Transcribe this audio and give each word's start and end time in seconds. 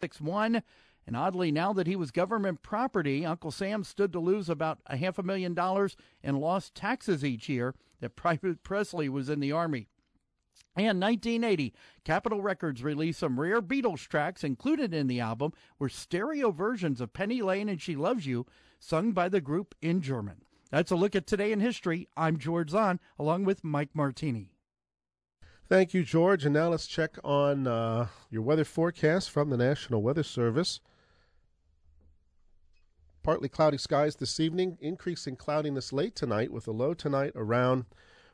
6 0.00 0.20
1. 0.20 0.62
And 1.06 1.16
oddly, 1.16 1.50
now 1.50 1.72
that 1.72 1.86
he 1.86 1.96
was 1.96 2.10
government 2.10 2.62
property, 2.62 3.24
Uncle 3.24 3.50
Sam 3.50 3.82
stood 3.82 4.12
to 4.12 4.20
lose 4.20 4.50
about 4.50 4.80
a 4.86 4.96
half 4.96 5.18
a 5.18 5.22
million 5.22 5.54
dollars 5.54 5.96
in 6.22 6.36
lost 6.36 6.74
taxes 6.74 7.24
each 7.24 7.48
year 7.48 7.74
that 8.00 8.10
Private 8.16 8.62
Presley 8.62 9.08
was 9.08 9.28
in 9.28 9.40
the 9.40 9.52
Army. 9.52 9.88
And 10.76 11.00
1980, 11.00 11.72
Capitol 12.04 12.42
Records 12.42 12.84
released 12.84 13.18
some 13.18 13.40
rare 13.40 13.60
Beatles 13.60 14.06
tracks 14.06 14.44
included 14.44 14.94
in 14.94 15.08
the 15.08 15.18
album 15.18 15.52
were 15.78 15.88
stereo 15.88 16.52
versions 16.52 17.00
of 17.00 17.12
Penny 17.12 17.42
Lane 17.42 17.68
and 17.68 17.80
She 17.80 17.96
Loves 17.96 18.26
You, 18.26 18.46
sung 18.78 19.12
by 19.12 19.28
the 19.28 19.40
group 19.40 19.74
in 19.82 20.00
German. 20.02 20.42
That's 20.70 20.92
a 20.92 20.96
look 20.96 21.16
at 21.16 21.26
today 21.26 21.50
in 21.50 21.60
history. 21.60 22.06
I'm 22.16 22.36
George 22.36 22.70
Zahn, 22.70 23.00
along 23.18 23.44
with 23.44 23.64
Mike 23.64 23.90
Martini. 23.94 24.52
Thank 25.68 25.92
you, 25.92 26.02
George. 26.02 26.46
And 26.46 26.54
now 26.54 26.70
let's 26.70 26.86
check 26.86 27.18
on 27.22 27.66
uh, 27.66 28.06
your 28.30 28.40
weather 28.40 28.64
forecast 28.64 29.30
from 29.30 29.50
the 29.50 29.58
National 29.58 30.00
Weather 30.00 30.22
Service. 30.22 30.80
Partly 33.22 33.50
cloudy 33.50 33.76
skies 33.76 34.16
this 34.16 34.40
evening, 34.40 34.78
increasing 34.80 35.36
cloudiness 35.36 35.92
late 35.92 36.16
tonight 36.16 36.50
with 36.50 36.66
a 36.68 36.72
low 36.72 36.94
tonight 36.94 37.32
around 37.34 37.84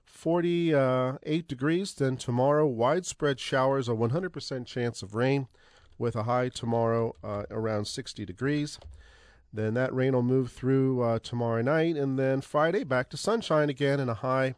48 0.05 1.49
degrees. 1.49 1.93
Then 1.95 2.17
tomorrow, 2.17 2.69
widespread 2.69 3.41
showers, 3.41 3.89
a 3.89 3.93
100% 3.93 4.65
chance 4.65 5.03
of 5.03 5.17
rain 5.17 5.49
with 5.99 6.15
a 6.15 6.23
high 6.23 6.51
tomorrow 6.51 7.17
uh, 7.25 7.47
around 7.51 7.87
60 7.87 8.25
degrees. 8.25 8.79
Then 9.53 9.75
that 9.75 9.93
rain 9.93 10.13
will 10.13 10.23
move 10.23 10.53
through 10.53 11.03
uh, 11.03 11.19
tomorrow 11.19 11.63
night, 11.63 11.97
and 11.97 12.17
then 12.17 12.43
Friday 12.43 12.85
back 12.85 13.11
to 13.11 13.17
sunshine 13.17 13.71
again 13.71 13.99
and 13.99 14.11
a 14.11 14.15
high 14.15 14.55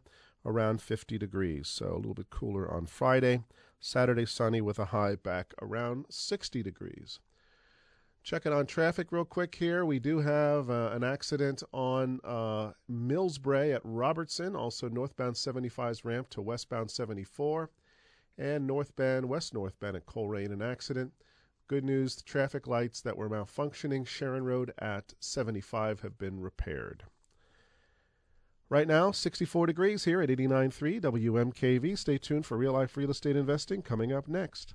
around 0.46 0.80
50 0.80 1.18
degrees. 1.18 1.68
So 1.68 1.92
a 1.92 1.96
little 1.96 2.14
bit 2.14 2.30
cooler 2.30 2.72
on 2.72 2.86
Friday. 2.86 3.42
Saturday 3.80 4.24
sunny 4.24 4.60
with 4.60 4.78
a 4.78 4.86
high 4.86 5.16
back 5.16 5.52
around 5.60 6.06
60 6.08 6.62
degrees. 6.62 7.20
Checking 8.22 8.52
on 8.52 8.66
traffic 8.66 9.12
real 9.12 9.24
quick 9.24 9.54
here. 9.54 9.84
We 9.84 9.98
do 9.98 10.18
have 10.18 10.68
uh, 10.70 10.90
an 10.92 11.04
accident 11.04 11.62
on 11.72 12.20
uh, 12.24 12.72
Millsbrae 12.90 13.74
at 13.74 13.82
Robertson, 13.84 14.56
also 14.56 14.88
northbound 14.88 15.36
75's 15.36 16.04
ramp 16.04 16.30
to 16.30 16.42
westbound 16.42 16.90
74, 16.90 17.70
and 18.36 18.66
northbound, 18.66 19.28
west 19.28 19.54
northbound 19.54 19.96
at 19.96 20.06
Colerain, 20.06 20.52
an 20.52 20.62
accident. 20.62 21.12
Good 21.68 21.84
news 21.84 22.16
the 22.16 22.24
traffic 22.24 22.66
lights 22.66 23.00
that 23.02 23.16
were 23.16 23.30
malfunctioning 23.30 24.06
Sharon 24.06 24.44
Road 24.44 24.72
at 24.78 25.14
75 25.20 26.00
have 26.00 26.18
been 26.18 26.40
repaired. 26.40 27.04
Right 28.68 28.88
now, 28.88 29.12
64 29.12 29.66
degrees 29.66 30.04
here 30.06 30.20
at 30.20 30.28
89.3 30.28 31.00
WMKV. 31.00 31.96
Stay 31.96 32.18
tuned 32.18 32.44
for 32.44 32.56
real 32.56 32.72
life 32.72 32.96
real 32.96 33.12
estate 33.12 33.36
investing 33.36 33.80
coming 33.80 34.12
up 34.12 34.26
next. 34.26 34.74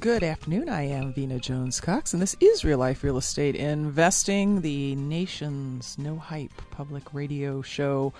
Good 0.00 0.24
afternoon. 0.24 0.68
I 0.68 0.82
am 0.82 1.12
Vena 1.12 1.38
Jones 1.38 1.80
Cox, 1.80 2.12
and 2.12 2.20
this 2.20 2.34
is 2.40 2.64
Real 2.64 2.78
Life 2.78 3.04
Real 3.04 3.16
Estate 3.16 3.54
Investing, 3.54 4.60
the 4.60 4.96
nation's 4.96 5.96
no 5.96 6.16
hype 6.16 6.50
public 6.70 7.14
radio 7.14 7.62
show 7.62 8.12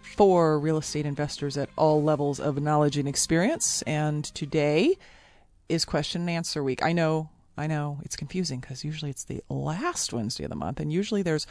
for 0.00 0.60
real 0.60 0.78
estate 0.78 1.04
investors 1.06 1.56
at 1.56 1.70
all 1.76 2.02
levels 2.02 2.38
of 2.38 2.62
knowledge 2.62 2.96
and 2.96 3.08
experience. 3.08 3.82
And 3.82 4.24
today 4.26 4.96
is 5.68 5.84
question 5.84 6.22
and 6.22 6.30
answer 6.30 6.62
week. 6.62 6.84
I 6.84 6.92
know, 6.92 7.30
I 7.56 7.66
know, 7.66 7.98
it's 8.04 8.16
confusing 8.16 8.60
because 8.60 8.84
usually 8.84 9.10
it's 9.10 9.24
the 9.24 9.42
last 9.50 10.12
Wednesday 10.12 10.44
of 10.44 10.50
the 10.50 10.56
month, 10.56 10.78
and 10.78 10.92
usually 10.92 11.22
there's 11.22 11.48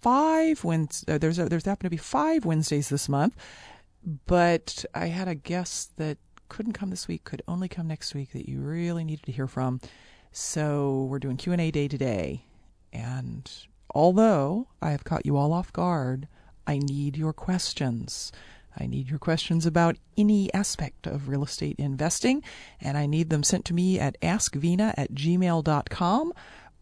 five 0.00 0.64
Wednesdays. 0.64 1.04
Uh, 1.06 1.18
there's 1.18 1.36
there's 1.36 1.66
happened 1.66 1.86
to 1.86 1.90
be 1.90 1.98
five 1.98 2.46
Wednesdays 2.46 2.88
this 2.88 3.08
month, 3.08 3.36
but 4.26 4.84
I 4.94 5.06
had 5.06 5.28
a 5.28 5.34
guest 5.34 5.96
that 5.98 6.16
couldn't 6.48 6.72
come 6.72 6.90
this 6.90 7.08
week, 7.08 7.24
could 7.24 7.42
only 7.48 7.68
come 7.68 7.88
next 7.88 8.14
week 8.14 8.32
that 8.32 8.48
you 8.48 8.60
really 8.60 9.04
needed 9.04 9.24
to 9.26 9.32
hear 9.32 9.46
from. 9.46 9.80
So 10.32 11.06
we're 11.10 11.18
doing 11.18 11.36
Q&A 11.36 11.70
day 11.70 11.88
today. 11.88 12.44
And 12.92 13.50
although 13.94 14.68
I 14.80 14.90
have 14.90 15.04
caught 15.04 15.26
you 15.26 15.36
all 15.36 15.52
off 15.52 15.72
guard, 15.72 16.28
I 16.66 16.78
need 16.78 17.16
your 17.16 17.32
questions. 17.32 18.32
I 18.78 18.86
need 18.86 19.08
your 19.08 19.18
questions 19.18 19.66
about 19.66 19.96
any 20.16 20.52
aspect 20.54 21.06
of 21.06 21.28
real 21.28 21.42
estate 21.42 21.76
investing, 21.78 22.42
and 22.80 22.96
I 22.96 23.06
need 23.06 23.30
them 23.30 23.42
sent 23.42 23.64
to 23.66 23.74
me 23.74 23.98
at 23.98 24.20
askvena 24.20 24.94
at 24.96 25.12
gmail.com 25.12 26.32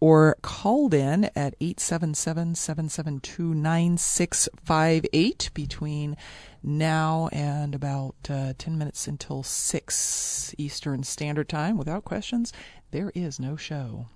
or 0.01 0.37
called 0.43 0.93
in 0.93 1.25
at 1.37 1.55
877 1.61 2.55
772 2.55 3.55
9658 3.55 5.51
between 5.55 6.17
now 6.63 7.29
and 7.33 7.75
about 7.75 8.15
uh, 8.29 8.53
10 8.59 8.77
minutes 8.77 9.07
until 9.07 9.43
6 9.43 10.55
Eastern 10.59 11.03
Standard 11.03 11.49
Time. 11.49 11.79
Without 11.79 12.05
questions, 12.05 12.53
there 12.91 13.11
is 13.15 13.41
no 13.41 13.57
show. 13.57 14.07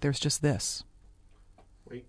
There's 0.00 0.20
just 0.20 0.40
this. 0.40 0.84
Wait. 1.90 2.06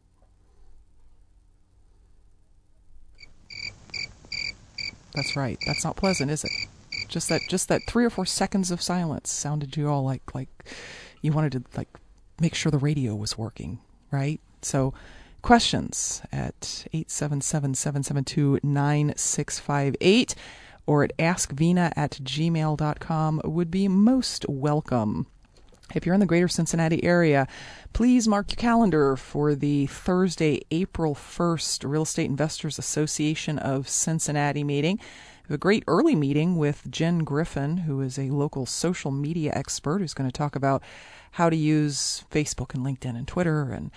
That's 5.14 5.36
right. 5.36 5.58
That's 5.66 5.84
not 5.84 5.98
pleasant, 5.98 6.32
is 6.32 6.46
it? 6.46 6.52
Just 7.10 7.28
that 7.30 7.42
just 7.50 7.68
that 7.68 7.82
3 7.88 8.06
or 8.06 8.10
4 8.10 8.26
seconds 8.26 8.72
of 8.72 8.82
silence 8.82 9.30
sounded 9.30 9.74
to 9.74 9.82
you 9.82 9.90
all 9.90 10.04
like 10.04 10.34
like 10.34 10.48
you 11.22 11.34
wanted 11.34 11.52
to 11.52 11.64
like 11.76 11.90
make 12.42 12.56
sure 12.56 12.72
the 12.72 12.78
radio 12.78 13.16
was 13.16 13.38
working, 13.38 13.80
right? 14.12 14.42
So, 14.62 14.94
questions 15.42 16.22
at 16.32 16.86
877 16.94 17.74
772 17.76 18.60
9658 18.64 20.36
or 20.86 21.04
at 21.04 21.18
askvena 21.18 21.94
at 21.96 22.12
gmail.com 22.12 23.42
would 23.46 23.72
be 23.72 23.88
most 23.88 24.46
welcome. 24.50 25.28
If 25.94 26.06
you're 26.06 26.14
in 26.14 26.22
the 26.22 26.26
greater 26.26 26.48
Cincinnati 26.48 27.04
area, 27.04 27.48
please 27.94 28.28
mark 28.28 28.52
your 28.52 28.58
calendar 28.58 29.16
for 29.18 29.56
the 29.56 29.88
Thursday, 29.88 30.62
April 30.72 31.14
1st 31.16 31.90
Real 31.90 32.04
Estate 32.04 32.30
Investors 32.30 32.80
Association 32.80 33.60
of 33.60 33.90
Cincinnati 33.90 34.64
meeting. 34.64 35.00
A 35.50 35.58
great 35.58 35.84
early 35.88 36.16
meeting 36.16 36.56
with 36.56 36.90
Jen 36.90 37.20
Griffin, 37.20 37.80
who 37.80 38.00
is 38.00 38.18
a 38.18 38.30
local 38.30 38.66
social 38.66 39.12
media 39.12 39.52
expert 39.54 40.00
who's 40.00 40.14
going 40.14 40.30
to 40.30 40.38
talk 40.38 40.56
about 40.56 40.82
how 41.32 41.50
to 41.50 41.56
use 41.56 42.26
Facebook 42.32 42.74
and 42.74 42.86
LinkedIn 42.86 43.18
and 43.18 43.28
Twitter 43.28 43.72
and 43.72 43.92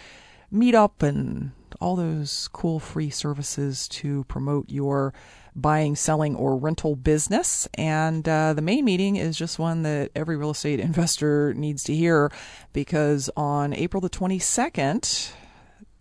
Meetup 0.53 1.03
and 1.03 1.51
all 1.81 1.97
those 1.97 2.49
cool 2.53 2.79
free 2.79 3.11
services 3.11 3.89
to 3.89 4.25
promote 4.25 4.71
your 4.71 5.13
buying, 5.57 5.97
selling, 5.97 6.37
or 6.37 6.57
rental 6.57 6.97
business. 6.97 7.69
And 7.75 8.29
uh, 8.29 8.53
the 8.53 8.63
main 8.63 8.85
meeting 8.85 9.17
is 9.17 9.37
just 9.37 9.59
one 9.59 9.83
that 9.83 10.11
every 10.15 10.37
real 10.37 10.51
estate 10.51 10.81
investor 10.81 11.55
needs 11.55 11.85
to 11.85 11.95
hear 11.95 12.31
because 12.73 13.31
on 13.37 13.73
April 13.73 14.01
the 14.01 14.11
22nd, 14.11 15.33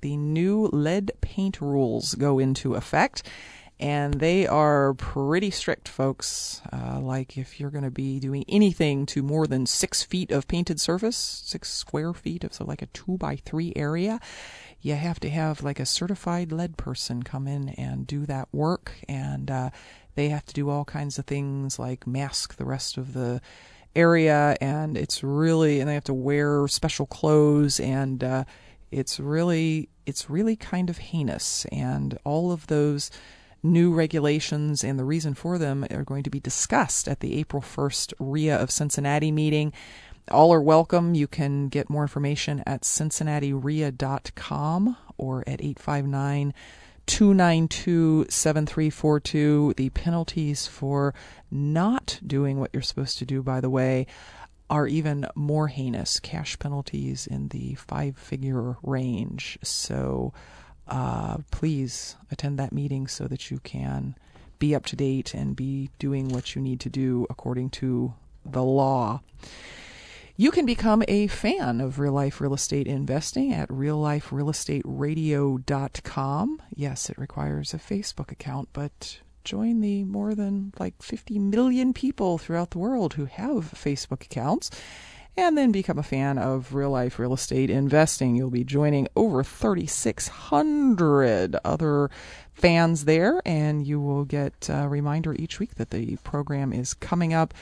the 0.02 0.18
new 0.18 0.68
lead 0.68 1.12
paint 1.22 1.62
rules 1.62 2.16
go 2.16 2.40
into 2.40 2.76
effect 2.76 3.24
and 3.84 4.14
they 4.16 4.48
are 4.48 4.94
pretty 4.94 5.52
strict, 5.52 5.90
folks. 5.90 6.62
Uh, 6.72 7.00
like 7.02 7.38
if 7.38 7.60
you're 7.60 7.70
going 7.70 7.84
to 7.84 7.92
be 7.92 8.20
doing 8.20 8.46
anything 8.48 9.06
to 9.08 9.22
more 9.22 9.46
than 9.46 9.66
six 9.66 10.04
feet 10.04 10.32
of 10.32 10.48
painted 10.48 10.80
surface, 10.80 11.18
six 11.46 11.70
square 11.70 12.14
feet 12.14 12.44
of 12.46 12.54
so 12.54 12.64
like 12.64 12.82
a 12.82 12.88
two 12.88 13.18
by 13.18 13.36
three 13.36 13.74
area, 13.76 14.20
you 14.82 14.96
have 14.96 15.20
to 15.20 15.30
have 15.30 15.62
like 15.64 15.82
a 15.82 15.86
certified 15.86 16.52
lead 16.52 16.78
person 16.78 17.24
come 17.24 17.48
in 17.48 17.70
and 17.70 18.08
do 18.08 18.26
that 18.26 18.48
work, 18.54 18.94
and 19.10 19.52
uh, 19.52 19.70
they 20.16 20.30
have 20.30 20.46
to 20.46 20.54
do 20.54 20.70
all 20.70 20.86
kinds 20.86 21.20
of 21.20 21.26
things 21.26 21.78
like 21.78 22.08
mask 22.08 22.56
the 22.56 22.66
rest 22.66 22.98
of 22.98 23.14
the 23.14 23.42
area, 23.96 24.56
and 24.62 24.98
it's 24.98 25.24
really 25.24 25.80
and 25.82 25.90
they 25.90 25.94
have 25.94 26.04
to 26.06 26.14
wear 26.14 26.68
special 26.68 27.06
clothes 27.06 27.80
and. 27.80 28.24
Uh, 28.24 28.44
It's 28.94 29.20
really 29.20 29.90
it's 30.06 30.30
really 30.30 30.56
kind 30.56 30.90
of 30.90 30.98
heinous, 31.10 31.66
and 31.72 32.18
all 32.24 32.52
of 32.52 32.68
those 32.68 33.10
new 33.64 33.94
regulations 33.94 34.84
and 34.84 35.00
the 35.00 35.06
reason 35.06 35.34
for 35.34 35.58
them 35.58 35.86
are 35.90 36.04
going 36.04 36.24
to 36.24 36.30
be 36.30 36.40
discussed 36.40 37.08
at 37.08 37.22
the 37.22 37.40
April 37.40 37.62
1st 37.62 38.14
RIA 38.20 38.58
of 38.58 38.70
Cincinnati 38.70 39.32
meeting. 39.32 39.74
All 40.30 40.54
are 40.54 40.62
welcome. 40.62 41.16
You 41.16 41.28
can 41.28 41.70
get 41.70 41.90
more 41.90 42.04
information 42.04 42.62
at 42.66 42.84
cincinnatiria.com 42.84 44.98
or 45.18 45.44
at 45.48 45.62
859 45.62 46.54
292 47.06 48.28
7342. 48.30 49.74
The 49.76 49.90
penalties 49.90 50.68
for 50.68 51.14
not 51.52 52.20
doing 52.26 52.60
what 52.60 52.70
you're 52.74 52.82
supposed 52.82 53.18
to 53.18 53.26
do, 53.26 53.44
by 53.44 53.60
the 53.60 53.70
way, 53.70 54.08
are 54.70 54.88
even 54.88 55.28
more 55.36 55.68
heinous 55.68 56.20
cash 56.20 56.58
penalties 56.58 57.28
in 57.28 57.50
the 57.50 57.76
five 57.76 58.18
figure 58.18 58.78
range. 58.82 59.58
So 59.62 60.34
uh, 60.88 61.38
please 61.52 62.16
attend 62.32 62.58
that 62.60 62.74
meeting 62.74 63.08
so 63.08 63.28
that 63.28 63.52
you 63.52 63.60
can 63.60 64.16
be 64.60 64.76
up 64.76 64.86
to 64.88 64.96
date 64.96 65.34
and 65.34 65.56
be 65.56 65.90
doing 66.00 66.30
what 66.30 66.56
you 66.56 66.62
need 66.62 66.80
to 66.80 66.90
do 66.90 67.28
according 67.30 67.70
to 67.70 68.14
the 68.46 68.64
law. 68.64 69.22
You 70.36 70.50
can 70.52 70.66
become 70.66 71.04
a 71.08 71.28
fan 71.28 71.80
of 71.80 72.00
real 72.00 72.14
life 72.14 72.42
real 72.42 72.56
estate 72.56 72.88
investing 72.88 73.54
at 73.54 73.70
realliferealestateradio.com. 73.70 76.62
Yes, 76.76 77.10
it 77.10 77.18
requires 77.18 77.74
a 77.74 77.78
Facebook 77.78 78.32
account, 78.32 78.70
but 78.74 79.20
join 79.44 79.82
the 79.82 80.04
more 80.06 80.34
than 80.34 80.74
like 80.80 81.04
50 81.04 81.38
million 81.40 81.94
people 81.94 82.38
throughout 82.38 82.72
the 82.72 82.80
world 82.80 83.14
who 83.14 83.26
have 83.26 83.74
Facebook 83.74 84.24
accounts 84.24 84.72
and 85.36 85.58
then 85.58 85.72
become 85.72 85.98
a 85.98 86.04
fan 86.04 86.38
of 86.38 86.74
real 86.74 86.92
life 86.92 87.20
real 87.20 87.34
estate 87.34 87.70
investing. 87.70 88.36
You'll 88.36 88.50
be 88.50 88.64
joining 88.64 89.08
over 89.16 89.44
3,600 89.44 91.56
other 91.64 92.10
fans 92.54 93.06
there, 93.06 93.42
and 93.46 93.86
you 93.86 94.00
will 94.00 94.26
get 94.26 94.70
a 94.70 94.88
reminder 94.88 95.34
each 95.34 95.60
week 95.60 95.76
that 95.76 95.90
the 95.90 96.18
program 96.18 96.74
is 96.74 96.94
coming 96.94 97.34
up 97.34 97.54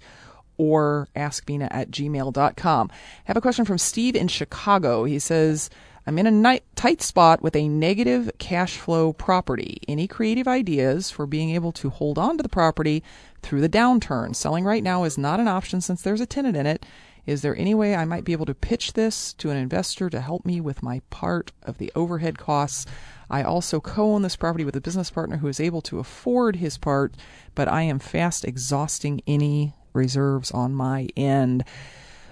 or 0.57 1.07
askvena 1.15 1.67
at 1.71 1.91
gmail.com. 1.91 2.91
I 2.91 2.95
have 3.25 3.37
a 3.37 3.41
question 3.41 3.65
from 3.65 3.77
Steve 3.77 4.15
in 4.15 4.27
Chicago. 4.27 5.03
He 5.05 5.19
says, 5.19 5.69
I'm 6.05 6.19
in 6.19 6.27
a 6.27 6.31
night, 6.31 6.63
tight 6.75 7.01
spot 7.01 7.41
with 7.41 7.55
a 7.55 7.67
negative 7.67 8.29
cash 8.37 8.77
flow 8.77 9.13
property. 9.13 9.79
Any 9.87 10.07
creative 10.07 10.47
ideas 10.47 11.09
for 11.09 11.25
being 11.25 11.51
able 11.51 11.71
to 11.73 11.89
hold 11.89 12.17
on 12.17 12.37
to 12.37 12.43
the 12.43 12.49
property 12.49 13.03
through 13.43 13.61
the 13.61 13.69
downturn? 13.69 14.35
Selling 14.35 14.63
right 14.63 14.83
now 14.83 15.03
is 15.03 15.17
not 15.17 15.39
an 15.39 15.47
option 15.47 15.81
since 15.81 16.01
there's 16.01 16.21
a 16.21 16.25
tenant 16.25 16.57
in 16.57 16.65
it. 16.65 16.85
Is 17.25 17.41
there 17.41 17.55
any 17.55 17.73
way 17.73 17.95
I 17.95 18.03
might 18.03 18.25
be 18.25 18.33
able 18.33 18.45
to 18.47 18.53
pitch 18.53 18.93
this 18.93 19.31
to 19.33 19.49
an 19.49 19.57
investor 19.57 20.09
to 20.09 20.19
help 20.19 20.45
me 20.45 20.59
with 20.59 20.83
my 20.83 21.01
part 21.09 21.51
of 21.61 21.77
the 21.77 21.91
overhead 21.95 22.37
costs? 22.37 22.85
I 23.29 23.43
also 23.43 23.79
co 23.79 24.13
own 24.13 24.23
this 24.23 24.35
property 24.35 24.65
with 24.65 24.75
a 24.75 24.81
business 24.81 25.09
partner 25.09 25.37
who 25.37 25.47
is 25.47 25.59
able 25.59 25.81
to 25.83 25.99
afford 25.99 26.57
his 26.57 26.77
part, 26.77 27.15
but 27.55 27.67
I 27.67 27.83
am 27.83 27.99
fast 27.99 28.43
exhausting 28.43 29.21
any 29.25 29.73
reserves 29.93 30.51
on 30.51 30.73
my 30.73 31.07
end. 31.15 31.63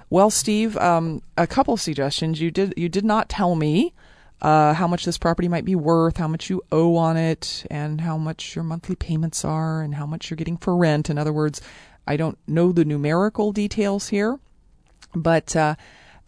Well, 0.10 0.30
Steve, 0.30 0.76
um, 0.78 1.22
a 1.38 1.48
couple 1.48 1.78
suggestions. 1.78 2.42
You 2.42 2.52
did 2.52 2.74
you 2.76 2.90
did 2.90 3.06
not 3.06 3.30
tell 3.30 3.56
me 3.56 3.94
uh, 4.42 4.74
how 4.74 4.88
much 4.88 5.06
this 5.06 5.18
property 5.18 5.48
might 5.48 5.66
be 5.66 5.76
worth, 5.76 6.18
how 6.18 6.28
much 6.28 6.50
you 6.50 6.62
owe 6.72 6.96
on 6.96 7.18
it, 7.18 7.66
and 7.70 8.02
how 8.02 8.18
much 8.18 8.56
your 8.56 8.64
monthly 8.64 8.96
payments 8.96 9.46
are, 9.46 9.82
and 9.82 9.96
how 9.96 10.06
much 10.06 10.30
you're 10.30 10.38
getting 10.38 10.58
for 10.58 10.76
rent. 10.76 11.10
In 11.10 11.18
other 11.18 11.34
words, 11.34 11.62
I 12.08 12.18
don't 12.18 12.38
know 12.48 12.72
the 12.72 12.86
numerical 12.86 13.52
details 13.52 14.10
here, 14.10 14.40
but 15.14 15.56
uh, 15.56 15.76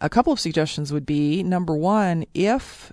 a 0.00 0.08
couple 0.08 0.32
of 0.32 0.40
suggestions 0.40 0.92
would 0.92 1.06
be 1.06 1.42
number 1.42 1.74
one, 1.74 2.24
if 2.34 2.92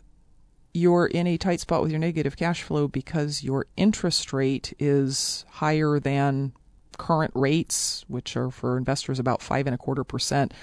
you're 0.73 1.07
in 1.07 1.27
a 1.27 1.37
tight 1.37 1.59
spot 1.59 1.81
with 1.81 1.91
your 1.91 1.99
negative 1.99 2.37
cash 2.37 2.63
flow 2.63 2.87
because 2.87 3.43
your 3.43 3.67
interest 3.75 4.31
rate 4.31 4.73
is 4.79 5.45
higher 5.49 5.99
than 5.99 6.53
current 6.97 7.31
rates, 7.35 8.05
which 8.07 8.37
are 8.37 8.49
for 8.49 8.77
investors 8.77 9.19
about 9.19 9.41
five 9.41 9.67
and 9.67 9.75
a 9.75 9.77
quarter 9.77 10.03
percent 10.03 10.53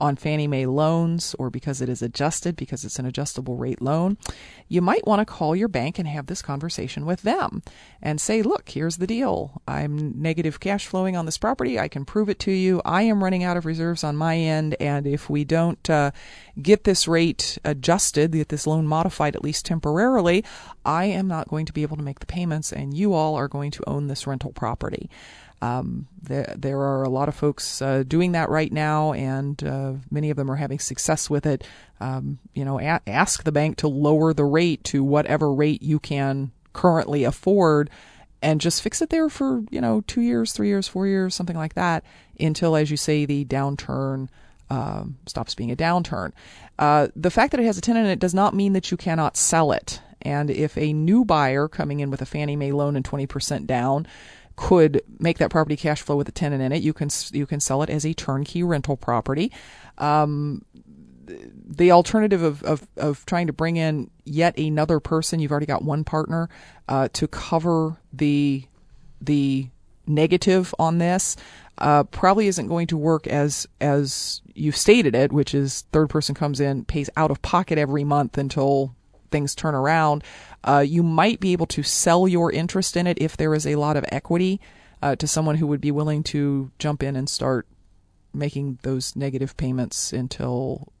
on 0.00 0.16
Fannie 0.16 0.46
Mae 0.46 0.66
loans 0.66 1.34
or 1.38 1.50
because 1.50 1.80
it 1.80 1.88
is 1.88 2.02
adjusted 2.02 2.56
because 2.56 2.84
it's 2.84 2.98
an 2.98 3.06
adjustable 3.06 3.56
rate 3.56 3.82
loan, 3.82 4.16
you 4.68 4.80
might 4.80 5.06
want 5.06 5.20
to 5.20 5.24
call 5.24 5.56
your 5.56 5.68
bank 5.68 5.98
and 5.98 6.06
have 6.06 6.26
this 6.26 6.42
conversation 6.42 7.04
with 7.04 7.22
them 7.22 7.62
and 8.00 8.20
say, 8.20 8.42
look, 8.42 8.68
here's 8.68 8.98
the 8.98 9.06
deal. 9.06 9.60
I'm 9.66 10.20
negative 10.20 10.60
cash 10.60 10.86
flowing 10.86 11.16
on 11.16 11.26
this 11.26 11.38
property. 11.38 11.78
I 11.78 11.88
can 11.88 12.04
prove 12.04 12.28
it 12.28 12.38
to 12.40 12.52
you. 12.52 12.80
I 12.84 13.02
am 13.02 13.24
running 13.24 13.42
out 13.42 13.56
of 13.56 13.66
reserves 13.66 14.04
on 14.04 14.16
my 14.16 14.36
end. 14.36 14.76
And 14.78 15.06
if 15.06 15.28
we 15.28 15.44
don't 15.44 15.88
uh, 15.90 16.12
get 16.60 16.84
this 16.84 17.08
rate 17.08 17.58
adjusted, 17.64 18.32
get 18.32 18.48
this 18.48 18.66
loan 18.66 18.86
modified 18.86 19.34
at 19.34 19.44
least 19.44 19.66
temporarily, 19.66 20.44
I 20.84 21.06
am 21.06 21.26
not 21.26 21.48
going 21.48 21.66
to 21.66 21.72
be 21.72 21.82
able 21.82 21.96
to 21.96 22.02
make 22.02 22.20
the 22.20 22.26
payments 22.26 22.72
and 22.72 22.96
you 22.96 23.14
all 23.14 23.34
are 23.34 23.48
going 23.48 23.70
to 23.72 23.88
own 23.88 24.06
this 24.06 24.26
rental 24.26 24.52
property. 24.52 25.10
Um, 25.60 26.06
there, 26.22 26.54
there 26.56 26.78
are 26.78 27.02
a 27.02 27.08
lot 27.08 27.28
of 27.28 27.34
folks 27.34 27.82
uh, 27.82 28.04
doing 28.06 28.32
that 28.32 28.48
right 28.48 28.72
now, 28.72 29.12
and 29.12 29.62
uh, 29.64 29.94
many 30.10 30.30
of 30.30 30.36
them 30.36 30.50
are 30.50 30.56
having 30.56 30.78
success 30.78 31.28
with 31.28 31.46
it. 31.46 31.64
Um, 32.00 32.38
you 32.54 32.64
know, 32.64 32.78
a- 32.78 33.00
ask 33.06 33.42
the 33.42 33.52
bank 33.52 33.78
to 33.78 33.88
lower 33.88 34.32
the 34.32 34.44
rate 34.44 34.84
to 34.84 35.02
whatever 35.02 35.52
rate 35.52 35.82
you 35.82 35.98
can 35.98 36.52
currently 36.72 37.24
afford, 37.24 37.90
and 38.40 38.60
just 38.60 38.82
fix 38.82 39.02
it 39.02 39.10
there 39.10 39.28
for 39.28 39.64
you 39.70 39.80
know 39.80 40.02
two 40.02 40.20
years, 40.20 40.52
three 40.52 40.68
years, 40.68 40.86
four 40.86 41.06
years, 41.08 41.34
something 41.34 41.56
like 41.56 41.74
that, 41.74 42.04
until, 42.38 42.76
as 42.76 42.90
you 42.90 42.96
say, 42.96 43.24
the 43.24 43.44
downturn. 43.44 44.28
Um, 44.70 45.16
stops 45.24 45.54
being 45.54 45.72
a 45.72 45.76
downturn. 45.76 46.32
Uh, 46.78 47.08
the 47.16 47.30
fact 47.30 47.52
that 47.52 47.60
it 47.60 47.64
has 47.64 47.78
a 47.78 47.80
tenant 47.80 48.04
in 48.04 48.12
it 48.12 48.18
does 48.18 48.34
not 48.34 48.54
mean 48.54 48.74
that 48.74 48.90
you 48.90 48.98
cannot 48.98 49.34
sell 49.34 49.72
it. 49.72 50.02
And 50.20 50.50
if 50.50 50.76
a 50.76 50.92
new 50.92 51.24
buyer 51.24 51.68
coming 51.68 52.00
in 52.00 52.10
with 52.10 52.20
a 52.20 52.26
Fannie 52.26 52.54
Mae 52.54 52.72
loan 52.72 52.94
and 52.94 53.02
20% 53.02 53.66
down 53.66 54.06
could 54.58 55.00
make 55.20 55.38
that 55.38 55.50
property 55.50 55.76
cash 55.76 56.02
flow 56.02 56.16
with 56.16 56.28
a 56.28 56.32
tenant 56.32 56.60
in 56.60 56.72
it. 56.72 56.82
You 56.82 56.92
can 56.92 57.08
you 57.32 57.46
can 57.46 57.60
sell 57.60 57.82
it 57.84 57.88
as 57.88 58.04
a 58.04 58.12
turnkey 58.12 58.64
rental 58.64 58.96
property. 58.96 59.52
Um, 59.98 60.64
the 61.26 61.92
alternative 61.92 62.42
of, 62.42 62.62
of, 62.64 62.88
of 62.96 63.24
trying 63.24 63.46
to 63.46 63.52
bring 63.52 63.76
in 63.76 64.10
yet 64.24 64.58
another 64.58 64.98
person, 64.98 65.38
you've 65.38 65.52
already 65.52 65.66
got 65.66 65.84
one 65.84 66.02
partner 66.02 66.48
uh, 66.88 67.08
to 67.12 67.28
cover 67.28 67.98
the 68.12 68.64
the 69.20 69.68
negative 70.06 70.74
on 70.78 70.98
this, 70.98 71.36
uh, 71.78 72.02
probably 72.04 72.48
isn't 72.48 72.66
going 72.66 72.88
to 72.88 72.96
work 72.96 73.28
as 73.28 73.68
as 73.80 74.40
you've 74.54 74.76
stated 74.76 75.14
it, 75.14 75.32
which 75.32 75.54
is 75.54 75.84
third 75.92 76.10
person 76.10 76.34
comes 76.34 76.58
in, 76.58 76.84
pays 76.84 77.08
out 77.16 77.30
of 77.30 77.40
pocket 77.42 77.78
every 77.78 78.02
month 78.02 78.36
until 78.36 78.96
things 79.30 79.54
turn 79.54 79.74
around. 79.74 80.24
Uh, 80.64 80.84
you 80.86 81.02
might 81.02 81.40
be 81.40 81.52
able 81.52 81.66
to 81.66 81.82
sell 81.82 82.28
your 82.28 82.52
interest 82.52 82.96
in 82.96 83.06
it 83.06 83.18
if 83.20 83.36
there 83.36 83.54
is 83.54 83.66
a 83.66 83.76
lot 83.76 83.96
of 83.96 84.04
equity 84.10 84.60
uh, 85.02 85.16
to 85.16 85.26
someone 85.26 85.56
who 85.56 85.66
would 85.66 85.80
be 85.80 85.90
willing 85.90 86.22
to 86.22 86.70
jump 86.78 87.02
in 87.02 87.16
and 87.16 87.28
start 87.28 87.66
making 88.34 88.78
those 88.82 89.16
negative 89.16 89.56
payments 89.56 90.12
until 90.12 90.92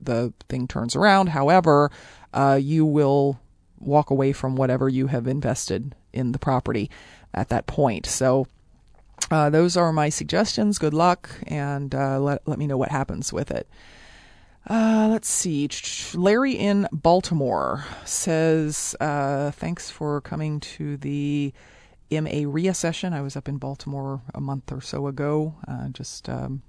the 0.00 0.32
thing 0.48 0.66
turns 0.66 0.96
around. 0.96 1.28
However, 1.30 1.90
uh, 2.32 2.58
you 2.60 2.84
will 2.84 3.40
walk 3.78 4.10
away 4.10 4.32
from 4.32 4.56
whatever 4.56 4.88
you 4.88 5.08
have 5.08 5.26
invested 5.26 5.94
in 6.12 6.32
the 6.32 6.38
property 6.38 6.90
at 7.32 7.48
that 7.48 7.66
point. 7.66 8.06
So, 8.06 8.46
uh, 9.30 9.50
those 9.50 9.76
are 9.76 9.92
my 9.92 10.08
suggestions. 10.08 10.78
Good 10.78 10.94
luck, 10.94 11.30
and 11.46 11.94
uh, 11.94 12.20
let 12.20 12.46
let 12.46 12.58
me 12.58 12.66
know 12.66 12.76
what 12.76 12.90
happens 12.90 13.32
with 13.32 13.50
it. 13.50 13.68
Uh, 14.68 15.08
let's 15.10 15.28
see. 15.28 15.68
Larry 16.14 16.52
in 16.52 16.88
Baltimore 16.90 17.84
says, 18.04 18.96
uh, 18.98 19.50
"Thanks 19.50 19.90
for 19.90 20.22
coming 20.22 20.58
to 20.60 20.96
the 20.96 21.52
MA 22.10 22.44
RIA 22.46 22.74
session. 22.74 23.12
I 23.12 23.22
was 23.22 23.36
up 23.36 23.48
in 23.48 23.58
Baltimore 23.58 24.22
a 24.34 24.40
month 24.40 24.72
or 24.72 24.80
so 24.80 25.06
ago. 25.06 25.54
Uh, 25.66 25.88
just 25.88 26.28
um, 26.28 26.62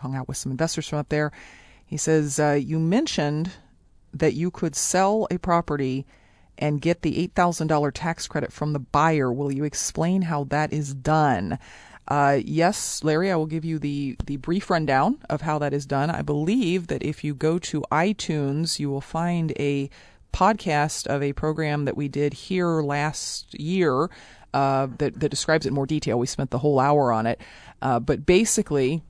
hung 0.00 0.14
out 0.14 0.28
with 0.28 0.36
some 0.36 0.52
investors 0.52 0.88
from 0.88 0.98
up 0.98 1.08
there. 1.08 1.32
He 1.86 1.96
says, 1.96 2.38
uh, 2.38 2.58
You 2.60 2.78
mentioned 2.78 3.52
that 4.12 4.34
you 4.34 4.50
could 4.50 4.74
sell 4.74 5.26
a 5.30 5.38
property 5.38 6.06
and 6.58 6.80
get 6.80 7.02
the 7.02 7.28
$8,000 7.28 7.92
tax 7.94 8.28
credit 8.28 8.52
from 8.52 8.72
the 8.72 8.78
buyer. 8.78 9.32
Will 9.32 9.50
you 9.50 9.64
explain 9.64 10.22
how 10.22 10.44
that 10.44 10.72
is 10.72 10.94
done? 10.94 11.58
Uh, 12.08 12.40
yes, 12.44 13.02
Larry, 13.04 13.30
I 13.30 13.36
will 13.36 13.46
give 13.46 13.64
you 13.64 13.78
the, 13.78 14.16
the 14.26 14.36
brief 14.36 14.70
rundown 14.70 15.18
of 15.30 15.42
how 15.42 15.58
that 15.60 15.72
is 15.72 15.86
done. 15.86 16.10
I 16.10 16.22
believe 16.22 16.88
that 16.88 17.02
if 17.02 17.22
you 17.22 17.34
go 17.34 17.58
to 17.60 17.84
iTunes, 17.92 18.78
you 18.78 18.90
will 18.90 19.00
find 19.00 19.52
a 19.58 19.88
podcast 20.32 21.06
of 21.06 21.22
a 21.22 21.32
program 21.32 21.84
that 21.84 21.96
we 21.96 22.08
did 22.08 22.32
here 22.32 22.82
last 22.82 23.58
year 23.58 24.10
uh, 24.52 24.88
that, 24.98 25.20
that 25.20 25.28
describes 25.28 25.64
it 25.64 25.68
in 25.68 25.74
more 25.74 25.86
detail. 25.86 26.18
We 26.18 26.26
spent 26.26 26.50
the 26.50 26.58
whole 26.58 26.80
hour 26.80 27.12
on 27.12 27.26
it. 27.26 27.40
Uh, 27.80 28.00
but 28.00 28.26
basically, 28.26 29.02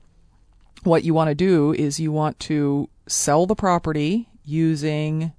what 0.83 1.03
you 1.03 1.13
want 1.13 1.29
to 1.29 1.35
do 1.35 1.73
is 1.73 1.99
you 1.99 2.11
want 2.11 2.39
to 2.41 2.89
sell 3.07 3.45
the 3.45 3.55
property 3.55 4.29
using 4.45 5.31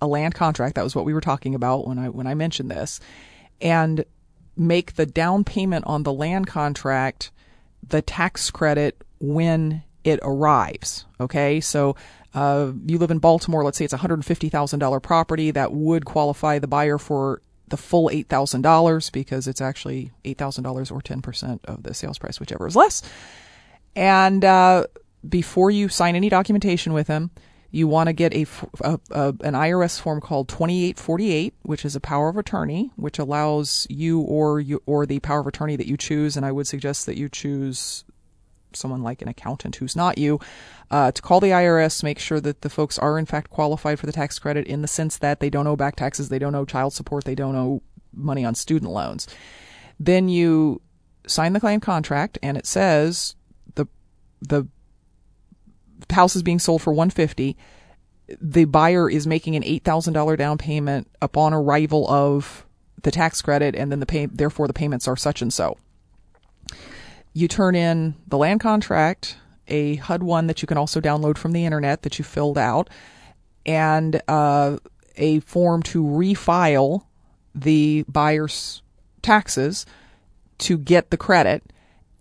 a 0.00 0.06
land 0.06 0.34
contract. 0.34 0.76
That 0.76 0.84
was 0.84 0.94
what 0.94 1.04
we 1.04 1.12
were 1.12 1.20
talking 1.20 1.54
about 1.54 1.86
when 1.86 1.98
I 1.98 2.08
when 2.08 2.26
I 2.26 2.34
mentioned 2.34 2.70
this, 2.70 3.00
and 3.60 4.04
make 4.60 4.94
the 4.94 5.06
down 5.06 5.42
payment 5.42 5.86
on 5.86 6.02
the 6.02 6.12
land 6.12 6.46
contract 6.46 7.30
the 7.88 8.02
tax 8.02 8.50
credit 8.50 9.02
when 9.18 9.82
it 10.04 10.20
arrives. 10.22 11.06
Okay, 11.18 11.60
so 11.60 11.96
uh, 12.34 12.70
you 12.86 12.98
live 12.98 13.10
in 13.10 13.18
Baltimore. 13.18 13.64
Let's 13.64 13.78
say 13.78 13.84
it's 13.86 13.94
a 13.94 13.98
hundred 13.98 14.24
fifty 14.24 14.50
thousand 14.50 14.78
dollar 14.78 15.00
property 15.00 15.50
that 15.50 15.72
would 15.72 16.04
qualify 16.04 16.58
the 16.58 16.66
buyer 16.68 16.98
for 16.98 17.40
the 17.68 17.78
full 17.78 18.10
eight 18.10 18.28
thousand 18.28 18.60
dollars 18.60 19.08
because 19.08 19.48
it's 19.48 19.62
actually 19.62 20.12
eight 20.24 20.36
thousand 20.36 20.64
dollars 20.64 20.90
or 20.90 21.00
ten 21.00 21.22
percent 21.22 21.62
of 21.64 21.82
the 21.82 21.94
sales 21.94 22.18
price, 22.18 22.38
whichever 22.38 22.66
is 22.66 22.76
less. 22.76 23.02
And 23.96 24.44
uh, 24.44 24.86
before 25.26 25.70
you 25.70 25.88
sign 25.88 26.16
any 26.16 26.28
documentation 26.28 26.92
with 26.92 27.08
him, 27.08 27.30
you 27.70 27.86
want 27.86 28.08
to 28.08 28.12
get 28.12 28.34
a, 28.34 28.46
a, 28.80 29.00
a, 29.10 29.28
an 29.42 29.54
IRS 29.54 30.00
form 30.00 30.20
called 30.20 30.48
2848, 30.48 31.54
which 31.62 31.84
is 31.84 31.94
a 31.94 32.00
power 32.00 32.28
of 32.28 32.36
attorney, 32.36 32.90
which 32.96 33.18
allows 33.18 33.86
you 33.88 34.20
or 34.20 34.58
you 34.60 34.82
or 34.86 35.06
the 35.06 35.20
power 35.20 35.40
of 35.40 35.46
attorney 35.46 35.76
that 35.76 35.86
you 35.86 35.96
choose, 35.96 36.36
and 36.36 36.44
I 36.44 36.52
would 36.52 36.66
suggest 36.66 37.06
that 37.06 37.16
you 37.16 37.28
choose 37.28 38.04
someone 38.72 39.02
like 39.02 39.22
an 39.22 39.28
accountant 39.28 39.76
who's 39.76 39.96
not 39.96 40.18
you, 40.18 40.40
uh, 40.90 41.12
to 41.12 41.22
call 41.22 41.40
the 41.40 41.48
IRS, 41.48 42.02
make 42.02 42.18
sure 42.18 42.40
that 42.40 42.62
the 42.62 42.70
folks 42.70 42.98
are 42.98 43.18
in 43.18 43.26
fact 43.26 43.50
qualified 43.50 43.98
for 43.98 44.06
the 44.06 44.12
tax 44.12 44.38
credit 44.38 44.66
in 44.66 44.82
the 44.82 44.88
sense 44.88 45.18
that 45.18 45.40
they 45.40 45.50
don't 45.50 45.66
owe 45.66 45.76
back 45.76 45.96
taxes, 45.96 46.28
they 46.28 46.38
don't 46.38 46.54
owe 46.54 46.64
child 46.64 46.92
support, 46.92 47.24
they 47.24 47.34
don't 47.34 47.56
owe 47.56 47.82
money 48.12 48.44
on 48.44 48.54
student 48.54 48.90
loans. 48.90 49.26
Then 49.98 50.28
you 50.28 50.80
sign 51.26 51.52
the 51.52 51.60
claim 51.60 51.80
contract, 51.80 52.38
and 52.42 52.56
it 52.56 52.66
says 52.66 53.36
the 53.74 53.86
the 54.40 54.66
house 56.10 56.36
is 56.36 56.42
being 56.42 56.58
sold 56.58 56.82
for 56.82 56.92
150 56.92 57.56
the 58.40 58.64
buyer 58.64 59.10
is 59.10 59.26
making 59.26 59.56
an 59.56 59.62
$8,000 59.62 60.36
down 60.36 60.58
payment 60.58 61.08
upon 61.20 61.52
arrival 61.52 62.08
of 62.08 62.66
the 63.02 63.10
tax 63.10 63.40
credit 63.42 63.74
and 63.74 63.90
then 63.90 64.00
the 64.00 64.06
pay 64.06 64.26
therefore 64.26 64.66
the 64.66 64.72
payments 64.72 65.08
are 65.08 65.16
such 65.16 65.42
and 65.42 65.52
so. 65.52 65.76
You 67.32 67.48
turn 67.48 67.74
in 67.74 68.14
the 68.26 68.38
land 68.38 68.60
contract 68.60 69.36
a 69.68 69.96
HUD 69.96 70.22
one 70.22 70.46
that 70.48 70.62
you 70.62 70.66
can 70.66 70.78
also 70.78 71.00
download 71.00 71.38
from 71.38 71.52
the 71.52 71.64
internet 71.64 72.02
that 72.02 72.18
you 72.18 72.24
filled 72.24 72.58
out 72.58 72.90
and 73.64 74.20
uh, 74.28 74.78
a 75.16 75.40
form 75.40 75.82
to 75.84 76.02
refile 76.02 77.04
the 77.54 78.04
buyer's 78.08 78.82
taxes 79.22 79.86
to 80.58 80.76
get 80.76 81.10
the 81.10 81.16
credit 81.16 81.62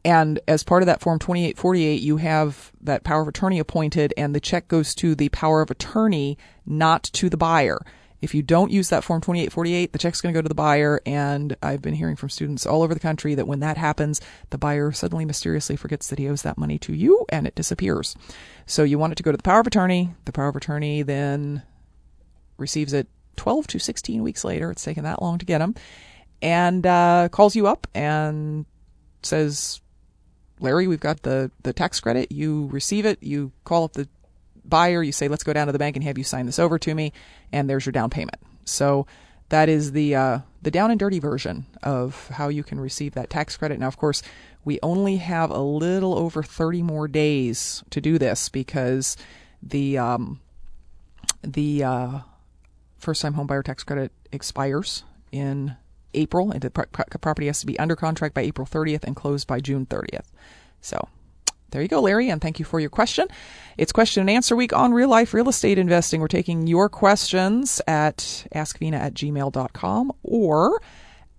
and 0.05 0.39
as 0.47 0.63
part 0.63 0.81
of 0.81 0.87
that 0.87 1.01
Form 1.01 1.19
2848, 1.19 2.01
you 2.01 2.17
have 2.17 2.71
that 2.81 3.03
power 3.03 3.21
of 3.21 3.27
attorney 3.27 3.59
appointed, 3.59 4.13
and 4.15 4.33
the 4.33 4.39
check 4.39 4.67
goes 4.67 4.95
to 4.95 5.15
the 5.15 5.29
power 5.29 5.61
of 5.61 5.69
attorney, 5.69 6.37
not 6.65 7.03
to 7.03 7.29
the 7.29 7.37
buyer. 7.37 7.79
If 8.21 8.35
you 8.35 8.41
don't 8.41 8.71
use 8.71 8.89
that 8.89 9.03
Form 9.03 9.21
2848, 9.21 9.93
the 9.93 9.99
check's 9.99 10.21
going 10.21 10.33
to 10.33 10.37
go 10.37 10.41
to 10.41 10.49
the 10.49 10.55
buyer. 10.55 10.99
And 11.05 11.55
I've 11.61 11.81
been 11.81 11.93
hearing 11.93 12.15
from 12.15 12.29
students 12.29 12.65
all 12.65 12.83
over 12.83 12.93
the 12.93 12.99
country 12.99 13.35
that 13.35 13.47
when 13.47 13.61
that 13.61 13.77
happens, 13.77 14.19
the 14.49 14.57
buyer 14.57 14.91
suddenly 14.91 15.25
mysteriously 15.25 15.75
forgets 15.75 16.07
that 16.07 16.19
he 16.19 16.27
owes 16.27 16.41
that 16.41 16.57
money 16.57 16.77
to 16.79 16.93
you 16.93 17.25
and 17.29 17.47
it 17.47 17.55
disappears. 17.55 18.15
So 18.65 18.83
you 18.83 18.99
want 18.99 19.13
it 19.13 19.15
to 19.15 19.23
go 19.23 19.31
to 19.31 19.37
the 19.37 19.43
power 19.43 19.61
of 19.61 19.67
attorney. 19.67 20.13
The 20.25 20.33
power 20.33 20.49
of 20.49 20.55
attorney 20.57 21.01
then 21.01 21.63
receives 22.57 22.91
it 22.91 23.07
12 23.37 23.67
to 23.67 23.79
16 23.79 24.21
weeks 24.21 24.43
later. 24.43 24.69
It's 24.69 24.83
taken 24.83 25.05
that 25.05 25.21
long 25.21 25.37
to 25.37 25.45
get 25.45 25.59
them. 25.59 25.75
And 26.41 26.85
uh, 26.85 27.29
calls 27.31 27.55
you 27.55 27.67
up 27.67 27.87
and 27.93 28.65
says, 29.23 29.79
Larry, 30.59 30.87
we've 30.87 30.99
got 30.99 31.23
the, 31.23 31.51
the 31.63 31.73
tax 31.73 31.99
credit. 31.99 32.31
You 32.31 32.67
receive 32.67 33.05
it. 33.05 33.21
You 33.21 33.51
call 33.63 33.85
up 33.85 33.93
the 33.93 34.07
buyer. 34.65 35.01
You 35.01 35.11
say, 35.11 35.27
let's 35.27 35.43
go 35.43 35.53
down 35.53 35.67
to 35.67 35.73
the 35.73 35.79
bank 35.79 35.95
and 35.95 36.03
have 36.03 36.17
you 36.17 36.23
sign 36.23 36.45
this 36.45 36.59
over 36.59 36.77
to 36.79 36.93
me. 36.93 37.13
And 37.51 37.69
there's 37.69 37.85
your 37.85 37.93
down 37.93 38.09
payment. 38.09 38.37
So 38.65 39.07
that 39.49 39.69
is 39.69 39.93
the, 39.93 40.15
uh, 40.15 40.39
the 40.61 40.71
down 40.71 40.91
and 40.91 40.99
dirty 40.99 41.19
version 41.19 41.65
of 41.81 42.27
how 42.29 42.49
you 42.49 42.63
can 42.63 42.79
receive 42.79 43.13
that 43.13 43.29
tax 43.29 43.57
credit. 43.57 43.79
Now, 43.79 43.87
of 43.87 43.97
course, 43.97 44.21
we 44.65 44.79
only 44.83 45.17
have 45.17 45.49
a 45.49 45.59
little 45.59 46.17
over 46.17 46.43
30 46.43 46.83
more 46.83 47.07
days 47.07 47.83
to 47.89 48.01
do 48.01 48.17
this 48.17 48.49
because 48.49 49.17
the, 49.63 49.97
um, 49.97 50.41
the, 51.41 51.83
uh, 51.83 52.19
first 52.99 53.21
time 53.21 53.33
homebuyer 53.35 53.63
tax 53.63 53.83
credit 53.83 54.11
expires 54.31 55.03
in 55.31 55.75
April, 56.13 56.51
and 56.51 56.61
the 56.61 56.69
property 56.69 57.47
has 57.47 57.59
to 57.59 57.65
be 57.65 57.77
under 57.79 57.95
contract 57.95 58.33
by 58.35 58.41
April 58.41 58.67
30th 58.67 59.03
and 59.03 59.15
closed 59.15 59.47
by 59.47 59.59
June 59.59 59.85
30th. 59.85 60.25
So 60.81 61.07
there 61.71 61.81
you 61.81 61.87
go, 61.87 62.01
Larry, 62.01 62.29
and 62.29 62.41
thank 62.41 62.59
you 62.59 62.65
for 62.65 62.79
your 62.79 62.89
question. 62.89 63.27
It's 63.77 63.91
question 63.91 64.21
and 64.21 64.29
answer 64.29 64.55
week 64.55 64.73
on 64.73 64.91
real 64.91 65.09
life 65.09 65.33
real 65.33 65.49
estate 65.49 65.77
investing. 65.77 66.19
We're 66.19 66.27
taking 66.27 66.67
your 66.67 66.89
questions 66.89 67.81
at 67.87 68.17
askvena 68.53 68.95
at 68.95 69.13
gmail.com 69.13 70.11
or 70.23 70.81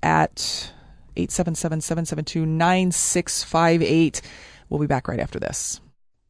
at 0.03 0.73
877 1.17 1.81
772 1.81 2.47
9658. 2.47 4.23
We'll 4.69 4.81
be 4.81 4.87
back 4.87 5.09
right 5.09 5.21
after 5.21 5.41
this. 5.41 5.81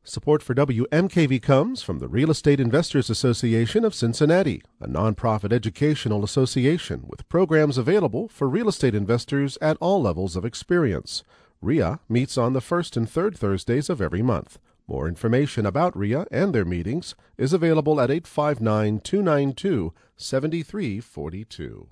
Support 0.02 0.42
for 0.42 0.54
WMKV 0.54 1.42
comes 1.42 1.82
from 1.82 1.98
the 1.98 2.08
Real 2.08 2.30
Estate 2.30 2.58
Investors 2.58 3.10
Association 3.10 3.84
of 3.84 3.94
Cincinnati, 3.94 4.62
a 4.80 4.88
nonprofit 4.88 5.52
educational 5.52 6.24
association 6.24 7.04
with 7.06 7.28
programs 7.28 7.76
available 7.76 8.26
for 8.26 8.48
real 8.48 8.70
estate 8.70 8.94
investors 8.94 9.58
at 9.60 9.76
all 9.78 10.00
levels 10.00 10.36
of 10.36 10.44
experience. 10.46 11.22
RIA 11.60 12.00
meets 12.08 12.38
on 12.38 12.54
the 12.54 12.62
first 12.62 12.96
and 12.96 13.10
third 13.10 13.36
Thursdays 13.36 13.90
of 13.90 14.00
every 14.00 14.22
month. 14.22 14.58
More 14.88 15.06
information 15.06 15.66
about 15.66 15.94
RIA 15.94 16.26
and 16.30 16.54
their 16.54 16.64
meetings 16.64 17.14
is 17.36 17.52
available 17.52 18.00
at 18.00 18.10
859 18.10 19.00
292 19.00 19.92
7342. 20.16 21.88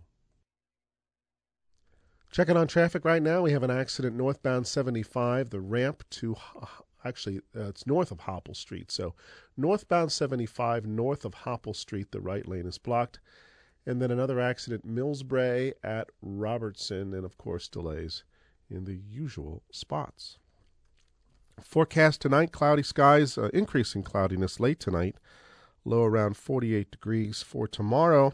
Checking 2.31 2.57
on 2.57 2.67
traffic 2.67 3.05
right 3.05 3.23
now. 3.23 3.43
We 3.43 3.53
have 3.53 3.63
an 3.63 3.71
accident 3.71 4.17
northbound 4.17 4.67
75, 4.67 5.51
the 5.51 5.61
ramp 5.61 6.05
to 6.11 6.37
actually 7.05 7.39
uh, 7.57 7.69
it's 7.69 7.87
north 7.87 8.11
of 8.11 8.21
Hopple 8.21 8.55
Street. 8.55 8.91
So 8.91 9.15
northbound 9.57 10.13
75 10.13 10.87
north 10.87 11.25
of 11.25 11.35
Hopple 11.35 11.75
Street, 11.75 12.13
the 12.13 12.21
right 12.21 12.47
lane 12.47 12.67
is 12.67 12.79
blocked. 12.79 13.21
And 13.87 14.03
then 14.03 14.11
another 14.11 14.39
accident 14.41 14.87
Millsbrae 14.87 15.73
at 15.83 16.11
Robertson 16.21 17.15
and 17.15 17.25
of 17.25 17.39
course 17.39 17.69
delays 17.69 18.25
in 18.71 18.85
the 18.85 18.97
usual 18.97 19.63
spots. 19.73 20.39
Forecast 21.63 22.21
tonight 22.21 22.53
cloudy 22.53 22.83
skies, 22.83 23.37
uh, 23.37 23.51
increasing 23.53 24.03
cloudiness 24.03 24.61
late 24.61 24.79
tonight, 24.79 25.17
low 25.85 26.05
around 26.05 26.37
48 26.37 26.91
degrees. 26.91 27.43
For 27.43 27.67
tomorrow, 27.67 28.33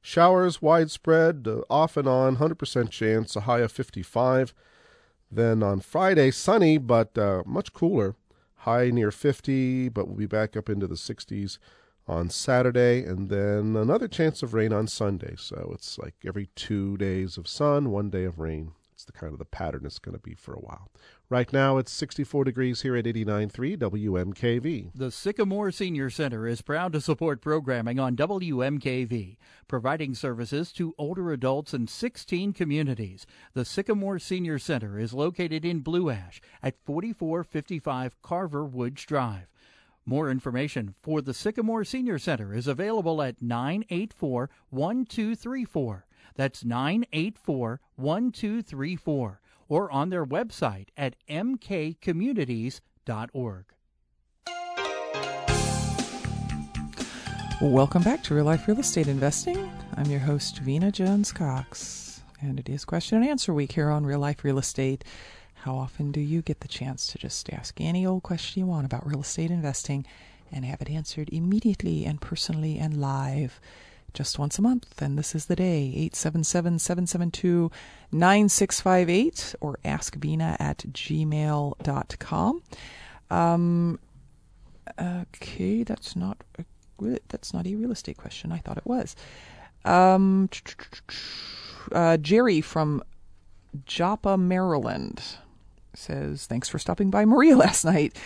showers 0.00 0.60
widespread, 0.60 1.46
uh, 1.46 1.60
off 1.70 1.96
and 1.96 2.08
on, 2.08 2.36
100% 2.36 2.90
chance, 2.90 3.36
a 3.36 3.40
high 3.40 3.60
of 3.60 3.72
55. 3.72 4.54
Then 5.34 5.62
on 5.62 5.80
Friday, 5.80 6.30
sunny 6.30 6.78
but 6.78 7.18
uh, 7.18 7.42
much 7.44 7.72
cooler, 7.72 8.14
high 8.58 8.90
near 8.90 9.10
50, 9.10 9.88
but 9.88 10.06
we'll 10.06 10.16
be 10.16 10.26
back 10.26 10.56
up 10.56 10.68
into 10.68 10.86
the 10.86 10.94
60s 10.94 11.58
on 12.06 12.30
Saturday, 12.30 13.02
and 13.04 13.28
then 13.30 13.76
another 13.76 14.06
chance 14.06 14.42
of 14.42 14.54
rain 14.54 14.72
on 14.72 14.86
Sunday. 14.86 15.34
So 15.36 15.72
it's 15.74 15.98
like 15.98 16.14
every 16.24 16.50
two 16.54 16.96
days 16.98 17.36
of 17.36 17.48
sun, 17.48 17.90
one 17.90 18.10
day 18.10 18.24
of 18.24 18.38
rain. 18.38 18.72
It's 18.92 19.04
the 19.04 19.12
kind 19.12 19.32
of 19.32 19.38
the 19.38 19.44
pattern 19.44 19.84
it's 19.84 19.98
going 19.98 20.16
to 20.16 20.22
be 20.22 20.34
for 20.34 20.54
a 20.54 20.60
while. 20.60 20.90
Right 21.30 21.50
now 21.54 21.78
it's 21.78 21.90
64 21.90 22.44
degrees 22.44 22.82
here 22.82 22.96
at 22.96 23.06
89.3 23.06 23.78
WMKV. 23.78 24.90
The 24.94 25.10
Sycamore 25.10 25.70
Senior 25.70 26.10
Center 26.10 26.46
is 26.46 26.60
proud 26.60 26.92
to 26.92 27.00
support 27.00 27.40
programming 27.40 27.98
on 27.98 28.14
WMKV, 28.14 29.38
providing 29.66 30.14
services 30.14 30.70
to 30.72 30.94
older 30.98 31.32
adults 31.32 31.72
in 31.72 31.86
16 31.86 32.52
communities. 32.52 33.24
The 33.54 33.64
Sycamore 33.64 34.18
Senior 34.18 34.58
Center 34.58 34.98
is 34.98 35.14
located 35.14 35.64
in 35.64 35.80
Blue 35.80 36.10
Ash 36.10 36.42
at 36.62 36.76
4455 36.84 38.20
Carver 38.20 38.66
Woods 38.66 39.06
Drive. 39.06 39.46
More 40.04 40.30
information 40.30 40.94
for 41.02 41.22
the 41.22 41.32
Sycamore 41.32 41.84
Senior 41.84 42.18
Center 42.18 42.52
is 42.52 42.66
available 42.66 43.22
at 43.22 43.40
984 43.40 44.50
1234. 44.68 46.06
That's 46.36 46.64
984 46.66 47.80
1234 47.96 49.40
or 49.68 49.90
on 49.90 50.10
their 50.10 50.24
website 50.24 50.90
at 50.96 51.16
mkcommunities.org. 51.28 53.64
Welcome 57.60 58.02
back 58.02 58.22
to 58.24 58.34
Real 58.34 58.44
Life 58.44 58.68
Real 58.68 58.80
Estate 58.80 59.06
Investing. 59.06 59.70
I'm 59.96 60.06
your 60.06 60.20
host, 60.20 60.58
Vena 60.58 60.90
Jones 60.90 61.32
Cox, 61.32 62.20
and 62.42 62.58
it 62.58 62.68
is 62.68 62.84
question 62.84 63.18
and 63.18 63.28
answer 63.28 63.54
week 63.54 63.72
here 63.72 63.90
on 63.90 64.04
Real 64.04 64.18
Life 64.18 64.44
Real 64.44 64.58
Estate. 64.58 65.04
How 65.54 65.76
often 65.76 66.12
do 66.12 66.20
you 66.20 66.42
get 66.42 66.60
the 66.60 66.68
chance 66.68 67.06
to 67.06 67.18
just 67.18 67.50
ask 67.50 67.80
any 67.80 68.04
old 68.04 68.22
question 68.22 68.60
you 68.60 68.66
want 68.66 68.84
about 68.84 69.06
real 69.06 69.22
estate 69.22 69.50
investing 69.50 70.04
and 70.52 70.64
have 70.64 70.82
it 70.82 70.90
answered 70.90 71.30
immediately 71.32 72.04
and 72.04 72.20
personally 72.20 72.78
and 72.78 73.00
live? 73.00 73.60
Just 74.14 74.38
once 74.38 74.60
a 74.60 74.62
month, 74.62 75.02
and 75.02 75.18
this 75.18 75.34
is 75.34 75.46
the 75.46 75.56
day 75.56 75.92
877 75.96 76.78
772 76.78 77.70
9658 78.12 79.56
or 79.60 79.78
askvena 79.84 80.56
at 80.60 80.78
gmail.com. 80.78 82.62
Um, 83.30 83.98
okay, 85.00 85.82
that's 85.82 86.14
not 86.14 86.38
a, 86.60 86.64
that's 87.28 87.52
not 87.52 87.66
a 87.66 87.74
real 87.74 87.90
estate 87.90 88.16
question. 88.16 88.52
I 88.52 88.58
thought 88.58 88.78
it 88.78 88.86
was. 88.86 89.16
Um, 89.84 90.48
uh, 91.90 92.16
Jerry 92.18 92.60
from 92.60 93.02
Joppa, 93.84 94.38
Maryland 94.38 95.22
says, 95.94 96.46
Thanks 96.46 96.68
for 96.68 96.78
stopping 96.78 97.10
by 97.10 97.24
Maria 97.24 97.56
last 97.66 97.84
night. 97.84 98.16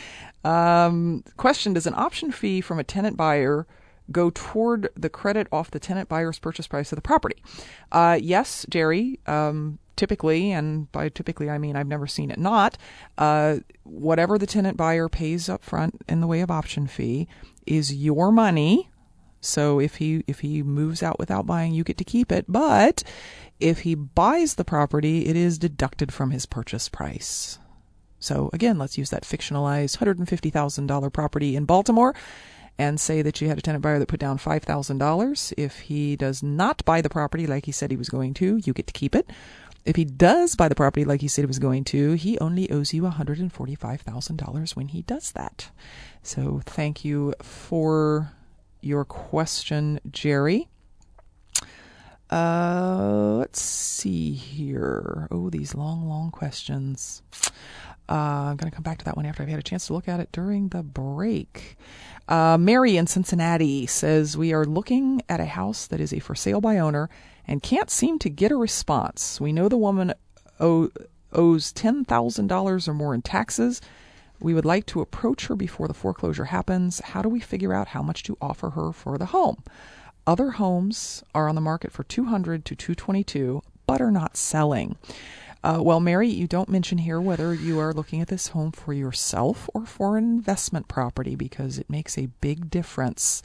Um, 0.45 1.25
question 1.39 1.73
Does 1.73 1.87
an 1.87 1.95
option 1.95 2.31
fee 2.31 2.61
from 2.61 2.79
a 2.79 2.85
tenant 2.85 3.17
buyer 3.17 3.67
go 4.11 4.31
toward 4.31 4.89
the 4.95 5.09
credit 5.09 5.47
off 5.53 5.71
the 5.71 5.81
tenant 5.81 6.09
buyer's 6.09 6.39
purchase 6.39 6.67
price 6.67 6.93
of 6.93 6.97
the 6.97 7.03
property? 7.03 7.43
Uh, 7.93 8.19
yes, 8.21 8.67
Jerry. 8.69 9.21
Um, 9.27 9.79
typically, 9.97 10.53
and 10.53 10.91
by 10.93 11.09
typically 11.09 11.51
I 11.51 11.59
mean 11.59 11.77
I've 11.77 11.87
never 11.87 12.07
seen 12.07 12.31
it 12.31 12.39
not, 12.39 12.79
uh, 13.19 13.57
whatever 13.83 14.39
the 14.39 14.47
tenant 14.47 14.77
buyer 14.77 15.09
pays 15.09 15.49
up 15.49 15.63
front 15.63 16.03
in 16.09 16.21
the 16.21 16.27
way 16.27 16.41
of 16.41 16.51
option 16.51 16.87
fee 16.87 17.29
is 17.67 17.95
your 17.95 18.33
money. 18.33 18.91
So 19.41 19.79
if 19.79 19.97
he 19.97 20.25
if 20.27 20.41
he 20.41 20.63
moves 20.63 21.03
out 21.03 21.19
without 21.19 21.47
buying, 21.47 21.75
you 21.75 21.85
get 21.85 21.99
to 21.99 22.05
keep 22.05 22.33
it. 22.33 22.47
But 22.49 23.05
if 23.61 23.81
he 23.81 23.95
buys 23.95 24.55
the 24.55 24.65
property, 24.65 25.27
it 25.27 25.37
is 25.37 25.59
deducted 25.59 26.13
from 26.13 26.31
his 26.31 26.47
purchase 26.47 26.89
price. 26.89 27.59
So 28.21 28.51
again, 28.53 28.79
let's 28.79 28.99
use 28.99 29.11
that 29.11 29.23
fictionalized 29.23 29.99
$150,000 29.99 31.13
property 31.13 31.55
in 31.55 31.67
Baltimore 31.67 32.15
and 32.79 33.01
say 33.01 33.23
that 33.23 33.41
you 33.41 33.49
had 33.49 33.59
a 33.59 33.63
tenant 33.63 33.83
buyer 33.83 33.99
that 33.99 34.09
put 34.09 34.21
down 34.21 34.39
$5,000. 34.39 35.55
If 35.57 35.81
he 35.81 36.17
does 36.17 36.43
not 36.43 36.85
buy 36.85 37.01
the 37.01 37.09
property 37.11 37.47
like 37.47 37.67
he 37.67 37.73
said 37.73 37.91
he 37.91 37.97
was 37.97 38.09
going 38.09 38.35
to, 38.35 38.59
you 38.59 38.73
get 38.73 38.87
to 38.87 38.93
keep 38.93 39.15
it. 39.15 39.29
If 39.85 39.97
he 39.97 40.05
does 40.05 40.55
buy 40.55 40.69
the 40.69 40.75
property 40.75 41.05
like 41.05 41.21
he 41.21 41.29
said 41.29 41.43
he 41.43 41.47
was 41.47 41.59
going 41.59 41.85
to, 41.85 42.13
he 42.13 42.39
only 42.39 42.71
owes 42.71 42.95
you 42.95 43.03
$145,000 43.03 44.77
when 44.77 44.89
he 44.89 45.03
does 45.03 45.33
that. 45.33 45.71
So 46.23 46.61
thank 46.65 47.05
you 47.05 47.35
for 47.43 48.33
your 48.81 49.05
question, 49.05 49.99
Jerry. 50.11 50.69
Uh, 52.31 53.37
let's 53.39 53.63
see 53.63 54.33
here. 54.33 55.27
Oh, 55.31 55.49
these 55.49 55.75
long, 55.75 56.07
long 56.09 56.31
questions. 56.31 57.23
Uh, 58.09 58.51
I'm 58.51 58.57
going 58.57 58.71
to 58.71 58.75
come 58.75 58.83
back 58.83 58.99
to 58.99 59.05
that 59.05 59.17
one 59.17 59.27
after 59.27 59.43
I've 59.43 59.49
had 59.49 59.59
a 59.59 59.63
chance 59.63 59.87
to 59.89 59.93
look 59.93 60.09
at 60.09 60.21
it 60.21 60.33
during 60.33 60.69
the 60.69 60.83
break. 60.83 61.77
Uh, 62.27 62.57
Mary 62.59 62.97
in 62.97 63.07
Cincinnati 63.07 63.87
says 63.87 64.37
we 64.37 64.53
are 64.53 64.65
looking 64.65 65.23
at 65.29 65.41
a 65.41 65.47
house 65.47 65.87
that 65.87 66.01
is 66.01 66.13
a 66.13 66.19
for 66.19 66.35
sale 66.35 66.61
by 66.61 66.79
owner 66.79 67.11
and 67.47 67.63
can't 67.63 67.91
seem 67.91 68.19
to 68.21 68.31
get 68.31 68.53
a 68.53 68.57
response. 68.57 69.41
We 69.41 69.53
know 69.53 69.69
the 69.69 69.77
woman 69.77 70.15
owe, 70.61 70.91
owes 71.33 71.73
ten 71.73 72.05
thousand 72.05 72.47
dollars 72.47 72.89
or 72.89 72.95
more 72.95 73.15
in 73.15 73.23
taxes. 73.23 73.81
We 74.41 74.55
would 74.55 74.65
like 74.65 74.87
to 74.87 75.01
approach 75.01 75.47
her 75.47 75.57
before 75.57 75.89
the 75.89 75.95
foreclosure 75.95 76.47
happens. 76.47 77.01
How 77.01 77.23
do 77.23 77.29
we 77.29 77.41
figure 77.41 77.75
out 77.75 77.89
how 77.89 78.03
much 78.03 78.23
to 78.25 78.39
offer 78.41 78.71
her 78.71 78.93
for 78.93 79.19
the 79.19 79.27
home? 79.27 79.65
Other 80.27 80.53
homes 80.53 81.25
are 81.35 81.49
on 81.49 81.55
the 81.55 81.61
market 81.61 81.91
for 81.91 82.05
200 82.05 82.65
to 82.67 82.77
222 82.77 83.63
but 83.87 84.03
are 84.03 84.11
not 84.11 84.37
selling. 84.37 84.97
Uh, 85.63 85.81
well, 85.83 86.01
Mary, 86.01 86.29
you 86.29 86.47
don't 86.47 86.69
mention 86.69 86.99
here 86.99 87.21
whether 87.21 87.53
you 87.53 87.79
are 87.81 87.93
looking 87.93 88.21
at 88.21 88.29
this 88.29 88.49
home 88.49 88.71
for 88.71 88.93
yourself 88.93 89.69
or 89.75 89.85
for 89.85 90.17
an 90.17 90.25
investment 90.25 90.87
property 90.87 91.35
because 91.35 91.79
it 91.79 91.91
makes 91.91 92.17
a 92.17 92.27
big 92.41 92.71
difference 92.71 93.43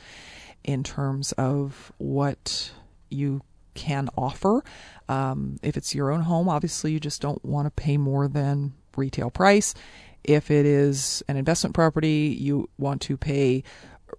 in 0.64 0.84
terms 0.84 1.32
of 1.34 1.92
what 1.98 2.72
you 3.10 3.42
can 3.74 4.10
offer. 4.16 4.64
Um, 5.10 5.58
if 5.64 5.76
it's 5.76 5.96
your 5.96 6.12
own 6.12 6.22
home, 6.22 6.48
obviously 6.48 6.92
you 6.92 7.00
just 7.00 7.22
don't 7.22 7.44
want 7.44 7.66
to 7.66 7.72
pay 7.72 7.98
more 7.98 8.28
than 8.28 8.74
retail 8.96 9.32
price. 9.32 9.74
If 10.24 10.52
it 10.52 10.66
is 10.66 11.24
an 11.28 11.36
investment 11.36 11.74
property, 11.74 12.38
you 12.40 12.70
want 12.78 13.02
to 13.04 13.18
pay 13.18 13.64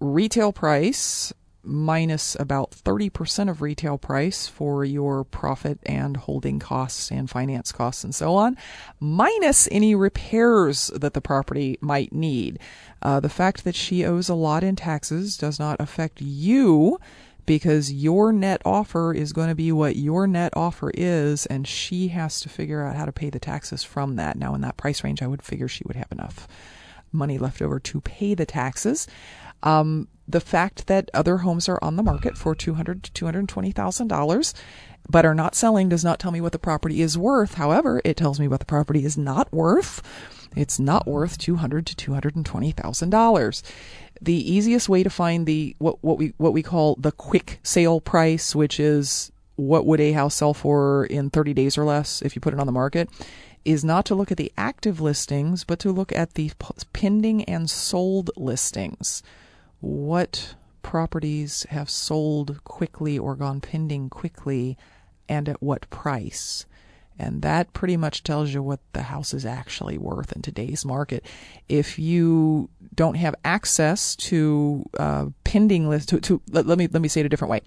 retail 0.01 0.51
price 0.51 1.33
minus 1.65 2.35
about 2.39 2.71
30% 2.71 3.49
of 3.49 3.61
retail 3.61 3.97
price 3.97 4.47
for 4.47 4.83
your 4.85 5.23
profit 5.23 5.79
and 5.85 6.17
holding 6.17 6.59
costs 6.59 7.11
and 7.11 7.29
finance 7.29 7.71
costs 7.71 8.03
and 8.03 8.13
so 8.13 8.35
on, 8.35 8.57
minus 8.99 9.67
any 9.71 9.95
repairs 9.95 10.87
that 10.95 11.13
the 11.13 11.21
property 11.21 11.77
might 11.81 12.13
need. 12.13 12.59
Uh, 13.01 13.19
the 13.19 13.29
fact 13.29 13.63
that 13.63 13.75
she 13.75 14.05
owes 14.05 14.29
a 14.29 14.35
lot 14.35 14.63
in 14.63 14.75
taxes 14.75 15.37
does 15.37 15.59
not 15.59 15.79
affect 15.79 16.21
you 16.21 16.99
because 17.45 17.91
your 17.91 18.33
net 18.33 18.61
offer 18.65 19.13
is 19.13 19.33
going 19.33 19.49
to 19.49 19.55
be 19.55 19.71
what 19.71 19.95
your 19.95 20.25
net 20.25 20.51
offer 20.55 20.91
is, 20.95 21.45
and 21.45 21.67
she 21.67 22.07
has 22.09 22.39
to 22.39 22.49
figure 22.49 22.83
out 22.83 22.95
how 22.95 23.05
to 23.05 23.11
pay 23.11 23.29
the 23.29 23.39
taxes 23.39 23.83
from 23.83 24.15
that. 24.15 24.35
Now, 24.37 24.55
in 24.55 24.61
that 24.61 24.77
price 24.77 25.03
range, 25.03 25.21
I 25.21 25.27
would 25.27 25.43
figure 25.43 25.67
she 25.67 25.83
would 25.85 25.95
have 25.95 26.11
enough 26.11 26.47
money 27.11 27.37
left 27.37 27.61
over 27.61 27.79
to 27.79 28.01
pay 28.01 28.33
the 28.33 28.45
taxes. 28.45 29.07
Um, 29.63 30.07
the 30.27 30.41
fact 30.41 30.87
that 30.87 31.09
other 31.13 31.37
homes 31.37 31.69
are 31.69 31.79
on 31.81 31.95
the 31.95 32.03
market 32.03 32.37
for 32.37 32.55
two 32.55 32.75
hundred 32.75 33.03
to 33.03 33.11
two 33.13 33.25
hundred 33.25 33.47
twenty 33.47 33.71
thousand 33.71 34.07
dollars, 34.07 34.53
but 35.09 35.25
are 35.25 35.35
not 35.35 35.55
selling, 35.55 35.89
does 35.89 36.03
not 36.03 36.19
tell 36.19 36.31
me 36.31 36.41
what 36.41 36.51
the 36.51 36.59
property 36.59 37.01
is 37.01 37.17
worth. 37.17 37.55
However, 37.55 38.01
it 38.03 38.17
tells 38.17 38.39
me 38.39 38.47
what 38.47 38.59
the 38.59 38.65
property 38.65 39.05
is 39.05 39.17
not 39.17 39.51
worth. 39.53 40.01
It's 40.55 40.79
not 40.79 41.07
worth 41.07 41.37
two 41.37 41.57
hundred 41.57 41.85
to 41.87 41.95
two 41.95 42.13
hundred 42.13 42.43
twenty 42.45 42.71
thousand 42.71 43.11
dollars. 43.11 43.61
The 44.21 44.51
easiest 44.51 44.89
way 44.89 45.03
to 45.03 45.09
find 45.09 45.45
the 45.45 45.75
what 45.79 46.03
what 46.03 46.17
we 46.17 46.33
what 46.37 46.53
we 46.53 46.63
call 46.63 46.95
the 46.95 47.11
quick 47.11 47.59
sale 47.61 48.01
price, 48.01 48.55
which 48.55 48.79
is 48.79 49.31
what 49.57 49.85
would 49.85 50.01
a 50.01 50.11
house 50.11 50.35
sell 50.35 50.53
for 50.53 51.05
in 51.05 51.29
30 51.29 51.53
days 51.53 51.77
or 51.77 51.85
less 51.85 52.21
if 52.21 52.35
you 52.35 52.41
put 52.41 52.53
it 52.53 52.59
on 52.59 52.65
the 52.65 52.73
market, 52.73 53.09
is 53.63 53.85
not 53.85 54.03
to 54.05 54.13
look 54.13 54.29
at 54.29 54.37
the 54.37 54.51
active 54.57 54.99
listings, 54.99 55.63
but 55.63 55.79
to 55.79 55.93
look 55.93 56.11
at 56.11 56.33
the 56.33 56.51
pending 56.91 57.41
and 57.45 57.69
sold 57.69 58.31
listings 58.35 59.23
what 59.85 60.55
properties 60.81 61.65
have 61.69 61.89
sold 61.89 62.63
quickly 62.63 63.19
or 63.19 63.35
gone 63.35 63.61
pending 63.61 64.09
quickly 64.09 64.77
and 65.29 65.47
at 65.47 65.61
what 65.61 65.89
price. 65.89 66.65
And 67.17 67.43
that 67.43 67.71
pretty 67.71 67.95
much 67.95 68.23
tells 68.23 68.53
you 68.53 68.61
what 68.61 68.79
the 68.93 69.03
house 69.03 69.33
is 69.33 69.45
actually 69.45 69.97
worth 69.97 70.33
in 70.33 70.41
today's 70.41 70.83
market. 70.83 71.23
If 71.69 71.97
you 71.97 72.69
don't 72.93 73.15
have 73.15 73.35
access 73.45 74.15
to 74.17 74.83
uh, 74.97 75.27
pending 75.43 75.87
list, 75.87 76.09
to, 76.09 76.19
to 76.21 76.41
let, 76.49 76.65
let 76.65 76.77
me 76.77 76.87
let 76.87 77.01
me 77.01 77.07
say 77.07 77.21
it 77.21 77.25
a 77.25 77.29
different 77.29 77.51
way. 77.51 77.61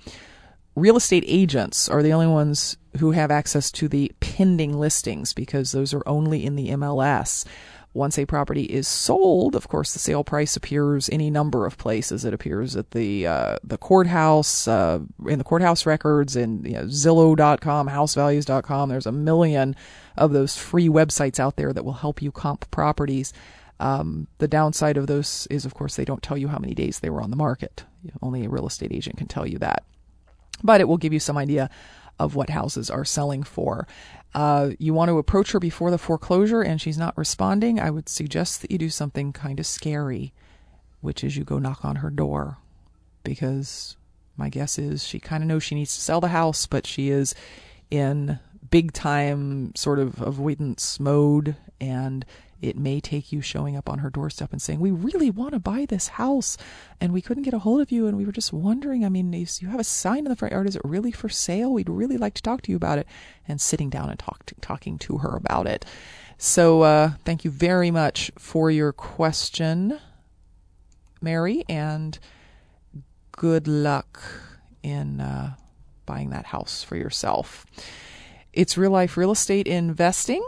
Real 0.75 0.97
estate 0.97 1.25
agents 1.27 1.89
are 1.89 2.03
the 2.03 2.13
only 2.13 2.27
ones 2.27 2.77
who 2.99 3.13
have 3.13 3.31
access 3.31 3.71
to 3.73 3.89
the 3.89 4.13
pending 4.21 4.79
listings 4.79 5.33
because 5.33 5.73
those 5.73 5.95
are 5.95 6.07
only 6.07 6.45
in 6.45 6.57
the 6.57 6.69
MLS. 6.71 7.45
Once 7.95 8.19
a 8.19 8.27
property 8.27 8.65
is 8.65 8.87
sold, 8.87 9.57
of 9.57 9.67
course, 9.67 9.93
the 9.93 9.99
sale 9.99 10.23
price 10.23 10.57
appears 10.57 11.09
any 11.11 11.31
number 11.31 11.65
of 11.65 11.79
places. 11.79 12.25
It 12.25 12.35
appears 12.35 12.77
at 12.77 12.91
the 12.91 13.27
uh, 13.27 13.57
the 13.65 13.79
courthouse, 13.79 14.69
uh, 14.69 15.01
in 15.27 15.39
the 15.39 15.45
courthouse 15.45 15.87
records, 15.87 16.37
in 16.37 16.65
you 16.65 16.75
know, 16.75 16.85
Zillow.com, 16.85 17.89
HouseValues.com. 17.89 18.89
There's 18.89 19.07
a 19.07 19.13
million 19.13 19.75
of 20.17 20.33
those 20.33 20.57
free 20.57 20.89
websites 20.89 21.41
out 21.41 21.57
there 21.57 21.73
that 21.73 21.85
will 21.85 21.95
help 21.95 22.21
you 22.21 22.31
comp 22.31 22.71
properties. 22.71 23.33
Um, 23.81 24.27
the 24.39 24.49
downside 24.49 24.97
of 24.97 25.07
those 25.07 25.47
is, 25.51 25.65
of 25.65 25.75
course, 25.75 25.97
they 25.97 26.05
don't 26.05 26.23
tell 26.23 26.37
you 26.37 26.49
how 26.49 26.59
many 26.59 26.75
days 26.75 27.01
they 27.01 27.11
were 27.11 27.23
on 27.23 27.31
the 27.31 27.37
market. 27.37 27.85
Only 28.21 28.45
a 28.45 28.51
real 28.51 28.67
estate 28.67 28.93
agent 28.93 29.17
can 29.17 29.29
tell 29.29 29.47
you 29.47 29.59
that. 29.59 29.85
But 30.63 30.81
it 30.81 30.89
will 30.89 30.97
give 30.99 31.13
you 31.13 31.21
some 31.21 31.39
idea 31.39 31.71
of 32.19 32.35
what 32.35 32.51
houses 32.51 32.91
are 32.91 33.05
selling 33.05 33.43
for. 33.43 33.87
Uh, 34.39 34.71
you 34.79 34.95
want 34.95 35.09
to 35.09 35.19
approach 35.19 35.51
her 35.51 35.59
before 35.59 35.91
the 35.91 35.99
foreclosure 35.99 36.63
and 36.63 36.81
she's 36.81 36.97
not 36.97 37.19
responding, 37.19 37.81
I 37.81 37.91
would 37.91 38.09
suggest 38.09 38.63
that 38.63 38.71
you 38.71 38.79
do 38.79 38.89
something 38.89 39.33
kind 39.33 39.59
of 39.59 39.67
scary, 39.67 40.33
which 41.01 41.25
is 41.25 41.37
you 41.37 41.43
go 41.43 41.59
knock 41.59 41.85
on 41.85 41.97
her 41.97 42.09
door. 42.09 42.59
Because 43.25 43.97
my 44.37 44.49
guess 44.49 44.79
is 44.79 45.03
she 45.03 45.19
kind 45.19 45.43
of 45.43 45.49
knows 45.49 45.65
she 45.65 45.75
needs 45.75 45.93
to 45.97 46.01
sell 46.01 46.21
the 46.21 46.29
house, 46.29 46.67
but 46.67 46.87
she 46.87 47.11
is 47.11 47.35
in 47.91 48.39
big 48.71 48.93
time 48.93 49.75
sort 49.75 49.99
of 49.99 50.23
avoidance 50.23 51.01
mode 51.01 51.57
and 51.81 52.25
it 52.61 52.77
may 52.77 53.01
take 53.01 53.33
you 53.33 53.41
showing 53.41 53.77
up 53.77 53.89
on 53.89 54.01
her 54.01 54.11
doorstep 54.11 54.53
and 54.53 54.61
saying, 54.61 54.81
We 54.81 54.91
really 54.91 55.31
want 55.31 55.53
to 55.53 55.61
buy 55.61 55.87
this 55.87 56.09
house 56.09 56.57
and 57.01 57.13
we 57.13 57.23
couldn't 57.23 57.45
get 57.45 57.55
a 57.55 57.61
hold 57.61 57.81
of 57.81 57.93
you 57.93 58.07
and 58.07 58.17
we 58.17 58.25
were 58.25 58.33
just 58.33 58.53
wondering. 58.53 59.05
I 59.05 59.09
mean, 59.09 59.33
if 59.33 59.63
you 59.63 59.69
have 59.69 59.81
a 59.81 59.85
sign 59.85 60.19
in 60.19 60.25
the 60.25 60.37
front 60.37 60.53
yard. 60.53 60.67
Is 60.67 60.77
it 60.77 60.83
really 60.85 61.13
for 61.13 61.29
sale? 61.29 61.73
We'd 61.73 61.89
really 61.89 62.17
like 62.17 62.35
to 62.35 62.43
talk 62.43 62.63
to 62.63 62.71
you 62.71 62.77
about 62.77 62.99
it. 62.99 63.07
And 63.47 63.61
sitting 63.61 63.91
down 63.91 64.11
and 64.11 64.19
talk 64.19 64.45
to, 64.47 64.55
talking 64.61 64.99
to 64.99 65.19
her 65.19 65.37
about 65.37 65.67
it. 65.67 65.85
So, 66.37 66.83
uh, 66.83 67.13
thank 67.25 67.45
you 67.45 67.51
very 67.51 67.91
much 67.91 68.31
for 68.39 68.71
your 68.71 68.93
question, 68.93 69.99
Mary, 71.21 71.65
and 71.69 72.17
good 73.33 73.67
luck 73.67 74.23
in 74.83 75.21
uh, 75.21 75.55
buying 76.07 76.31
that 76.31 76.47
house 76.47 76.85
for 76.85 76.97
yourself. 76.97 77.67
It's 78.53 78.79
real 78.79 78.91
life 78.91 79.17
real 79.17 79.33
estate 79.33 79.67
investing. 79.67 80.43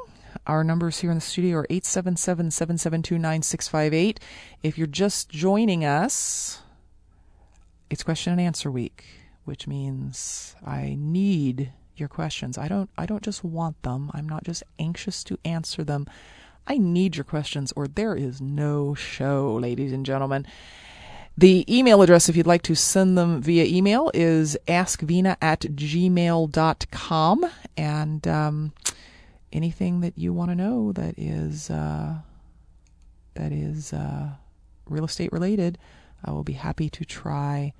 Our 0.47 0.65
numbers 0.65 1.01
here 1.01 1.11
in 1.11 1.17
the 1.17 1.21
studio 1.21 1.59
are 1.59 1.67
877 1.71 2.51
772 2.51 3.19
9658. 3.19 4.21
If 4.63 4.79
you're 4.79 4.87
just 4.87 5.29
joining 5.29 5.85
us, 5.85 6.63
it's 7.91 8.03
question 8.03 8.33
and 8.33 8.41
answer 8.41 8.71
week, 8.71 9.05
which 9.45 9.67
means 9.67 10.57
I 10.67 10.97
need 10.99 11.73
your 11.97 12.09
questions. 12.09 12.57
I 12.57 12.69
don't 12.69 12.91
I 12.97 13.07
don't 13.07 13.23
just 13.23 13.45
want 13.45 13.83
them. 13.83 14.11
I'm 14.15 14.29
not 14.29 14.45
just 14.45 14.63
anxious 14.79 15.23
to 15.25 15.39
answer 15.45 15.85
them. 15.85 16.07
I 16.67 16.79
need 16.79 17.17
your 17.17 17.25
questions 17.25 17.73
or 17.77 17.87
there 17.87 18.15
is 18.15 18.41
no 18.41 18.95
show, 18.95 19.57
ladies 19.61 19.93
and 19.93 20.07
gentlemen. 20.07 20.47
The 21.37 21.65
email 21.75 22.03
address, 22.03 22.29
if 22.29 22.37
you'd 22.37 22.47
like 22.47 22.63
to 22.63 22.75
send 22.75 23.17
them 23.17 23.41
via 23.41 23.65
email, 23.65 24.11
is 24.13 24.59
askvena 24.69 25.37
at 25.41 25.61
gmail.com. 25.61 26.51
And 27.77 28.29
um, 28.29 28.73
anything 29.53 30.01
that 30.01 30.17
you 30.17 30.33
want 30.33 30.51
to 30.51 30.55
know 30.55 30.93
that 30.93 31.19
is 31.19 31.71
uh, 31.71 32.17
that 33.35 33.53
is 33.53 33.93
uh, 33.93 34.31
real 34.87 35.05
estate 35.05 35.33
related, 35.33 35.79
I 36.25 36.33
will 36.33 36.45
be 36.45 36.55
happy 36.55 36.91
to 36.91 37.05
try 37.05 37.73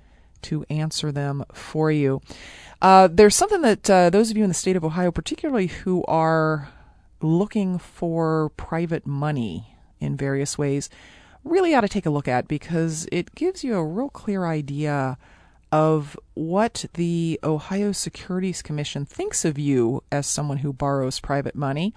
to 0.43 0.65
answer 0.69 1.11
them 1.11 1.45
for 1.53 1.91
you. 1.91 2.21
Uh, 2.81 3.07
there's 3.11 3.35
something 3.35 3.61
that 3.61 3.89
uh, 3.89 4.09
those 4.09 4.31
of 4.31 4.37
you 4.37 4.43
in 4.43 4.49
the 4.49 4.55
state 4.55 4.75
of 4.75 4.83
Ohio, 4.83 5.11
particularly 5.11 5.67
who 5.67 6.03
are 6.05 6.69
looking 7.21 7.77
for 7.77 8.49
private 8.57 9.05
money 9.05 9.75
in 9.99 10.17
various 10.17 10.57
ways, 10.57 10.89
really 11.43 11.75
ought 11.75 11.81
to 11.81 11.89
take 11.89 12.07
a 12.07 12.09
look 12.09 12.27
at 12.27 12.47
because 12.47 13.07
it 13.11 13.35
gives 13.35 13.63
you 13.63 13.75
a 13.75 13.85
real 13.85 14.09
clear 14.09 14.45
idea 14.45 15.17
of 15.71 16.19
what 16.33 16.85
the 16.95 17.39
Ohio 17.43 17.91
Securities 17.91 18.61
Commission 18.61 19.05
thinks 19.05 19.45
of 19.45 19.57
you 19.57 20.03
as 20.11 20.27
someone 20.27 20.57
who 20.57 20.73
borrows 20.73 21.19
private 21.19 21.55
money. 21.55 21.93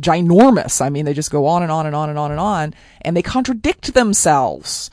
ginormous. 0.00 0.80
I 0.80 0.88
mean, 0.88 1.04
they 1.04 1.14
just 1.14 1.30
go 1.30 1.46
on 1.46 1.62
and 1.62 1.70
on 1.70 1.86
and 1.86 1.94
on 1.94 2.08
and 2.08 2.18
on 2.18 2.30
and 2.30 2.40
on 2.40 2.74
and 3.02 3.16
they 3.16 3.22
contradict 3.22 3.94
themselves. 3.94 4.90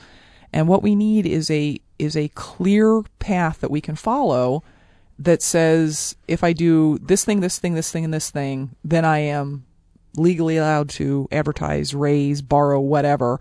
And 0.54 0.68
what 0.68 0.84
we 0.84 0.96
need 0.96 1.26
is 1.26 1.50
a 1.50 1.80
is 1.98 2.16
a 2.16 2.30
clear 2.30 3.04
path 3.20 3.62
that 3.62 3.72
we 3.72 3.82
can 3.82 3.96
follow 3.96 4.64
that 5.20 5.42
says 5.42 6.16
if 6.28 6.44
I 6.44 6.54
do 6.54 6.98
this 7.00 7.24
thing, 7.24 7.42
this 7.42 7.60
thing, 7.60 7.76
this 7.76 7.92
thing, 7.92 8.04
and 8.04 8.14
this 8.14 8.32
thing, 8.32 8.76
then 8.84 9.06
I 9.06 9.20
am 9.20 9.66
legally 10.18 10.58
allowed 10.58 10.90
to 10.90 11.28
advertise, 11.32 11.94
raise, 11.94 12.42
borrow, 12.42 12.80
whatever 12.80 13.40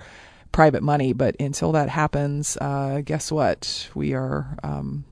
private 0.53 0.83
money. 0.83 1.13
But 1.13 1.37
until 1.41 1.73
that 1.73 1.89
happens, 1.89 2.57
uh, 2.61 3.03
guess 3.05 3.31
what? 3.31 3.89
We 3.95 4.15
are 4.15 4.57
um, 4.63 5.05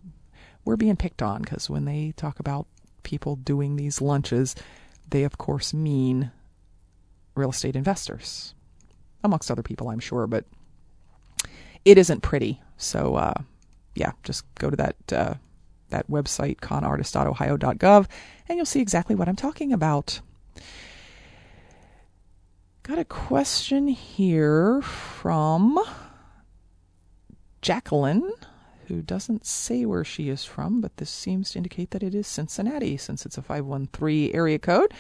we're 0.64 0.76
being 0.76 0.96
picked 0.96 1.22
on 1.22 1.42
because 1.42 1.70
when 1.70 1.84
they 1.84 2.12
talk 2.16 2.40
about 2.40 2.66
people 3.02 3.36
doing 3.36 3.76
these 3.76 4.00
lunches, 4.00 4.54
they 5.08 5.24
of 5.24 5.38
course 5.38 5.72
mean 5.72 6.30
real 7.34 7.50
estate 7.50 7.76
investors, 7.76 8.54
amongst 9.22 9.50
other 9.50 9.62
people, 9.62 9.88
I'm 9.88 10.00
sure. 10.00 10.26
But 10.26 10.44
it 11.84 11.98
isn't 11.98 12.22
pretty. 12.22 12.60
So 12.76 13.14
uh, 13.14 13.34
yeah, 13.94 14.12
just 14.24 14.44
go 14.56 14.70
to 14.70 14.76
that 14.76 15.12
uh, 15.12 15.34
that 15.90 16.08
website 16.10 16.58
conartist.ohio.gov 16.60 18.06
and 18.48 18.56
you'll 18.56 18.66
see 18.66 18.80
exactly 18.80 19.14
what 19.14 19.28
I'm 19.28 19.36
talking 19.36 19.72
about. 19.72 20.20
Got 22.88 22.98
a 22.98 23.04
question 23.04 23.88
here 23.88 24.80
from 24.80 25.78
Jacqueline, 27.60 28.32
who 28.86 29.02
doesn't 29.02 29.44
say 29.44 29.84
where 29.84 30.04
she 30.04 30.30
is 30.30 30.46
from, 30.46 30.80
but 30.80 30.96
this 30.96 31.10
seems 31.10 31.50
to 31.50 31.58
indicate 31.58 31.90
that 31.90 32.02
it 32.02 32.14
is 32.14 32.26
Cincinnati 32.26 32.96
since 32.96 33.26
it's 33.26 33.36
a 33.36 33.42
513 33.42 34.34
area 34.34 34.58
code. 34.58 34.94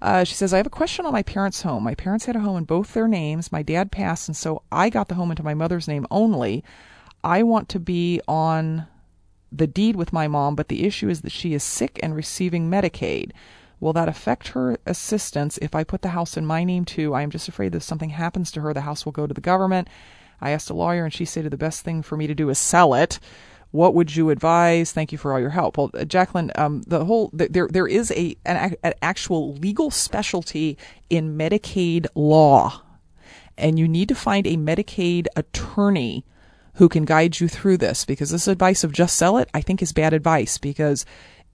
Uh, 0.00 0.24
she 0.24 0.32
says, 0.34 0.54
I 0.54 0.56
have 0.56 0.66
a 0.66 0.70
question 0.70 1.04
on 1.04 1.12
my 1.12 1.22
parents' 1.22 1.60
home. 1.60 1.82
My 1.82 1.94
parents 1.94 2.24
had 2.24 2.36
a 2.36 2.40
home 2.40 2.56
in 2.56 2.64
both 2.64 2.94
their 2.94 3.06
names. 3.06 3.52
My 3.52 3.62
dad 3.62 3.92
passed, 3.92 4.28
and 4.30 4.36
so 4.36 4.62
I 4.72 4.88
got 4.88 5.08
the 5.08 5.14
home 5.16 5.30
into 5.30 5.42
my 5.42 5.52
mother's 5.52 5.86
name 5.86 6.06
only. 6.10 6.64
I 7.22 7.42
want 7.42 7.68
to 7.68 7.78
be 7.78 8.18
on 8.26 8.86
the 9.52 9.66
deed 9.66 9.96
with 9.96 10.10
my 10.10 10.26
mom, 10.26 10.56
but 10.56 10.68
the 10.68 10.86
issue 10.86 11.10
is 11.10 11.20
that 11.20 11.32
she 11.32 11.52
is 11.52 11.62
sick 11.62 12.00
and 12.02 12.16
receiving 12.16 12.70
Medicaid. 12.70 13.32
Will 13.78 13.92
that 13.92 14.08
affect 14.08 14.48
her 14.48 14.78
assistance 14.86 15.58
if 15.58 15.74
I 15.74 15.84
put 15.84 16.02
the 16.02 16.10
house 16.10 16.36
in 16.36 16.46
my 16.46 16.64
name 16.64 16.84
too? 16.84 17.14
I 17.14 17.22
am 17.22 17.30
just 17.30 17.48
afraid 17.48 17.72
that 17.72 17.78
if 17.78 17.82
something 17.82 18.10
happens 18.10 18.50
to 18.52 18.60
her, 18.62 18.72
the 18.72 18.82
house 18.82 19.04
will 19.04 19.12
go 19.12 19.26
to 19.26 19.34
the 19.34 19.40
government. 19.40 19.88
I 20.40 20.50
asked 20.50 20.70
a 20.70 20.74
lawyer, 20.74 21.04
and 21.04 21.12
she 21.12 21.24
stated 21.24 21.50
the 21.50 21.56
best 21.56 21.82
thing 21.82 22.02
for 22.02 22.16
me 22.16 22.26
to 22.26 22.34
do 22.34 22.48
is 22.50 22.58
sell 22.58 22.94
it. 22.94 23.18
What 23.70 23.94
would 23.94 24.14
you 24.16 24.30
advise? 24.30 24.92
Thank 24.92 25.12
you 25.12 25.18
for 25.18 25.32
all 25.32 25.40
your 25.40 25.50
help. 25.50 25.76
Well, 25.76 25.90
uh, 25.92 26.04
Jacqueline, 26.04 26.50
um, 26.56 26.82
the 26.86 27.04
whole 27.04 27.30
there 27.32 27.68
there 27.68 27.86
is 27.86 28.10
a 28.12 28.36
an, 28.44 28.76
an 28.82 28.94
actual 29.02 29.54
legal 29.54 29.90
specialty 29.90 30.78
in 31.10 31.36
Medicaid 31.36 32.06
law, 32.14 32.82
and 33.58 33.78
you 33.78 33.88
need 33.88 34.08
to 34.08 34.14
find 34.14 34.46
a 34.46 34.56
Medicaid 34.56 35.26
attorney 35.36 36.24
who 36.74 36.88
can 36.88 37.04
guide 37.04 37.40
you 37.40 37.48
through 37.48 37.78
this 37.78 38.04
because 38.04 38.30
this 38.30 38.48
advice 38.48 38.84
of 38.84 38.92
just 38.92 39.16
sell 39.16 39.36
it, 39.38 39.50
I 39.52 39.60
think, 39.60 39.82
is 39.82 39.92
bad 39.92 40.14
advice 40.14 40.58
because 40.58 41.04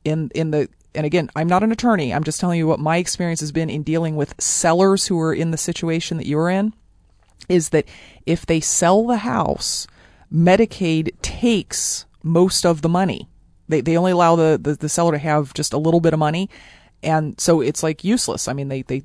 in 0.04 0.30
in 0.34 0.50
the 0.50 0.68
and 0.94 1.06
again, 1.06 1.30
I'm 1.34 1.48
not 1.48 1.62
an 1.62 1.72
attorney. 1.72 2.12
I'm 2.12 2.24
just 2.24 2.40
telling 2.40 2.58
you 2.58 2.66
what 2.66 2.80
my 2.80 2.98
experience 2.98 3.40
has 3.40 3.52
been 3.52 3.70
in 3.70 3.82
dealing 3.82 4.16
with 4.16 4.40
sellers 4.40 5.06
who 5.06 5.18
are 5.20 5.34
in 5.34 5.50
the 5.50 5.56
situation 5.56 6.16
that 6.18 6.26
you're 6.26 6.50
in. 6.50 6.74
Is 7.48 7.70
that 7.70 7.86
if 8.24 8.46
they 8.46 8.60
sell 8.60 9.06
the 9.06 9.18
house, 9.18 9.86
Medicaid 10.32 11.10
takes 11.22 12.06
most 12.22 12.64
of 12.64 12.82
the 12.82 12.88
money. 12.88 13.28
They 13.68 13.80
they 13.80 13.96
only 13.96 14.12
allow 14.12 14.36
the, 14.36 14.58
the, 14.60 14.74
the 14.74 14.88
seller 14.88 15.12
to 15.12 15.18
have 15.18 15.54
just 15.54 15.72
a 15.72 15.78
little 15.78 16.00
bit 16.00 16.12
of 16.12 16.18
money, 16.18 16.48
and 17.02 17.40
so 17.40 17.60
it's 17.60 17.82
like 17.82 18.04
useless. 18.04 18.46
I 18.48 18.52
mean, 18.52 18.68
they 18.68 18.82
they 18.82 19.02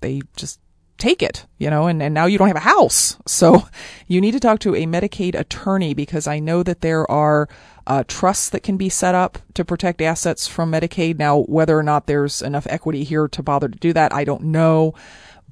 they 0.00 0.22
just 0.36 0.60
take 0.98 1.22
it, 1.22 1.46
you 1.58 1.70
know, 1.70 1.86
and, 1.86 2.02
and 2.02 2.14
now 2.14 2.26
you 2.26 2.38
don't 2.38 2.48
have 2.48 2.56
a 2.56 2.60
house. 2.60 3.16
So 3.26 3.66
you 4.06 4.20
need 4.20 4.32
to 4.32 4.40
talk 4.40 4.60
to 4.60 4.74
a 4.74 4.86
Medicaid 4.86 5.38
attorney 5.38 5.94
because 5.94 6.26
I 6.26 6.38
know 6.38 6.62
that 6.62 6.80
there 6.80 7.10
are 7.10 7.48
uh, 7.86 8.04
trusts 8.06 8.50
that 8.50 8.62
can 8.62 8.76
be 8.76 8.88
set 8.88 9.14
up 9.14 9.38
to 9.54 9.64
protect 9.64 10.00
assets 10.00 10.46
from 10.46 10.72
Medicaid. 10.72 11.18
Now, 11.18 11.40
whether 11.40 11.78
or 11.78 11.82
not 11.82 12.06
there's 12.06 12.42
enough 12.42 12.66
equity 12.70 13.04
here 13.04 13.28
to 13.28 13.42
bother 13.42 13.68
to 13.68 13.78
do 13.78 13.92
that, 13.92 14.14
I 14.14 14.24
don't 14.24 14.44
know, 14.44 14.94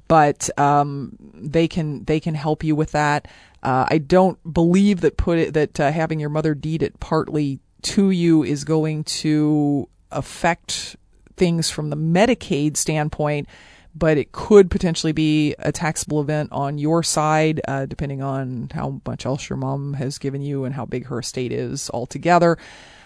but 0.07 0.49
um, 0.59 1.17
they 1.33 1.67
can 1.67 2.03
they 2.05 2.19
can 2.19 2.35
help 2.35 2.63
you 2.63 2.75
with 2.75 2.91
that. 2.91 3.27
Uh, 3.61 3.85
I 3.89 3.97
don't 3.97 4.37
believe 4.51 5.01
that 5.01 5.17
put 5.17 5.37
it 5.37 5.53
that 5.53 5.79
uh, 5.79 5.91
having 5.91 6.19
your 6.19 6.29
mother 6.29 6.55
deed 6.55 6.83
it 6.83 6.99
partly 6.99 7.59
to 7.83 8.09
you 8.11 8.43
is 8.43 8.63
going 8.63 9.03
to 9.03 9.87
affect 10.11 10.95
things 11.35 11.69
from 11.69 11.89
the 11.89 11.97
Medicaid 11.97 12.77
standpoint 12.77 13.47
but 13.95 14.17
it 14.17 14.31
could 14.31 14.71
potentially 14.71 15.13
be 15.13 15.55
a 15.59 15.71
taxable 15.71 16.21
event 16.21 16.49
on 16.51 16.77
your 16.77 17.03
side, 17.03 17.61
uh, 17.67 17.85
depending 17.85 18.21
on 18.21 18.69
how 18.73 19.01
much 19.05 19.25
else 19.25 19.49
your 19.49 19.57
mom 19.57 19.93
has 19.93 20.17
given 20.17 20.41
you 20.41 20.65
and 20.65 20.73
how 20.73 20.85
big 20.85 21.05
her 21.07 21.19
estate 21.19 21.51
is 21.51 21.89
altogether. 21.91 22.57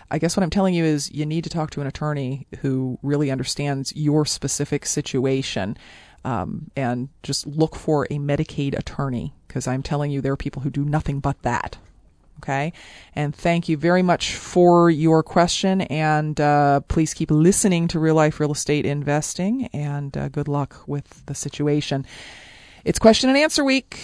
I 0.09 0.19
guess 0.19 0.37
what 0.37 0.43
I'm 0.43 0.49
telling 0.49 0.73
you 0.73 0.85
is 0.85 1.11
you 1.11 1.25
need 1.25 1.43
to 1.43 1.49
talk 1.49 1.71
to 1.71 1.81
an 1.81 1.87
attorney 1.87 2.47
who 2.59 2.97
really 3.03 3.29
understands 3.29 3.93
your 3.95 4.25
specific 4.25 4.85
situation. 4.85 5.77
Um, 6.23 6.71
and 6.75 7.09
just 7.23 7.45
look 7.47 7.75
for 7.75 8.05
a 8.05 8.17
Medicaid 8.17 8.77
attorney 8.77 9.33
because 9.47 9.67
I'm 9.67 9.83
telling 9.83 10.11
you 10.11 10.19
there 10.19 10.33
are 10.33 10.37
people 10.37 10.61
who 10.61 10.69
do 10.69 10.83
nothing 10.83 11.19
but 11.19 11.41
that. 11.43 11.77
Okay. 12.39 12.73
And 13.15 13.35
thank 13.35 13.67
you 13.67 13.77
very 13.77 14.03
much 14.03 14.35
for 14.35 14.89
your 14.89 15.23
question. 15.23 15.81
And 15.81 16.39
uh, 16.39 16.81
please 16.81 17.13
keep 17.13 17.31
listening 17.31 17.87
to 17.89 17.99
Real 17.99 18.15
Life 18.15 18.39
Real 18.39 18.51
Estate 18.51 18.85
Investing. 18.85 19.67
And 19.73 20.15
uh, 20.15 20.29
good 20.29 20.47
luck 20.47 20.83
with 20.87 21.25
the 21.25 21.35
situation. 21.35 22.05
It's 22.85 22.99
question 22.99 23.29
and 23.29 23.37
answer 23.37 23.63
week. 23.63 23.99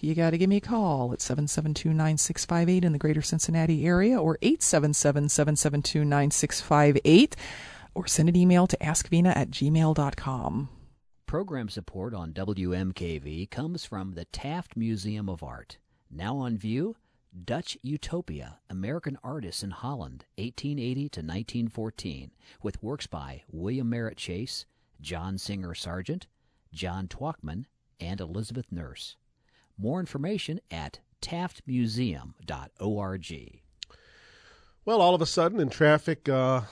You 0.00 0.14
got 0.14 0.30
to 0.30 0.38
give 0.38 0.48
me 0.48 0.58
a 0.58 0.60
call 0.60 1.12
at 1.12 1.20
772 1.20 1.88
9658 1.88 2.84
in 2.84 2.92
the 2.92 2.98
greater 2.98 3.22
Cincinnati 3.22 3.86
area 3.86 4.20
or 4.20 4.38
877 4.42 5.28
772 5.28 6.04
9658 6.04 7.36
or 7.94 8.06
send 8.06 8.28
an 8.28 8.36
email 8.36 8.66
to 8.66 8.76
askvena 8.76 9.34
at 9.34 9.50
gmail.com. 9.50 10.68
Program 11.26 11.68
support 11.68 12.14
on 12.14 12.32
WMKV 12.32 13.50
comes 13.50 13.84
from 13.84 14.12
the 14.12 14.26
Taft 14.26 14.76
Museum 14.76 15.28
of 15.28 15.42
Art. 15.42 15.78
Now 16.08 16.36
on 16.36 16.56
view, 16.56 16.94
Dutch 17.44 17.76
Utopia, 17.82 18.60
American 18.70 19.18
Artists 19.22 19.62
in 19.62 19.70
Holland, 19.70 20.24
1880 20.38 20.94
to 20.94 21.20
1914, 21.20 22.30
with 22.62 22.82
works 22.82 23.06
by 23.06 23.42
William 23.50 23.90
Merritt 23.90 24.16
Chase, 24.16 24.64
John 25.00 25.36
Singer 25.36 25.74
Sargent, 25.74 26.26
John 26.72 27.08
Twachtman, 27.08 27.66
and 28.00 28.20
Elizabeth 28.20 28.72
Nourse. 28.72 29.16
More 29.76 30.00
information 30.00 30.60
at 30.70 31.00
taftmuseum.org. 31.20 33.60
Well, 34.84 35.02
all 35.02 35.14
of 35.14 35.20
a 35.20 35.26
sudden 35.26 35.60
in 35.60 35.68
traffic, 35.68 36.28
uh, 36.28 36.62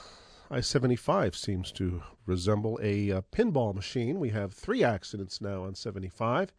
I 0.51 0.61
75 0.61 1.37
seems 1.37 1.71
to 1.73 2.03
resemble 2.27 2.79
a 2.83 3.13
uh, 3.13 3.21
pinball 3.33 3.75
machine. 3.75 4.19
We 4.19 4.31
have 4.31 4.55
three 4.55 4.83
accidents 4.83 5.41
now 5.41 5.65
on 5.65 5.75
75. 5.75 6.53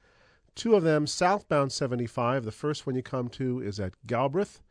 Two 0.55 0.75
of 0.75 0.83
them 0.83 1.05
southbound 1.05 1.73
75. 1.73 2.45
The 2.45 2.51
first 2.51 2.87
one 2.87 2.95
you 2.95 3.03
come 3.03 3.27
to 3.29 3.61
is 3.61 3.79
at 3.79 3.93
Galbraith, 4.07 4.61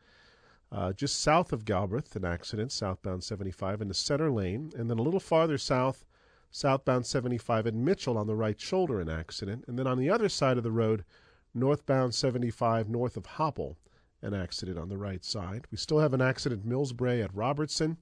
uh, 0.71 0.93
just 0.93 1.19
south 1.19 1.53
of 1.53 1.63
Galbraith, 1.63 2.15
an 2.15 2.25
accident, 2.25 2.71
southbound 2.71 3.23
75 3.23 3.81
in 3.81 3.87
the 3.87 3.93
center 3.93 4.31
lane. 4.31 4.71
And 4.75 4.89
then 4.89 4.97
a 4.97 5.03
little 5.03 5.19
farther 5.19 5.59
south, 5.59 6.03
southbound 6.49 7.05
75 7.05 7.67
at 7.67 7.75
Mitchell 7.75 8.17
on 8.17 8.25
the 8.25 8.35
right 8.35 8.59
shoulder, 8.59 8.99
an 8.99 9.09
accident. 9.09 9.65
And 9.67 9.77
then 9.77 9.85
on 9.85 9.99
the 9.99 10.09
other 10.09 10.27
side 10.27 10.57
of 10.57 10.63
the 10.63 10.71
road, 10.71 11.05
northbound 11.53 12.15
75 12.15 12.89
north 12.89 13.15
of 13.15 13.25
Hopple, 13.25 13.77
an 14.23 14.33
accident 14.33 14.79
on 14.79 14.89
the 14.89 14.97
right 14.97 15.23
side. 15.23 15.67
We 15.71 15.77
still 15.77 15.99
have 15.99 16.13
an 16.13 16.21
accident 16.21 16.67
Millsbrae 16.67 17.23
at 17.23 17.35
Robertson. 17.35 17.97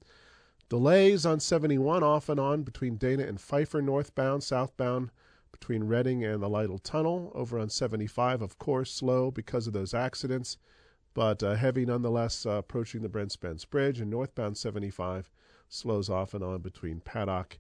Delays 0.70 1.26
on 1.26 1.42
71 1.42 2.02
off 2.02 2.30
and 2.30 2.40
on 2.40 2.64
between 2.64 2.96
Dana 2.96 3.24
and 3.24 3.42
Pfeiffer 3.42 3.82
northbound, 3.82 4.42
southbound 4.42 5.12
between 5.54 5.86
Reading 5.86 6.26
and 6.26 6.44
the 6.44 6.50
Lytle 6.50 6.80
Tunnel. 6.80 7.32
Over 7.34 7.58
on 7.58 7.70
75, 7.70 8.42
of 8.42 8.60
course, 8.60 8.92
slow 8.92 9.32
because 9.32 9.68
of 9.68 9.72
those 9.74 9.94
accidents, 9.94 10.58
but 11.14 11.42
uh, 11.42 11.56
heavy 11.56 11.86
nonetheless 11.86 12.46
uh, 12.46 12.52
approaching 12.52 13.02
the 13.02 13.10
Brent 13.10 13.32
Spence 13.32 13.64
Bridge. 13.64 14.02
And 14.02 14.12
northbound 14.12 14.58
75 14.58 15.30
slows 15.70 16.10
off 16.10 16.34
and 16.34 16.44
on 16.44 16.60
between 16.60 17.00
Paddock 17.00 17.60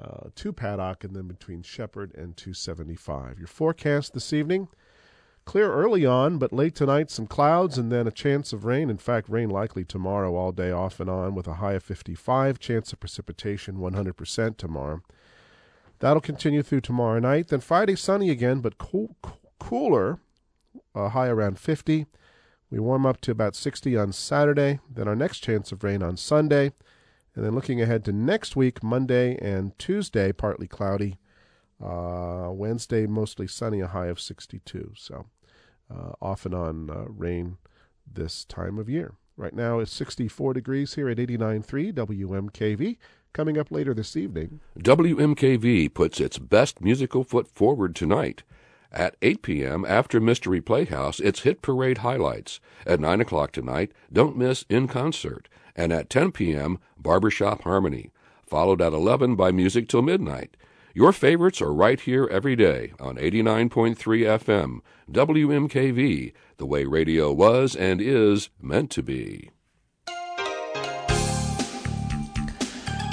uh, 0.00 0.28
to 0.34 0.52
Paddock 0.52 1.04
and 1.04 1.14
then 1.14 1.26
between 1.26 1.62
Shepherd 1.62 2.14
and 2.14 2.36
275. 2.36 3.38
Your 3.38 3.48
forecast 3.48 4.14
this 4.14 4.32
evening. 4.32 4.68
Clear 5.44 5.72
early 5.72 6.06
on, 6.06 6.38
but 6.38 6.52
late 6.52 6.76
tonight, 6.76 7.10
some 7.10 7.26
clouds 7.26 7.76
and 7.76 7.90
then 7.90 8.06
a 8.06 8.12
chance 8.12 8.52
of 8.52 8.64
rain. 8.64 8.88
In 8.88 8.96
fact, 8.96 9.28
rain 9.28 9.50
likely 9.50 9.84
tomorrow 9.84 10.36
all 10.36 10.52
day 10.52 10.70
off 10.70 11.00
and 11.00 11.10
on 11.10 11.34
with 11.34 11.48
a 11.48 11.54
high 11.54 11.72
of 11.72 11.82
55. 11.82 12.60
Chance 12.60 12.92
of 12.92 13.00
precipitation 13.00 13.78
100% 13.78 14.56
tomorrow. 14.56 15.02
That'll 16.02 16.20
continue 16.20 16.64
through 16.64 16.80
tomorrow 16.80 17.20
night. 17.20 17.46
Then 17.46 17.60
Friday, 17.60 17.94
sunny 17.94 18.28
again, 18.28 18.58
but 18.58 18.76
cool, 18.76 19.14
cool, 19.22 19.38
cooler, 19.60 20.18
uh, 20.96 21.10
high 21.10 21.28
around 21.28 21.60
50. 21.60 22.06
We 22.72 22.80
warm 22.80 23.06
up 23.06 23.20
to 23.20 23.30
about 23.30 23.54
60 23.54 23.96
on 23.96 24.10
Saturday. 24.10 24.80
Then 24.92 25.06
our 25.06 25.14
next 25.14 25.44
chance 25.44 25.70
of 25.70 25.84
rain 25.84 26.02
on 26.02 26.16
Sunday. 26.16 26.72
And 27.36 27.44
then 27.44 27.54
looking 27.54 27.80
ahead 27.80 28.04
to 28.06 28.12
next 28.12 28.56
week, 28.56 28.82
Monday 28.82 29.38
and 29.40 29.78
Tuesday, 29.78 30.32
partly 30.32 30.66
cloudy. 30.66 31.18
Uh, 31.80 32.48
Wednesday, 32.50 33.06
mostly 33.06 33.46
sunny, 33.46 33.78
a 33.78 33.86
high 33.86 34.08
of 34.08 34.20
62. 34.20 34.94
So 34.96 35.26
uh, 35.88 36.14
off 36.20 36.44
and 36.44 36.54
on 36.54 36.90
uh, 36.90 37.04
rain 37.06 37.58
this 38.12 38.44
time 38.44 38.76
of 38.76 38.90
year. 38.90 39.14
Right 39.36 39.54
now 39.54 39.78
it's 39.78 39.92
64 39.92 40.54
degrees 40.54 40.94
here 40.94 41.08
at 41.08 41.18
89.3 41.18 41.92
WMKV. 41.92 42.96
Coming 43.32 43.56
up 43.56 43.70
later 43.70 43.94
this 43.94 44.14
evening, 44.14 44.60
WMKV 44.78 45.94
puts 45.94 46.20
its 46.20 46.38
best 46.38 46.82
musical 46.82 47.24
foot 47.24 47.48
forward 47.48 47.96
tonight. 47.96 48.42
At 48.92 49.16
8 49.22 49.40
p.m., 49.40 49.86
after 49.88 50.20
Mystery 50.20 50.60
Playhouse, 50.60 51.18
it's 51.18 51.40
Hit 51.40 51.62
Parade 51.62 51.98
highlights. 51.98 52.60
At 52.86 53.00
9 53.00 53.22
o'clock 53.22 53.52
tonight, 53.52 53.92
don't 54.12 54.36
miss 54.36 54.66
In 54.68 54.86
Concert. 54.86 55.48
And 55.74 55.94
at 55.94 56.10
10 56.10 56.32
p.m., 56.32 56.78
Barbershop 56.98 57.62
Harmony. 57.62 58.10
Followed 58.44 58.82
at 58.82 58.92
11 58.92 59.34
by 59.34 59.50
Music 59.50 59.88
Till 59.88 60.02
Midnight. 60.02 60.58
Your 60.92 61.12
favorites 61.12 61.62
are 61.62 61.72
right 61.72 61.98
here 61.98 62.28
every 62.30 62.54
day 62.54 62.92
on 63.00 63.16
89.3 63.16 63.96
FM, 63.96 64.80
WMKV, 65.10 66.34
the 66.58 66.66
way 66.66 66.84
radio 66.84 67.32
was 67.32 67.74
and 67.74 67.98
is 68.02 68.50
meant 68.60 68.90
to 68.90 69.02
be. 69.02 69.48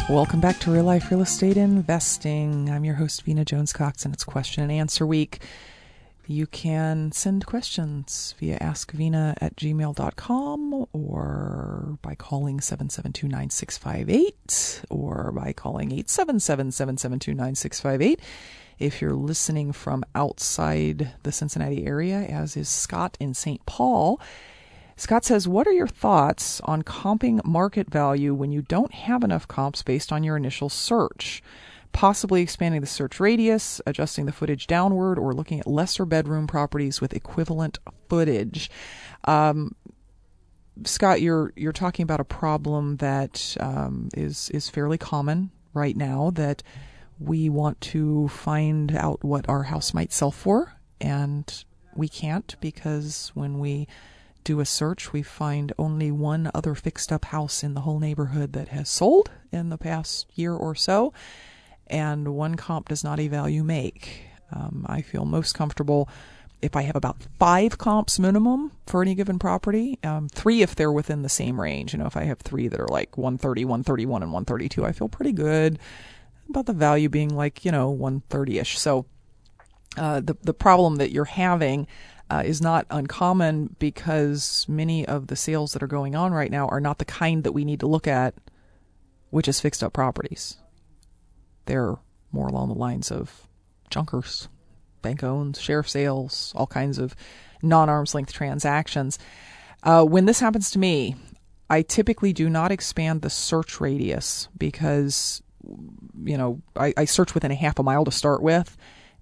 Welcome 0.09 0.39
back 0.39 0.57
to 0.61 0.71
Real 0.71 0.85
Life 0.85 1.11
Real 1.11 1.21
Estate 1.21 1.55
Investing. 1.55 2.67
I'm 2.67 2.83
your 2.83 2.95
host, 2.95 3.21
Vena 3.21 3.45
Jones 3.45 3.71
Cox, 3.71 4.05
and 4.05 4.13
it's 4.13 4.23
question 4.23 4.63
and 4.63 4.71
answer 4.71 5.05
week. 5.05 5.43
You 6.25 6.47
can 6.47 7.11
send 7.11 7.45
questions 7.45 8.33
via 8.39 8.57
askvena 8.57 9.35
at 9.39 9.55
gmail.com 9.55 10.87
or 10.93 11.99
by 12.01 12.15
calling 12.15 12.59
772 12.59 13.27
9658 13.27 14.83
or 14.89 15.31
by 15.31 15.53
calling 15.53 15.91
877 15.91 16.71
772 16.71 17.35
9658. 17.35 18.19
If 18.79 19.03
you're 19.03 19.13
listening 19.13 19.73
from 19.73 20.03
outside 20.15 21.11
the 21.21 21.31
Cincinnati 21.31 21.85
area, 21.85 22.21
as 22.21 22.57
is 22.57 22.67
Scott 22.67 23.15
in 23.19 23.35
St. 23.35 23.63
Paul, 23.67 24.19
Scott 24.99 25.25
says, 25.25 25.47
What 25.47 25.65
are 25.65 25.73
your 25.73 25.88
thoughts 25.88 26.59
on 26.65 26.83
comping 26.83 27.43
market 27.45 27.89
value 27.89 28.33
when 28.33 28.51
you 28.51 28.62
don't 28.62 28.93
have 28.93 29.23
enough 29.23 29.47
comps 29.47 29.81
based 29.81 30.12
on 30.12 30.23
your 30.23 30.38
initial 30.38 30.69
search? 30.69 31.41
possibly 31.91 32.41
expanding 32.41 32.81
the 32.81 32.88
search 32.88 33.19
radius, 33.19 33.81
adjusting 33.85 34.25
the 34.25 34.31
footage 34.31 34.67
downward, 34.67 35.17
or 35.17 35.33
looking 35.33 35.59
at 35.59 35.67
lesser 35.67 36.05
bedroom 36.05 36.47
properties 36.47 37.01
with 37.01 37.13
equivalent 37.13 37.77
footage. 38.07 38.69
Um, 39.25 39.75
Scott, 40.83 41.21
you're 41.21 41.51
you're 41.55 41.73
talking 41.73 42.03
about 42.03 42.19
a 42.19 42.25
problem 42.25 42.97
that 42.97 43.57
um, 43.59 44.09
is 44.13 44.49
is 44.51 44.69
fairly 44.69 44.97
common 44.97 45.51
right 45.73 45.95
now. 45.95 46.31
That 46.31 46.63
we 47.19 47.49
want 47.49 47.81
to 47.81 48.27
find 48.29 48.95
out 48.95 49.23
what 49.23 49.49
our 49.49 49.63
house 49.63 49.93
might 49.93 50.13
sell 50.13 50.31
for, 50.31 50.73
and 51.01 51.65
we 51.95 52.07
can't 52.07 52.55
because 52.62 53.31
when 53.33 53.59
we 53.59 53.88
do 54.43 54.60
a 54.60 54.65
search, 54.65 55.13
we 55.13 55.21
find 55.21 55.73
only 55.78 56.12
one 56.12 56.49
other 56.54 56.75
fixed 56.75 57.12
up 57.12 57.25
house 57.25 57.63
in 57.63 57.73
the 57.73 57.82
whole 57.82 57.99
neighborhood 57.99 58.54
that 58.54 58.69
has 58.69 58.89
sold 58.89 59.32
in 59.52 59.69
the 59.69 59.78
past 59.78 60.28
year 60.36 60.54
or 60.54 60.75
so, 60.75 61.13
and 61.88 62.30
one 62.30 62.56
comp 62.56 62.89
does 62.89 63.04
not 63.04 63.19
a 63.19 63.28
value 63.28 63.63
make. 63.63 64.23
Um, 64.52 64.86
I 64.89 65.02
feel 65.02 65.25
most 65.25 65.54
comfortable 65.54 66.10
if 66.62 66.75
I 66.75 66.82
have 66.82 66.95
about 66.95 67.17
five 67.38 67.78
comps 67.78 68.19
minimum 68.19 68.71
for 68.86 69.02
any 69.02 69.15
given 69.15 69.39
property, 69.39 69.97
um, 70.04 70.28
three 70.28 70.62
if 70.62 70.75
they're 70.75 70.91
within 70.91 71.21
the 71.21 71.30
same 71.30 71.60
range. 71.60 71.93
You 71.93 71.99
know, 71.99 72.06
if 72.06 72.17
I 72.17 72.23
have 72.23 72.39
three 72.39 72.67
that 72.67 72.80
are 72.80 72.88
like 72.88 73.17
130, 73.17 73.65
131, 73.65 74.23
and 74.23 74.34
132, 74.34 74.86
I 74.86 74.91
feel 74.91 75.08
pretty 75.08 75.32
good 75.32 75.80
about 76.49 76.65
the 76.65 76.73
value 76.73 77.10
being 77.10 77.34
like, 77.36 77.63
you 77.63 77.71
know, 77.71 77.89
130 77.89 78.60
ish. 78.60 78.78
So 78.78 79.06
uh, 79.97 80.19
the, 80.19 80.36
the 80.41 80.54
problem 80.54 80.97
that 80.97 81.12
you're 81.12 81.25
having 81.25 81.88
uh, 82.29 82.43
is 82.45 82.61
not 82.61 82.85
uncommon 82.89 83.75
because 83.79 84.65
many 84.67 85.05
of 85.05 85.27
the 85.27 85.35
sales 85.35 85.73
that 85.73 85.83
are 85.83 85.87
going 85.87 86.15
on 86.15 86.31
right 86.31 86.51
now 86.51 86.67
are 86.67 86.79
not 86.79 86.99
the 86.99 87.05
kind 87.05 87.43
that 87.43 87.53
we 87.53 87.65
need 87.65 87.79
to 87.79 87.87
look 87.87 88.07
at, 88.07 88.35
which 89.29 89.47
is 89.47 89.59
fixed 89.59 89.83
up 89.83 89.93
properties. 89.93 90.57
They're 91.65 91.95
more 92.31 92.47
along 92.47 92.69
the 92.69 92.75
lines 92.75 93.11
of 93.11 93.47
junkers 93.89 94.47
bank 95.01 95.23
owns, 95.23 95.59
sheriff 95.59 95.89
sales, 95.89 96.53
all 96.55 96.67
kinds 96.67 96.97
of 96.97 97.15
non 97.61 97.89
arm's 97.89 98.13
length 98.13 98.33
transactions. 98.33 99.17
Uh, 99.83 100.03
when 100.03 100.25
this 100.25 100.39
happens 100.39 100.71
to 100.71 100.79
me, 100.79 101.15
I 101.69 101.81
typically 101.81 102.33
do 102.33 102.49
not 102.49 102.71
expand 102.71 103.21
the 103.21 103.29
search 103.29 103.79
radius 103.79 104.47
because, 104.57 105.41
you 106.23 106.37
know, 106.37 106.61
I, 106.75 106.93
I 106.97 107.05
search 107.05 107.33
within 107.33 107.51
a 107.51 107.55
half 107.55 107.79
a 107.79 107.83
mile 107.83 108.05
to 108.05 108.11
start 108.11 108.41
with. 108.41 108.75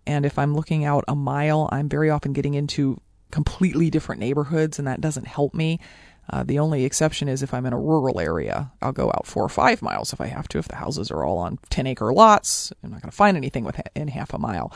And 0.08 0.26
if 0.26 0.40
I'm 0.40 0.56
looking 0.56 0.86
out 0.86 1.04
a 1.08 1.16
mile, 1.16 1.68
I'm 1.72 1.90
very 1.90 2.10
often 2.10 2.32
getting 2.34 2.54
into 2.54 3.00
completely 3.30 3.90
different 3.90 4.22
neighborhoods, 4.22 4.80
and 4.80 4.88
that 4.88 5.02
doesn't 5.02 5.28
help 5.28 5.54
me. 5.54 5.80
Uh, 6.30 6.44
the 6.44 6.60
only 6.60 6.86
exception 6.86 7.28
is 7.28 7.44
if 7.44 7.54
I'm 7.54 7.66
in 7.66 7.74
a 7.74 7.80
rural 7.80 8.20
area, 8.20 8.72
I'll 8.82 8.94
go 8.94 9.10
out 9.10 9.28
four 9.28 9.44
or 9.44 9.50
five 9.50 9.82
miles 9.82 10.14
if 10.14 10.22
I 10.22 10.28
have 10.28 10.48
to. 10.50 10.60
If 10.60 10.70
the 10.70 10.78
houses 10.78 11.12
are 11.12 11.24
all 11.24 11.38
on 11.38 11.60
10 11.70 11.88
acre 11.88 12.14
lots, 12.14 12.72
I'm 12.82 12.92
not 12.92 13.02
going 13.02 13.12
to 13.12 13.16
find 13.16 13.36
anything 13.38 13.66
within 13.66 14.08
half 14.08 14.34
a 14.34 14.38
mile. 14.38 14.74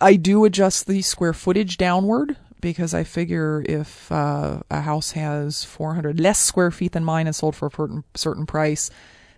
I 0.00 0.14
do 0.14 0.44
adjust 0.44 0.86
the 0.86 1.02
square 1.02 1.32
footage 1.32 1.76
downward 1.76 2.36
because 2.60 2.94
I 2.94 3.04
figure 3.04 3.64
if 3.68 4.10
uh, 4.10 4.60
a 4.70 4.80
house 4.80 5.12
has 5.12 5.64
400 5.64 6.20
less 6.20 6.38
square 6.38 6.70
feet 6.70 6.92
than 6.92 7.04
mine 7.04 7.26
and 7.26 7.34
sold 7.34 7.56
for 7.56 7.66
a 7.66 8.02
certain 8.16 8.46
price, 8.46 8.90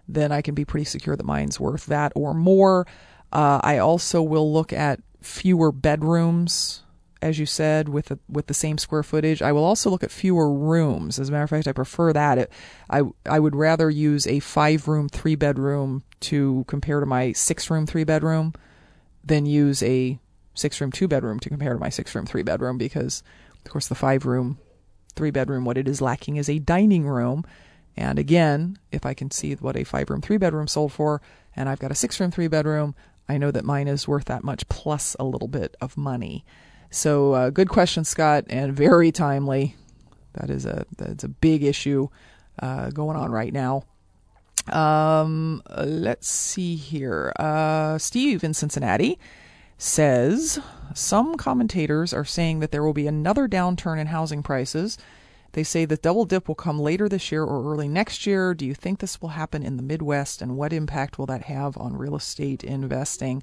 then 0.08 0.32
I 0.32 0.42
can 0.42 0.54
be 0.54 0.66
pretty 0.66 0.84
secure 0.84 1.16
that 1.16 1.24
mine's 1.24 1.58
worth 1.58 1.86
that 1.86 2.12
or 2.14 2.34
more. 2.34 2.86
Uh, 3.32 3.60
I 3.62 3.78
also 3.78 4.22
will 4.22 4.52
look 4.52 4.72
at 4.72 5.00
fewer 5.20 5.70
bedrooms, 5.70 6.82
as 7.22 7.38
you 7.38 7.46
said, 7.46 7.88
with 7.88 8.06
the, 8.06 8.18
with 8.28 8.46
the 8.46 8.54
same 8.54 8.78
square 8.78 9.02
footage. 9.02 9.42
I 9.42 9.52
will 9.52 9.64
also 9.64 9.90
look 9.90 10.02
at 10.02 10.10
fewer 10.10 10.52
rooms. 10.52 11.18
As 11.18 11.28
a 11.28 11.32
matter 11.32 11.44
of 11.44 11.50
fact, 11.50 11.68
I 11.68 11.72
prefer 11.72 12.12
that. 12.12 12.38
It, 12.38 12.52
I 12.88 13.02
I 13.26 13.38
would 13.38 13.54
rather 13.54 13.90
use 13.90 14.26
a 14.26 14.40
five 14.40 14.88
room, 14.88 15.08
three 15.08 15.36
bedroom 15.36 16.02
to 16.20 16.64
compare 16.66 17.00
to 17.00 17.06
my 17.06 17.32
six 17.32 17.70
room, 17.70 17.86
three 17.86 18.04
bedroom 18.04 18.54
than 19.24 19.46
use 19.46 19.82
a 19.82 20.18
six 20.54 20.80
room, 20.80 20.90
two 20.90 21.08
bedroom 21.08 21.38
to 21.40 21.48
compare 21.48 21.74
to 21.74 21.78
my 21.78 21.88
six 21.88 22.14
room, 22.14 22.26
three 22.26 22.42
bedroom 22.42 22.78
because, 22.78 23.22
of 23.64 23.70
course, 23.70 23.86
the 23.88 23.94
five 23.94 24.26
room, 24.26 24.58
three 25.14 25.30
bedroom, 25.30 25.64
what 25.64 25.78
it 25.78 25.88
is 25.88 26.00
lacking 26.00 26.36
is 26.36 26.48
a 26.48 26.58
dining 26.58 27.06
room. 27.06 27.44
And 27.96 28.18
again, 28.18 28.78
if 28.92 29.04
I 29.04 29.14
can 29.14 29.30
see 29.30 29.54
what 29.54 29.76
a 29.76 29.84
five 29.84 30.10
room, 30.10 30.20
three 30.20 30.38
bedroom 30.38 30.68
sold 30.68 30.92
for, 30.92 31.20
and 31.54 31.68
I've 31.68 31.80
got 31.80 31.90
a 31.90 31.94
six 31.94 32.18
room, 32.20 32.30
three 32.30 32.48
bedroom, 32.48 32.94
I 33.30 33.38
know 33.38 33.52
that 33.52 33.64
mine 33.64 33.86
is 33.86 34.08
worth 34.08 34.24
that 34.24 34.42
much 34.42 34.68
plus 34.68 35.14
a 35.20 35.24
little 35.24 35.46
bit 35.46 35.76
of 35.80 35.96
money. 35.96 36.44
So, 36.90 37.32
uh, 37.34 37.50
good 37.50 37.68
question, 37.68 38.02
Scott, 38.04 38.44
and 38.50 38.74
very 38.74 39.12
timely. 39.12 39.76
That 40.32 40.50
is 40.50 40.66
a 40.66 40.84
that's 40.98 41.22
a 41.22 41.28
big 41.28 41.62
issue 41.62 42.08
uh, 42.58 42.90
going 42.90 43.16
on 43.16 43.30
right 43.30 43.52
now. 43.52 43.84
Um, 44.68 45.62
let's 45.76 46.28
see 46.28 46.74
here. 46.74 47.32
Uh, 47.38 47.98
Steve 47.98 48.42
in 48.42 48.52
Cincinnati 48.52 49.16
says 49.78 50.58
some 50.92 51.36
commentators 51.36 52.12
are 52.12 52.24
saying 52.24 52.58
that 52.58 52.72
there 52.72 52.82
will 52.82 52.92
be 52.92 53.06
another 53.06 53.46
downturn 53.46 54.00
in 54.00 54.08
housing 54.08 54.42
prices. 54.42 54.98
They 55.52 55.64
say 55.64 55.84
the 55.84 55.96
double 55.96 56.24
dip 56.24 56.48
will 56.48 56.54
come 56.54 56.78
later 56.78 57.08
this 57.08 57.32
year 57.32 57.42
or 57.42 57.72
early 57.72 57.88
next 57.88 58.26
year. 58.26 58.54
Do 58.54 58.64
you 58.64 58.74
think 58.74 58.98
this 58.98 59.20
will 59.20 59.30
happen 59.30 59.62
in 59.62 59.76
the 59.76 59.82
Midwest 59.82 60.40
and 60.40 60.56
what 60.56 60.72
impact 60.72 61.18
will 61.18 61.26
that 61.26 61.42
have 61.42 61.76
on 61.76 61.96
real 61.96 62.16
estate 62.16 62.62
investing? 62.62 63.42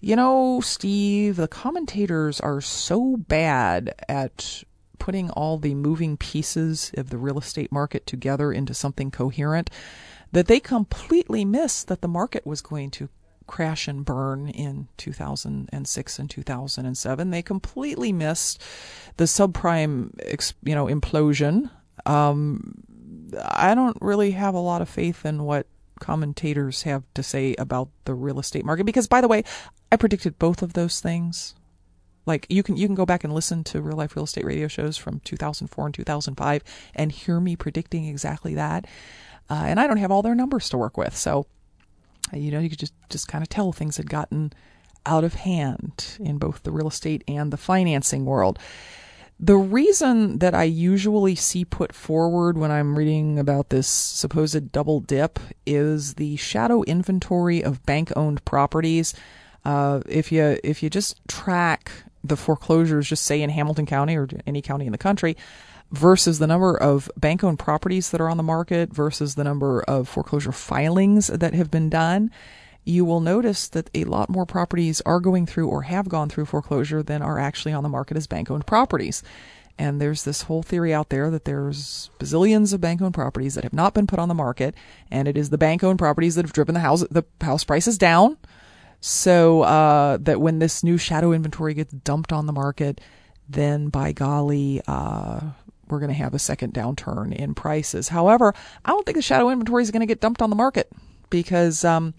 You 0.00 0.16
know, 0.16 0.60
Steve, 0.60 1.36
the 1.36 1.48
commentators 1.48 2.40
are 2.40 2.60
so 2.60 3.16
bad 3.16 3.94
at 4.08 4.64
putting 4.98 5.30
all 5.30 5.58
the 5.58 5.74
moving 5.74 6.16
pieces 6.16 6.90
of 6.96 7.10
the 7.10 7.18
real 7.18 7.38
estate 7.38 7.70
market 7.70 8.06
together 8.06 8.52
into 8.52 8.72
something 8.72 9.10
coherent 9.10 9.70
that 10.32 10.46
they 10.46 10.60
completely 10.60 11.44
missed 11.44 11.88
that 11.88 12.00
the 12.00 12.08
market 12.08 12.46
was 12.46 12.60
going 12.60 12.90
to 12.90 13.08
crash 13.46 13.88
and 13.88 14.04
burn 14.04 14.48
in 14.48 14.88
2006 14.96 16.18
and 16.18 16.30
2007. 16.30 17.30
They 17.30 17.42
completely 17.42 18.12
missed 18.12 18.62
the 19.16 19.24
subprime, 19.24 20.10
you 20.62 20.74
know, 20.74 20.86
implosion. 20.86 21.70
Um, 22.06 22.82
I 23.40 23.74
don't 23.74 23.98
really 24.00 24.32
have 24.32 24.54
a 24.54 24.60
lot 24.60 24.82
of 24.82 24.88
faith 24.88 25.24
in 25.24 25.44
what 25.44 25.66
commentators 26.00 26.82
have 26.82 27.02
to 27.14 27.22
say 27.22 27.54
about 27.58 27.88
the 28.04 28.14
real 28.14 28.38
estate 28.38 28.64
market 28.64 28.84
because, 28.84 29.06
by 29.06 29.20
the 29.20 29.28
way, 29.28 29.44
I 29.92 29.96
predicted 29.96 30.38
both 30.38 30.62
of 30.62 30.72
those 30.72 31.00
things. 31.00 31.54
Like 32.26 32.46
you 32.48 32.62
can 32.62 32.76
you 32.76 32.86
can 32.86 32.94
go 32.94 33.04
back 33.04 33.22
and 33.22 33.34
listen 33.34 33.64
to 33.64 33.82
real 33.82 33.96
life 33.96 34.16
real 34.16 34.24
estate 34.24 34.46
radio 34.46 34.66
shows 34.66 34.96
from 34.96 35.20
2004 35.20 35.86
and 35.86 35.94
2005 35.94 36.64
and 36.94 37.12
hear 37.12 37.38
me 37.38 37.54
predicting 37.54 38.06
exactly 38.06 38.54
that. 38.54 38.86
Uh, 39.50 39.64
and 39.66 39.78
I 39.78 39.86
don't 39.86 39.98
have 39.98 40.10
all 40.10 40.22
their 40.22 40.34
numbers 40.34 40.70
to 40.70 40.78
work 40.78 40.96
with, 40.96 41.14
so 41.14 41.46
you 42.32 42.50
know, 42.50 42.58
you 42.58 42.70
could 42.70 42.78
just, 42.78 42.94
just 43.10 43.28
kind 43.28 43.42
of 43.42 43.48
tell 43.48 43.72
things 43.72 43.96
had 43.96 44.10
gotten 44.10 44.52
out 45.06 45.24
of 45.24 45.34
hand 45.34 46.16
in 46.18 46.38
both 46.38 46.62
the 46.62 46.70
real 46.70 46.88
estate 46.88 47.22
and 47.28 47.52
the 47.52 47.56
financing 47.56 48.24
world. 48.24 48.58
The 49.40 49.56
reason 49.56 50.38
that 50.38 50.54
I 50.54 50.62
usually 50.62 51.34
see 51.34 51.64
put 51.64 51.92
forward 51.92 52.56
when 52.56 52.70
I'm 52.70 52.96
reading 52.96 53.38
about 53.38 53.70
this 53.70 53.88
supposed 53.88 54.70
double 54.70 55.00
dip 55.00 55.38
is 55.66 56.14
the 56.14 56.36
shadow 56.36 56.82
inventory 56.84 57.62
of 57.62 57.84
bank 57.84 58.12
owned 58.16 58.44
properties. 58.44 59.12
Uh, 59.64 60.00
if 60.08 60.30
you 60.30 60.58
if 60.62 60.82
you 60.82 60.90
just 60.90 61.20
track 61.26 61.90
the 62.22 62.36
foreclosures, 62.36 63.08
just 63.08 63.24
say 63.24 63.42
in 63.42 63.50
Hamilton 63.50 63.86
County 63.86 64.16
or 64.16 64.28
any 64.46 64.62
county 64.62 64.86
in 64.86 64.92
the 64.92 64.98
country, 64.98 65.36
versus 65.94 66.38
the 66.38 66.46
number 66.46 66.76
of 66.76 67.08
bank 67.16 67.44
owned 67.44 67.58
properties 67.58 68.10
that 68.10 68.20
are 68.20 68.28
on 68.28 68.36
the 68.36 68.42
market 68.42 68.92
versus 68.92 69.36
the 69.36 69.44
number 69.44 69.82
of 69.82 70.08
foreclosure 70.08 70.52
filings 70.52 71.28
that 71.28 71.54
have 71.54 71.70
been 71.70 71.88
done, 71.88 72.30
you 72.84 73.04
will 73.04 73.20
notice 73.20 73.68
that 73.68 73.90
a 73.94 74.04
lot 74.04 74.28
more 74.28 74.44
properties 74.44 75.00
are 75.06 75.20
going 75.20 75.46
through 75.46 75.68
or 75.68 75.82
have 75.82 76.08
gone 76.08 76.28
through 76.28 76.46
foreclosure 76.46 77.02
than 77.02 77.22
are 77.22 77.38
actually 77.38 77.72
on 77.72 77.82
the 77.82 77.88
market 77.88 78.16
as 78.16 78.26
bank 78.26 78.50
owned 78.50 78.66
properties. 78.66 79.22
And 79.78 80.00
there's 80.00 80.24
this 80.24 80.42
whole 80.42 80.62
theory 80.62 80.92
out 80.92 81.10
there 81.10 81.30
that 81.30 81.44
there's 81.44 82.10
bazillions 82.18 82.72
of 82.72 82.80
bank 82.80 83.00
owned 83.00 83.14
properties 83.14 83.54
that 83.54 83.64
have 83.64 83.72
not 83.72 83.94
been 83.94 84.06
put 84.06 84.18
on 84.18 84.28
the 84.28 84.34
market, 84.34 84.74
and 85.10 85.26
it 85.26 85.36
is 85.36 85.50
the 85.50 85.58
bank 85.58 85.82
owned 85.82 85.98
properties 85.98 86.34
that 86.34 86.44
have 86.44 86.52
driven 86.52 86.74
the 86.74 86.80
house 86.80 87.04
the 87.10 87.24
house 87.40 87.64
prices 87.64 87.98
down. 87.98 88.36
So 89.00 89.62
uh, 89.62 90.18
that 90.18 90.40
when 90.40 90.60
this 90.60 90.84
new 90.84 90.96
shadow 90.96 91.32
inventory 91.32 91.74
gets 91.74 91.92
dumped 91.92 92.32
on 92.32 92.46
the 92.46 92.52
market, 92.52 93.00
then 93.48 93.88
by 93.88 94.12
golly, 94.12 94.80
uh, 94.86 95.40
we're 95.88 96.00
going 96.00 96.10
to 96.10 96.14
have 96.14 96.34
a 96.34 96.38
second 96.38 96.74
downturn 96.74 97.34
in 97.34 97.54
prices. 97.54 98.08
However, 98.08 98.54
I 98.84 98.90
don't 98.90 99.04
think 99.04 99.16
the 99.16 99.22
shadow 99.22 99.50
inventory 99.50 99.82
is 99.82 99.90
going 99.90 100.00
to 100.00 100.06
get 100.06 100.20
dumped 100.20 100.42
on 100.42 100.50
the 100.50 100.56
market 100.56 100.90
because, 101.30 101.84
um, 101.84 102.14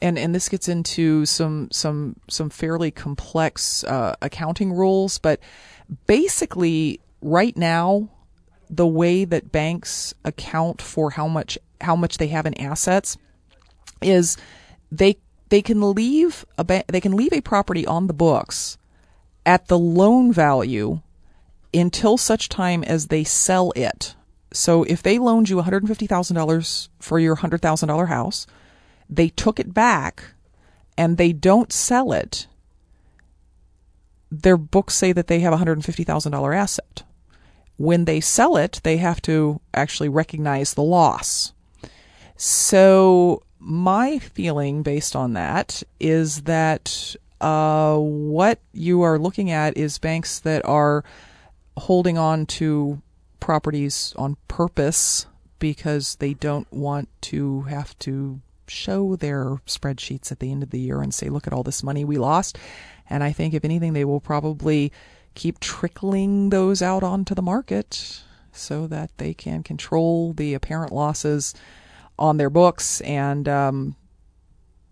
and 0.00 0.18
and 0.18 0.34
this 0.34 0.48
gets 0.48 0.68
into 0.68 1.26
some 1.26 1.68
some 1.72 2.16
some 2.28 2.50
fairly 2.50 2.90
complex 2.90 3.82
uh, 3.84 4.14
accounting 4.22 4.72
rules, 4.72 5.18
but 5.18 5.40
basically, 6.06 7.00
right 7.20 7.56
now, 7.56 8.08
the 8.70 8.86
way 8.86 9.24
that 9.24 9.50
banks 9.50 10.14
account 10.24 10.80
for 10.80 11.10
how 11.10 11.26
much 11.26 11.58
how 11.80 11.96
much 11.96 12.18
they 12.18 12.28
have 12.28 12.46
in 12.46 12.54
assets 12.60 13.16
is 14.00 14.36
they 14.92 15.16
they 15.48 15.62
can 15.62 15.92
leave 15.92 16.44
a 16.56 16.64
ba- 16.64 16.84
they 16.88 17.00
can 17.00 17.16
leave 17.16 17.32
a 17.32 17.40
property 17.40 17.86
on 17.86 18.06
the 18.06 18.14
books 18.14 18.78
at 19.46 19.68
the 19.68 19.78
loan 19.78 20.32
value 20.32 21.00
until 21.72 22.16
such 22.16 22.48
time 22.48 22.82
as 22.84 23.06
they 23.06 23.24
sell 23.24 23.72
it. 23.76 24.14
So 24.52 24.84
if 24.84 25.02
they 25.02 25.18
loaned 25.18 25.48
you 25.48 25.56
$150,000 25.56 26.88
for 26.98 27.18
your 27.18 27.36
$100,000 27.36 28.08
house, 28.08 28.46
they 29.08 29.28
took 29.28 29.60
it 29.60 29.74
back. 29.74 30.34
and 30.96 31.16
they 31.16 31.32
don't 31.32 31.72
sell 31.72 32.12
it, 32.12 32.48
their 34.32 34.56
books 34.56 34.94
say 34.94 35.12
that 35.12 35.28
they 35.28 35.38
have 35.40 35.52
a 35.52 35.64
$150,000 35.64 36.56
asset. 36.56 37.04
When 37.76 38.04
they 38.04 38.20
sell 38.20 38.56
it, 38.56 38.80
they 38.82 38.96
have 38.96 39.22
to 39.22 39.60
actually 39.72 40.08
recognize 40.08 40.74
the 40.74 40.82
loss. 40.82 41.52
So, 42.36 43.44
my 43.60 44.18
feeling 44.18 44.82
based 44.82 45.14
on 45.14 45.34
that 45.34 45.84
is 46.00 46.42
that 46.42 47.14
uh, 47.40 47.96
what 47.96 48.60
you 48.72 49.02
are 49.02 49.18
looking 49.18 49.52
at 49.52 49.76
is 49.76 49.98
banks 49.98 50.40
that 50.40 50.64
are 50.64 51.04
holding 51.78 52.18
on 52.18 52.46
to 52.46 53.00
properties 53.40 54.14
on 54.16 54.36
purpose 54.48 55.26
because 55.58 56.16
they 56.16 56.34
don't 56.34 56.70
want 56.72 57.08
to 57.20 57.62
have 57.62 57.98
to 58.00 58.40
show 58.66 59.16
their 59.16 59.56
spreadsheets 59.66 60.30
at 60.30 60.40
the 60.40 60.52
end 60.52 60.62
of 60.62 60.70
the 60.70 60.80
year 60.80 61.00
and 61.00 61.12
say, 61.14 61.28
look 61.28 61.46
at 61.46 61.52
all 61.52 61.62
this 61.62 61.82
money 61.82 62.04
we 62.04 62.18
lost. 62.18 62.58
And 63.10 63.24
I 63.24 63.32
think, 63.32 63.54
if 63.54 63.64
anything, 63.64 63.92
they 63.92 64.04
will 64.04 64.20
probably 64.20 64.92
keep 65.34 65.60
trickling 65.60 66.50
those 66.50 66.82
out 66.82 67.02
onto 67.02 67.34
the 67.34 67.42
market 67.42 68.22
so 68.52 68.86
that 68.88 69.10
they 69.18 69.32
can 69.32 69.62
control 69.62 70.32
the 70.32 70.54
apparent 70.54 70.92
losses 70.92 71.54
on 72.18 72.36
their 72.36 72.50
books 72.50 73.00
and 73.02 73.48
um, 73.48 73.94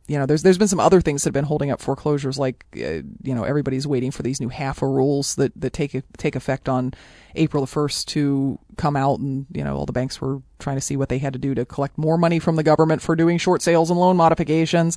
you 0.08 0.18
know, 0.18 0.26
there's 0.26 0.42
there's 0.42 0.58
been 0.58 0.68
some 0.68 0.80
other 0.80 1.00
things 1.00 1.22
that 1.22 1.28
have 1.28 1.34
been 1.34 1.44
holding 1.44 1.70
up 1.70 1.80
foreclosures, 1.80 2.38
like 2.38 2.64
uh, 2.76 3.02
you 3.22 3.34
know, 3.34 3.42
everybody's 3.42 3.86
waiting 3.86 4.12
for 4.12 4.22
these 4.22 4.40
new 4.40 4.48
HAFA 4.48 4.82
rules 4.82 5.34
that 5.34 5.52
that 5.60 5.72
take 5.72 6.00
take 6.16 6.36
effect 6.36 6.68
on 6.68 6.94
April 7.34 7.62
the 7.62 7.66
first 7.66 8.08
to 8.08 8.58
come 8.76 8.96
out, 8.96 9.18
and 9.18 9.46
you 9.52 9.64
know, 9.64 9.76
all 9.76 9.86
the 9.86 9.92
banks 9.92 10.20
were 10.20 10.42
trying 10.58 10.76
to 10.76 10.80
see 10.80 10.96
what 10.96 11.08
they 11.08 11.18
had 11.18 11.32
to 11.32 11.38
do 11.38 11.54
to 11.54 11.64
collect 11.64 11.98
more 11.98 12.16
money 12.16 12.38
from 12.38 12.56
the 12.56 12.62
government 12.62 13.02
for 13.02 13.16
doing 13.16 13.38
short 13.38 13.62
sales 13.62 13.90
and 13.90 13.98
loan 13.98 14.16
modifications. 14.16 14.96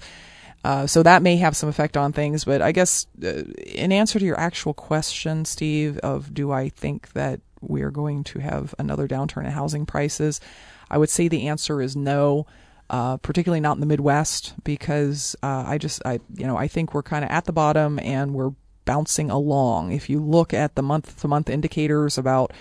Uh, 0.64 0.86
so 0.86 1.02
that 1.02 1.24
may 1.24 1.38
have 1.38 1.56
some 1.56 1.70
effect 1.70 1.96
on 1.96 2.12
things, 2.12 2.44
but 2.44 2.62
I 2.62 2.74
guess 2.74 3.08
uh, 3.24 3.44
in 3.66 3.92
answer 3.94 4.20
to 4.20 4.26
your 4.26 4.38
actual 4.38 4.74
question, 4.74 5.46
Steve, 5.46 5.98
of 6.00 6.34
do 6.34 6.52
I 6.52 6.68
think 6.68 7.14
that 7.14 7.40
we 7.62 7.82
are 7.82 7.92
going 7.92 8.26
to 8.26 8.40
have 8.40 8.76
another 8.78 9.08
downturn 9.08 9.46
in 9.46 9.52
housing 9.52 9.86
prices, 9.86 10.42
I 10.90 10.98
would 10.98 11.10
say 11.10 11.28
the 11.28 11.48
answer 11.48 11.82
is 11.82 11.96
no 11.96 12.46
uh, 12.90 13.18
particularly 13.18 13.60
not 13.60 13.78
in 13.78 13.80
the 13.80 13.86
Midwest, 13.86 14.54
because 14.64 15.36
uh, 15.44 15.64
I 15.68 15.78
just, 15.78 16.02
I, 16.06 16.20
you 16.36 16.48
know, 16.48 16.58
I 16.58 16.68
think 16.68 16.94
we're 16.94 17.04
kind 17.04 17.24
of 17.24 17.32
at 17.32 17.46
the 17.46 17.54
bottom 17.54 18.00
and 18.00 18.34
we're 18.34 18.54
bouncing 18.86 19.30
along. 19.30 19.92
If 19.92 20.10
you 20.10 20.20
look 20.20 20.54
at 20.54 20.76
the 20.76 20.82
month 20.82 21.22
to 21.22 21.28
month 21.28 21.50
indicators 21.50 22.18
about 22.18 22.52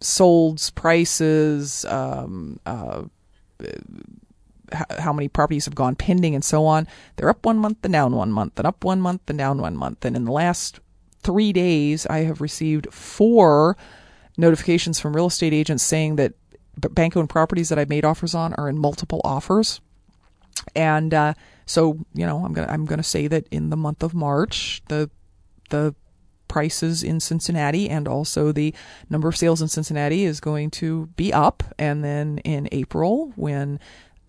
solds, 0.00 0.74
prices, 0.74 1.84
um, 1.84 2.58
uh, 2.64 3.02
how 4.98 5.12
many 5.12 5.28
properties 5.28 5.66
have 5.66 5.74
gone 5.74 5.94
pending 5.94 6.34
and 6.34 6.44
so 6.44 6.66
on, 6.66 6.88
they're 7.16 7.28
up 7.28 7.44
one 7.44 7.58
month 7.58 7.78
and 7.84 7.92
down 7.92 8.16
one 8.16 8.32
month, 8.32 8.58
and 8.58 8.66
up 8.66 8.84
one 8.84 9.00
month 9.00 9.22
and 9.28 9.38
down 9.38 9.60
one 9.60 9.76
month. 9.76 10.04
And 10.04 10.16
in 10.16 10.24
the 10.24 10.32
last 10.32 10.80
three 11.22 11.52
days, 11.52 12.06
I 12.06 12.20
have 12.20 12.40
received 12.40 12.92
four 12.92 13.76
notifications 14.38 15.00
from 15.00 15.14
real 15.14 15.26
estate 15.26 15.52
agents 15.52 15.82
saying 15.82 16.16
that 16.16 16.34
bank 16.76 17.16
owned 17.16 17.30
properties 17.30 17.68
that 17.68 17.78
I've 17.78 17.88
made 17.88 18.04
offers 18.04 18.34
on 18.34 18.54
are 18.54 18.68
in 18.68 18.78
multiple 18.78 19.20
offers. 19.24 19.80
And 20.74 21.12
uh, 21.12 21.34
so, 21.64 21.98
you 22.14 22.26
know, 22.26 22.44
I'm 22.44 22.52
gonna 22.52 22.68
I'm 22.70 22.86
gonna 22.86 23.02
say 23.02 23.26
that 23.28 23.46
in 23.50 23.70
the 23.70 23.76
month 23.76 24.02
of 24.02 24.14
March, 24.14 24.82
the 24.88 25.10
the 25.70 25.94
prices 26.48 27.02
in 27.02 27.20
Cincinnati 27.20 27.88
and 27.88 28.06
also 28.06 28.52
the 28.52 28.74
number 29.10 29.28
of 29.28 29.36
sales 29.36 29.60
in 29.60 29.68
Cincinnati 29.68 30.24
is 30.24 30.40
going 30.40 30.70
to 30.70 31.06
be 31.16 31.32
up. 31.32 31.62
And 31.78 32.04
then 32.04 32.38
in 32.38 32.68
April, 32.72 33.32
when 33.36 33.80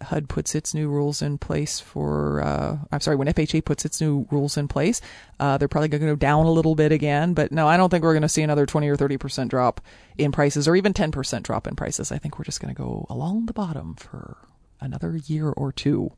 HUD 0.01 0.29
puts 0.29 0.55
its 0.55 0.73
new 0.73 0.89
rules 0.89 1.21
in 1.21 1.37
place 1.37 1.79
for, 1.79 2.41
uh, 2.41 2.77
I'm 2.91 2.99
sorry, 2.99 3.15
when 3.15 3.27
FHA 3.27 3.65
puts 3.65 3.85
its 3.85 3.99
new 3.99 4.27
rules 4.31 4.57
in 4.57 4.67
place, 4.67 5.01
uh, 5.39 5.57
they're 5.57 5.67
probably 5.67 5.87
going 5.87 6.01
to 6.01 6.07
go 6.07 6.15
down 6.15 6.45
a 6.45 6.51
little 6.51 6.75
bit 6.75 6.91
again. 6.91 7.33
But 7.33 7.51
no, 7.51 7.67
I 7.67 7.77
don't 7.77 7.89
think 7.89 8.03
we're 8.03 8.13
going 8.13 8.21
to 8.21 8.29
see 8.29 8.43
another 8.43 8.65
20 8.65 8.87
or 8.87 8.95
30% 8.95 9.49
drop 9.49 9.81
in 10.17 10.31
prices 10.31 10.67
or 10.67 10.75
even 10.75 10.93
10% 10.93 11.43
drop 11.43 11.67
in 11.67 11.75
prices. 11.75 12.11
I 12.11 12.17
think 12.17 12.37
we're 12.37 12.45
just 12.45 12.61
going 12.61 12.73
to 12.73 12.77
go 12.77 13.05
along 13.09 13.47
the 13.47 13.53
bottom 13.53 13.95
for 13.95 14.37
another 14.79 15.17
year 15.25 15.49
or 15.49 15.71
two. 15.71 16.11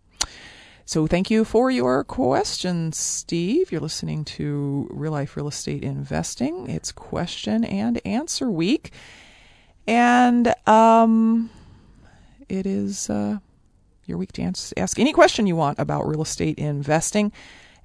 So 0.86 1.05
thank 1.05 1.30
you 1.30 1.45
for 1.45 1.69
your 1.69 2.03
questions, 2.03 2.97
Steve. 2.97 3.71
You're 3.71 3.80
listening 3.80 4.25
to 4.25 4.88
Real 4.89 5.11
Life 5.11 5.38
Real 5.38 5.47
Estate 5.47 5.84
Investing. 5.84 6.67
It's 6.69 6.91
question 6.91 7.63
and 7.63 8.01
answer 8.05 8.49
week. 8.49 8.91
And 9.88 10.53
um, 10.67 11.51
it 12.49 12.65
is. 12.65 13.09
Uh, 13.09 13.38
your 14.10 14.18
week 14.18 14.34
to 14.34 14.41
ask 14.78 14.99
any 14.99 15.14
question 15.14 15.47
you 15.47 15.55
want 15.55 15.80
about 15.80 16.05
real 16.07 16.24
estate 16.24 16.57
investing 16.57 17.32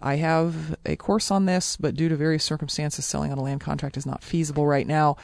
I 0.00 0.16
have 0.16 0.76
a 0.84 0.96
course 0.96 1.30
on 1.30 1.46
this, 1.46 1.76
but 1.76 1.94
due 1.94 2.08
to 2.08 2.16
various 2.16 2.44
circumstances, 2.44 3.04
selling 3.04 3.32
on 3.32 3.38
a 3.38 3.42
land 3.42 3.60
contract 3.60 3.96
is 3.96 4.06
not 4.06 4.22
feasible 4.22 4.66
right 4.66 4.86
now. 4.86 5.16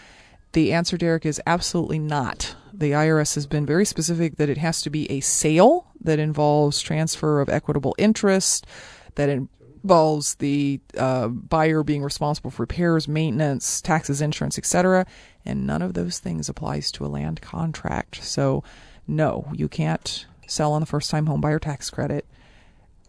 The 0.52 0.72
answer, 0.72 0.96
Derek, 0.96 1.26
is 1.26 1.40
absolutely 1.46 1.98
not. 1.98 2.56
The 2.72 2.92
IRS 2.92 3.34
has 3.34 3.46
been 3.46 3.66
very 3.66 3.84
specific 3.84 4.36
that 4.36 4.48
it 4.48 4.58
has 4.58 4.82
to 4.82 4.90
be 4.90 5.10
a 5.10 5.20
sale 5.20 5.86
that 6.00 6.18
involves 6.18 6.80
transfer 6.80 7.40
of 7.40 7.48
equitable 7.48 7.94
interest, 7.98 8.66
that 9.14 9.28
involves 9.28 10.36
the 10.36 10.80
uh, 10.96 11.28
buyer 11.28 11.82
being 11.82 12.02
responsible 12.02 12.50
for 12.50 12.62
repairs, 12.62 13.06
maintenance, 13.06 13.80
taxes, 13.80 14.20
insurance, 14.20 14.58
etc. 14.58 15.06
And 15.44 15.66
none 15.66 15.82
of 15.82 15.94
those 15.94 16.18
things 16.18 16.48
applies 16.48 16.90
to 16.92 17.04
a 17.04 17.08
land 17.08 17.40
contract. 17.40 18.24
So, 18.24 18.64
no, 19.06 19.46
you 19.52 19.68
can't 19.68 20.26
sell 20.50 20.72
on 20.72 20.80
the 20.80 20.86
first 20.86 21.10
time 21.10 21.26
home 21.26 21.40
buyer 21.40 21.58
tax 21.58 21.90
credit. 21.90 22.26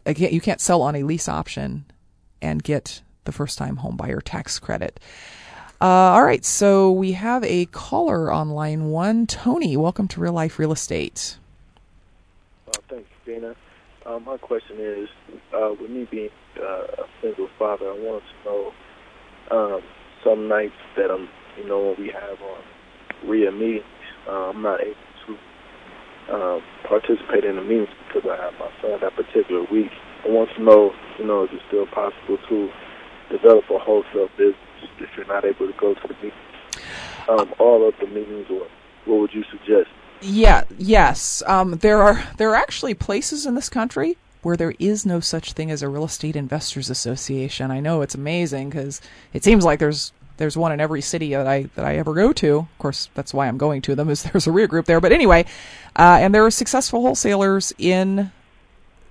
Again, 0.05 0.33
you 0.33 0.41
can't 0.41 0.61
sell 0.61 0.81
on 0.81 0.95
a 0.95 1.03
lease 1.03 1.27
option 1.27 1.85
and 2.41 2.63
get 2.63 3.01
the 3.25 3.31
first 3.31 3.57
time 3.57 3.77
home 3.77 3.97
buyer 3.97 4.21
tax 4.21 4.59
credit. 4.59 4.99
Uh, 5.79 6.13
all 6.13 6.23
right, 6.23 6.45
so 6.45 6.91
we 6.91 7.13
have 7.13 7.43
a 7.43 7.65
caller 7.65 8.31
on 8.31 8.51
line 8.51 8.85
one. 8.85 9.25
Tony, 9.25 9.75
welcome 9.75 10.07
to 10.09 10.19
Real 10.19 10.33
Life 10.33 10.59
Real 10.59 10.71
Estate. 10.71 11.37
Uh, 12.67 12.77
thank 12.87 13.07
you, 13.25 13.33
Dana. 13.33 13.55
Uh, 14.05 14.19
my 14.19 14.37
question 14.37 14.77
is, 14.79 15.09
uh, 15.53 15.73
with 15.79 15.89
me 15.89 16.07
being 16.09 16.29
uh, 16.59 16.63
a 16.63 17.05
single 17.21 17.49
father, 17.57 17.89
I 17.89 17.97
want 17.97 18.23
to 18.23 18.49
know 18.49 18.73
um, 19.51 19.81
some 20.23 20.47
nights 20.47 20.73
that 20.97 21.09
I'm, 21.09 21.27
you 21.57 21.67
know, 21.67 21.79
when 21.79 22.05
we 22.05 22.11
have 22.11 22.39
on 22.41 23.29
REIA 23.29 23.51
meetings, 23.51 23.85
uh, 24.27 24.49
I'm 24.49 24.61
not 24.61 24.81
able 24.81 24.95
um, 26.31 26.61
participate 26.87 27.43
in 27.43 27.55
the 27.57 27.61
meetings 27.61 27.89
because 28.07 28.29
I 28.29 28.41
have 28.41 28.53
my 28.59 28.71
son 28.81 28.99
that 29.01 29.15
particular 29.15 29.63
week. 29.71 29.91
I 30.25 30.29
want 30.29 30.49
to 30.55 30.63
know, 30.63 30.93
you 31.19 31.25
know, 31.25 31.43
is 31.43 31.49
it 31.51 31.61
still 31.67 31.87
possible 31.87 32.37
to 32.49 32.69
develop 33.29 33.65
a 33.69 33.79
wholesale 33.79 34.29
business 34.37 34.55
if 34.99 35.09
you're 35.17 35.25
not 35.25 35.45
able 35.45 35.67
to 35.67 35.73
go 35.77 35.93
to 35.93 36.07
the 36.07 36.13
meetings? 36.15 36.33
Um, 37.27 37.53
all 37.59 37.87
of 37.87 37.93
the 37.99 38.07
meetings, 38.07 38.47
or 38.49 38.67
what 39.05 39.21
would 39.21 39.33
you 39.33 39.43
suggest? 39.51 39.89
Yeah, 40.21 40.63
yes. 40.77 41.41
Um, 41.47 41.77
there 41.77 42.01
are 42.01 42.23
there 42.37 42.51
are 42.51 42.55
actually 42.55 42.93
places 42.93 43.45
in 43.45 43.55
this 43.55 43.69
country 43.69 44.17
where 44.41 44.57
there 44.57 44.73
is 44.79 45.05
no 45.05 45.19
such 45.19 45.53
thing 45.53 45.69
as 45.69 45.81
a 45.81 45.89
real 45.89 46.05
estate 46.05 46.35
investors 46.35 46.89
association. 46.89 47.71
I 47.71 47.79
know 47.79 48.01
it's 48.01 48.15
amazing 48.15 48.69
because 48.69 49.01
it 49.33 49.43
seems 49.43 49.63
like 49.63 49.79
there's 49.79 50.13
there's 50.41 50.57
one 50.57 50.71
in 50.71 50.81
every 50.81 51.01
city 51.01 51.29
that 51.35 51.45
I 51.45 51.69
that 51.75 51.85
I 51.85 51.97
ever 51.97 52.15
go 52.15 52.33
to. 52.33 52.57
Of 52.57 52.79
course, 52.79 53.09
that's 53.13 53.31
why 53.31 53.47
I'm 53.47 53.59
going 53.59 53.83
to 53.83 53.93
them. 53.93 54.09
Is 54.09 54.23
there's 54.33 54.47
a 54.47 54.51
REIA 54.51 54.67
group 54.67 54.87
there? 54.87 54.99
But 54.99 55.11
anyway, 55.11 55.45
uh, 55.95 56.17
and 56.19 56.33
there 56.33 56.43
are 56.43 56.51
successful 56.51 57.01
wholesalers 57.03 57.71
in 57.77 58.31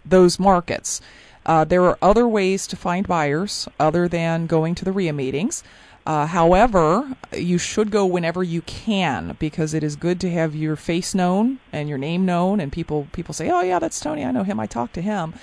those 0.04 0.40
markets. 0.40 1.00
Uh, 1.46 1.64
there 1.64 1.84
are 1.84 1.96
other 2.02 2.26
ways 2.26 2.66
to 2.66 2.76
find 2.76 3.06
buyers 3.06 3.68
other 3.78 4.08
than 4.08 4.46
going 4.46 4.74
to 4.74 4.84
the 4.84 4.92
REIA 4.92 5.12
meetings. 5.12 5.62
Uh, 6.04 6.26
however, 6.26 7.16
you 7.32 7.58
should 7.58 7.92
go 7.92 8.04
whenever 8.04 8.42
you 8.42 8.62
can 8.62 9.36
because 9.38 9.72
it 9.72 9.84
is 9.84 9.94
good 9.94 10.18
to 10.20 10.30
have 10.30 10.56
your 10.56 10.74
face 10.74 11.14
known 11.14 11.60
and 11.72 11.88
your 11.88 11.98
name 11.98 12.26
known, 12.26 12.58
and 12.58 12.72
people 12.72 13.06
people 13.12 13.32
say, 13.32 13.48
"Oh 13.50 13.60
yeah, 13.60 13.78
that's 13.78 14.00
Tony. 14.00 14.24
I 14.24 14.32
know 14.32 14.42
him. 14.42 14.58
I 14.58 14.66
talked 14.66 14.94
to 14.94 15.02
him." 15.02 15.34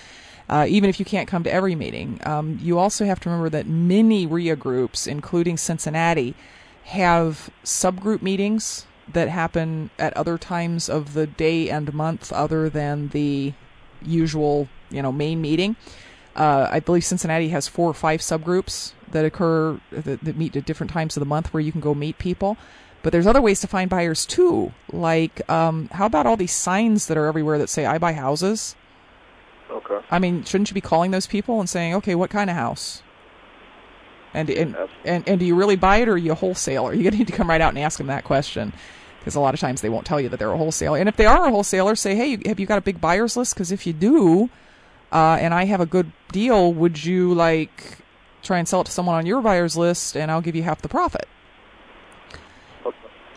Uh, 0.50 0.66
even 0.70 0.90
if 0.90 0.98
you 1.00 1.06
can't 1.06 1.28
come 1.28 1.44
to 1.44 1.52
every 1.52 1.76
meeting. 1.76 2.20
Um, 2.26 2.58
you 2.62 2.80
also 2.80 3.06
have 3.06 3.20
to 3.22 3.30
remember 3.30 3.50
that 3.50 3.68
many 3.68 4.26
REIA 4.26 4.56
groups, 4.56 5.06
including 5.06 5.58
Cincinnati, 5.58 6.36
have 6.86 7.50
subgroup 7.66 8.22
meetings 8.22 8.86
that 9.12 9.28
happen 9.28 9.90
at 10.00 10.16
other 10.16 10.38
times 10.38 10.90
of 10.90 11.14
the 11.14 11.28
day 11.28 11.70
and 11.70 11.94
month 11.94 12.32
other 12.32 12.70
than 12.70 13.10
the 13.10 13.54
usual, 14.02 14.70
you 14.90 15.02
know, 15.02 15.12
main 15.12 15.42
meeting. 15.42 15.76
Uh, 16.36 16.70
I 16.72 16.80
believe 16.80 17.04
Cincinnati 17.04 17.50
has 17.50 17.68
four 17.68 17.90
or 17.90 17.94
five 17.94 18.22
subgroups 18.22 18.94
that 19.12 19.26
occur 19.26 19.80
that, 19.92 20.24
that 20.24 20.38
meet 20.38 20.56
at 20.56 20.66
different 20.66 20.92
times 20.92 21.18
of 21.18 21.22
the 21.22 21.26
month 21.26 21.54
where 21.54 21.62
you 21.62 21.72
can 21.72 21.82
go 21.82 21.94
meet 21.94 22.20
people. 22.20 22.58
But 23.04 23.12
there's 23.12 23.28
other 23.28 23.42
ways 23.42 23.60
to 23.62 23.68
find 23.68 23.90
buyers 23.90 24.26
too. 24.26 24.74
Like, 24.92 25.48
um, 25.50 25.90
how 25.94 26.06
about 26.06 26.26
all 26.26 26.38
these 26.38 26.54
signs 26.54 27.08
that 27.08 27.18
are 27.18 27.26
everywhere 27.26 27.58
that 27.58 27.70
say 27.70 27.86
"I 27.86 27.98
buy 27.98 28.14
houses"? 28.14 28.76
Okay. 29.70 30.00
I 30.10 30.20
mean, 30.20 30.44
shouldn't 30.44 30.70
you 30.70 30.74
be 30.74 30.82
calling 30.82 31.12
those 31.12 31.28
people 31.28 31.60
and 31.60 31.70
saying, 31.70 31.94
"Okay, 31.96 32.16
what 32.16 32.30
kind 32.30 32.50
of 32.50 32.56
house?" 32.56 33.04
And 34.34 34.50
and, 34.50 34.76
and 35.04 35.28
and 35.28 35.40
do 35.40 35.46
you 35.46 35.56
really 35.56 35.76
buy 35.76 35.98
it 35.98 36.08
or 36.08 36.14
are 36.14 36.18
you 36.18 36.32
a 36.32 36.36
wholesaler? 36.36 36.94
You're 36.94 37.04
gonna 37.10 37.18
need 37.20 37.28
to 37.28 37.34
come 37.34 37.50
right 37.50 37.62
out 37.62 37.70
and 37.70 37.80
ask 37.80 37.98
them 37.98 38.08
that 38.08 38.24
question 38.24 38.74
because 39.20 39.36
a 39.36 39.40
lot 39.40 39.54
of 39.54 39.60
times 39.60 39.82
they 39.82 39.90
won't 39.90 40.06
tell 40.06 40.22
you 40.22 40.30
that 40.30 40.38
they're 40.40 40.52
a 40.52 40.58
wholesaler. 40.58 40.98
And 40.98 41.10
if 41.10 41.18
they 41.18 41.26
are 41.26 41.48
a 41.48 41.52
wholesaler, 41.52 41.96
say, 41.96 42.16
"Hey, 42.16 42.38
have 42.46 42.60
you 42.60 42.66
got 42.66 42.78
a 42.78 42.82
big 42.82 43.02
buyers 43.02 43.36
list?" 43.36 43.56
Because 43.56 43.72
if 43.72 43.86
you 43.86 43.94
do, 43.94 44.50
uh, 45.12 45.38
and 45.40 45.54
I 45.54 45.66
have 45.66 45.82
a 45.82 45.86
good 45.86 46.12
deal, 46.32 46.74
would 46.74 47.04
you 47.04 47.34
like 47.34 47.98
try 48.44 48.60
and 48.60 48.68
sell 48.68 48.82
it 48.82 48.86
to 48.86 48.92
someone 48.92 49.16
on 49.16 49.26
your 49.26 49.42
buyers 49.42 49.76
list, 49.76 50.16
and 50.16 50.32
I'll 50.32 50.42
give 50.42 50.56
you 50.56 50.64
half 50.64 50.82
the 50.82 50.90
profit? 50.90 51.28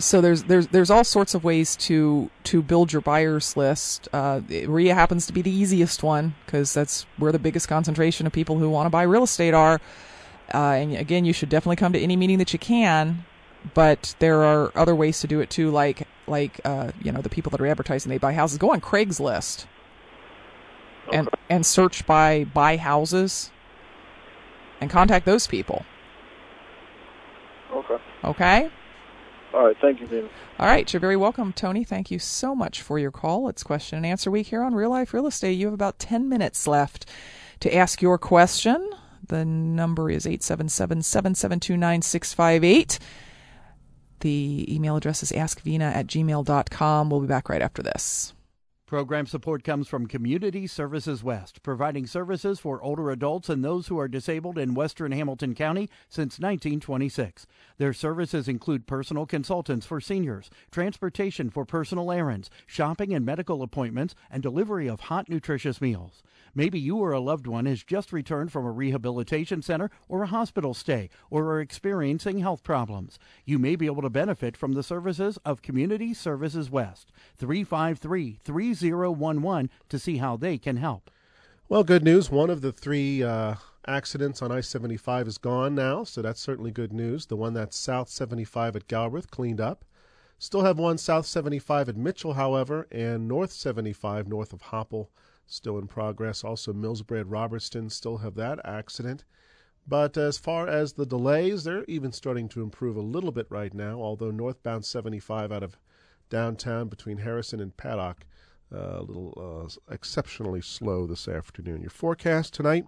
So 0.00 0.22
there's 0.22 0.44
there's 0.44 0.66
there's 0.68 0.90
all 0.90 1.04
sorts 1.04 1.34
of 1.34 1.44
ways 1.44 1.76
to 1.76 2.30
to 2.44 2.62
build 2.62 2.92
your 2.92 3.02
buyers 3.02 3.56
list. 3.56 4.08
Uh, 4.12 4.40
REIA 4.48 4.94
happens 4.94 5.26
to 5.26 5.32
be 5.32 5.42
the 5.42 5.50
easiest 5.50 6.02
one 6.02 6.34
because 6.46 6.72
that's 6.72 7.04
where 7.18 7.32
the 7.32 7.38
biggest 7.38 7.68
concentration 7.68 8.26
of 8.26 8.32
people 8.32 8.58
who 8.58 8.70
want 8.70 8.86
to 8.86 8.90
buy 8.90 9.02
real 9.02 9.22
estate 9.22 9.52
are. 9.52 9.78
Uh, 10.52 10.72
and 10.72 10.96
again, 10.96 11.24
you 11.24 11.34
should 11.34 11.50
definitely 11.50 11.76
come 11.76 11.92
to 11.92 12.00
any 12.00 12.16
meeting 12.16 12.38
that 12.38 12.52
you 12.52 12.58
can. 12.58 13.24
But 13.74 14.14
there 14.20 14.42
are 14.42 14.72
other 14.74 14.94
ways 14.94 15.20
to 15.20 15.26
do 15.26 15.40
it 15.40 15.50
too, 15.50 15.70
like 15.70 16.08
like 16.26 16.60
uh, 16.64 16.92
you 17.02 17.12
know 17.12 17.20
the 17.20 17.28
people 17.28 17.50
that 17.50 17.60
are 17.60 17.66
advertising 17.66 18.08
they 18.08 18.18
buy 18.18 18.32
houses. 18.32 18.56
Go 18.56 18.72
on 18.72 18.80
Craigslist 18.80 19.66
okay. 21.08 21.18
and 21.18 21.28
and 21.50 21.66
search 21.66 22.06
by 22.06 22.44
buy 22.44 22.78
houses 22.78 23.50
and 24.80 24.88
contact 24.88 25.26
those 25.26 25.46
people. 25.46 25.84
Okay. 27.70 27.98
Okay. 28.24 28.70
All 29.52 29.66
right. 29.66 29.76
Thank 29.80 30.00
you, 30.00 30.06
Vena. 30.06 30.28
All 30.58 30.66
right. 30.66 30.92
You're 30.92 31.00
very 31.00 31.16
welcome, 31.16 31.52
Tony. 31.52 31.82
Thank 31.84 32.10
you 32.10 32.18
so 32.18 32.54
much 32.54 32.82
for 32.82 32.98
your 32.98 33.10
call. 33.10 33.48
It's 33.48 33.62
question 33.62 33.96
and 33.96 34.06
answer 34.06 34.30
week 34.30 34.48
here 34.48 34.62
on 34.62 34.74
Real 34.74 34.90
Life 34.90 35.12
Real 35.12 35.26
Estate. 35.26 35.52
You 35.52 35.66
have 35.66 35.74
about 35.74 35.98
10 35.98 36.28
minutes 36.28 36.66
left 36.66 37.06
to 37.60 37.74
ask 37.74 38.00
your 38.00 38.18
question. 38.18 38.90
The 39.26 39.44
number 39.44 40.10
is 40.10 40.26
877 40.26 41.02
772 41.02 41.76
9658. 41.76 42.98
The 44.20 44.66
email 44.74 44.96
address 44.96 45.22
is 45.22 45.32
askvena 45.32 45.94
at 45.94 46.06
gmail.com. 46.06 47.10
We'll 47.10 47.20
be 47.20 47.26
back 47.26 47.48
right 47.48 47.62
after 47.62 47.82
this. 47.82 48.34
Program 48.90 49.24
support 49.24 49.62
comes 49.62 49.86
from 49.86 50.08
Community 50.08 50.66
Services 50.66 51.22
West, 51.22 51.62
providing 51.62 52.08
services 52.08 52.58
for 52.58 52.82
older 52.82 53.12
adults 53.12 53.48
and 53.48 53.64
those 53.64 53.86
who 53.86 53.96
are 54.00 54.08
disabled 54.08 54.58
in 54.58 54.74
western 54.74 55.12
Hamilton 55.12 55.54
County 55.54 55.88
since 56.08 56.40
1926. 56.40 57.46
Their 57.78 57.92
services 57.92 58.48
include 58.48 58.88
personal 58.88 59.26
consultants 59.26 59.86
for 59.86 60.00
seniors, 60.00 60.50
transportation 60.72 61.50
for 61.50 61.64
personal 61.64 62.10
errands, 62.10 62.50
shopping 62.66 63.14
and 63.14 63.24
medical 63.24 63.62
appointments, 63.62 64.16
and 64.28 64.42
delivery 64.42 64.88
of 64.88 65.02
hot, 65.02 65.28
nutritious 65.28 65.80
meals. 65.80 66.24
Maybe 66.52 66.80
you 66.80 66.96
or 66.96 67.12
a 67.12 67.20
loved 67.20 67.46
one 67.46 67.66
has 67.66 67.84
just 67.84 68.12
returned 68.12 68.50
from 68.50 68.66
a 68.66 68.72
rehabilitation 68.72 69.62
center 69.62 69.88
or 70.08 70.24
a 70.24 70.26
hospital 70.26 70.74
stay 70.74 71.10
or 71.30 71.44
are 71.52 71.60
experiencing 71.60 72.40
health 72.40 72.64
problems. 72.64 73.20
You 73.44 73.60
may 73.60 73.76
be 73.76 73.86
able 73.86 74.02
to 74.02 74.10
benefit 74.10 74.56
from 74.56 74.72
the 74.72 74.82
services 74.82 75.38
of 75.44 75.62
Community 75.62 76.12
Services 76.12 76.68
West. 76.68 77.12
353 77.38 78.40
3011 78.80 79.70
to 79.88 79.98
see 79.98 80.16
how 80.16 80.36
they 80.36 80.58
can 80.58 80.76
help. 80.76 81.10
Well, 81.68 81.84
good 81.84 82.02
news. 82.02 82.30
One 82.30 82.50
of 82.50 82.62
the 82.62 82.72
three 82.72 83.22
uh, 83.22 83.54
accidents 83.86 84.42
on 84.42 84.50
I 84.50 84.60
75 84.60 85.28
is 85.28 85.38
gone 85.38 85.74
now, 85.74 86.02
so 86.02 86.20
that's 86.22 86.40
certainly 86.40 86.72
good 86.72 86.92
news. 86.92 87.26
The 87.26 87.36
one 87.36 87.54
that's 87.54 87.76
South 87.76 88.08
75 88.08 88.74
at 88.76 88.88
Galbraith 88.88 89.30
cleaned 89.30 89.60
up. 89.60 89.84
Still 90.38 90.62
have 90.62 90.78
one 90.78 90.98
South 90.98 91.26
75 91.26 91.90
at 91.90 91.96
Mitchell, 91.96 92.32
however, 92.32 92.88
and 92.90 93.28
North 93.28 93.52
75 93.52 94.26
north 94.26 94.52
of 94.52 94.62
Hopple 94.62 95.10
still 95.46 95.78
in 95.78 95.86
progress. 95.86 96.42
Also, 96.42 96.72
Millsboro 96.72 97.24
Robertson 97.26 97.90
still 97.90 98.18
have 98.18 98.34
that 98.36 98.58
accident. 98.64 99.24
But 99.86 100.16
as 100.16 100.38
far 100.38 100.68
as 100.68 100.92
the 100.92 101.06
delays, 101.06 101.64
they're 101.64 101.84
even 101.84 102.12
starting 102.12 102.48
to 102.50 102.62
improve 102.62 102.96
a 102.96 103.00
little 103.00 103.32
bit 103.32 103.46
right 103.50 103.74
now, 103.74 104.00
although 104.00 104.30
northbound 104.30 104.84
75 104.84 105.50
out 105.50 105.62
of 105.62 105.78
downtown 106.28 106.88
between 106.88 107.18
Harrison 107.18 107.60
and 107.60 107.76
Paddock, 107.76 108.26
a 108.72 109.02
little 109.02 109.66
uh, 109.66 109.92
exceptionally 109.92 110.60
slow 110.60 111.06
this 111.06 111.28
afternoon. 111.28 111.80
Your 111.80 111.90
forecast 111.90 112.54
tonight 112.54 112.86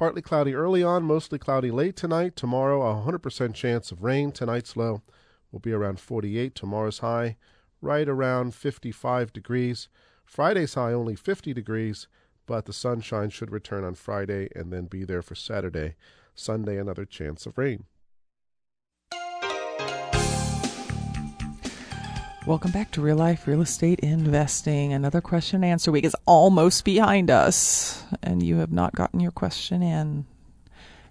partly 0.00 0.22
cloudy 0.22 0.54
early 0.54 0.82
on, 0.82 1.02
mostly 1.02 1.38
cloudy 1.38 1.70
late 1.70 1.94
tonight. 1.94 2.34
Tomorrow, 2.34 2.80
a 2.80 3.04
100% 3.04 3.52
chance 3.52 3.92
of 3.92 4.02
rain. 4.02 4.32
Tonight's 4.32 4.74
low 4.74 5.02
will 5.52 5.60
be 5.60 5.72
around 5.72 6.00
48. 6.00 6.54
Tomorrow's 6.54 7.00
high, 7.00 7.36
right 7.82 8.08
around 8.08 8.54
55 8.54 9.30
degrees. 9.30 9.90
Friday's 10.24 10.72
high 10.72 10.94
only 10.94 11.14
50 11.14 11.52
degrees, 11.52 12.08
but 12.46 12.64
the 12.64 12.72
sunshine 12.72 13.28
should 13.28 13.50
return 13.50 13.84
on 13.84 13.94
Friday 13.94 14.48
and 14.56 14.72
then 14.72 14.86
be 14.86 15.04
there 15.04 15.20
for 15.20 15.34
Saturday. 15.34 15.96
Sunday, 16.34 16.78
another 16.78 17.04
chance 17.04 17.44
of 17.44 17.58
rain. 17.58 17.84
Welcome 22.50 22.72
back 22.72 22.90
to 22.90 23.00
Real 23.00 23.16
Life 23.16 23.46
Real 23.46 23.60
Estate 23.60 24.00
Investing. 24.00 24.92
Another 24.92 25.20
question 25.20 25.62
and 25.62 25.66
answer 25.66 25.92
week 25.92 26.04
is 26.04 26.16
almost 26.26 26.84
behind 26.84 27.30
us, 27.30 28.02
and 28.24 28.42
you 28.42 28.56
have 28.56 28.72
not 28.72 28.92
gotten 28.92 29.20
your 29.20 29.30
question 29.30 29.84
in 29.84 30.26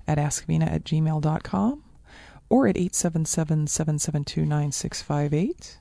at 0.05 0.17
askvena 0.17 0.69
at 0.69 0.83
gmail.com 0.83 1.83
or 2.49 2.67
at 2.67 2.75
877 2.75 3.67
772 3.67 4.45
9658 4.45 5.79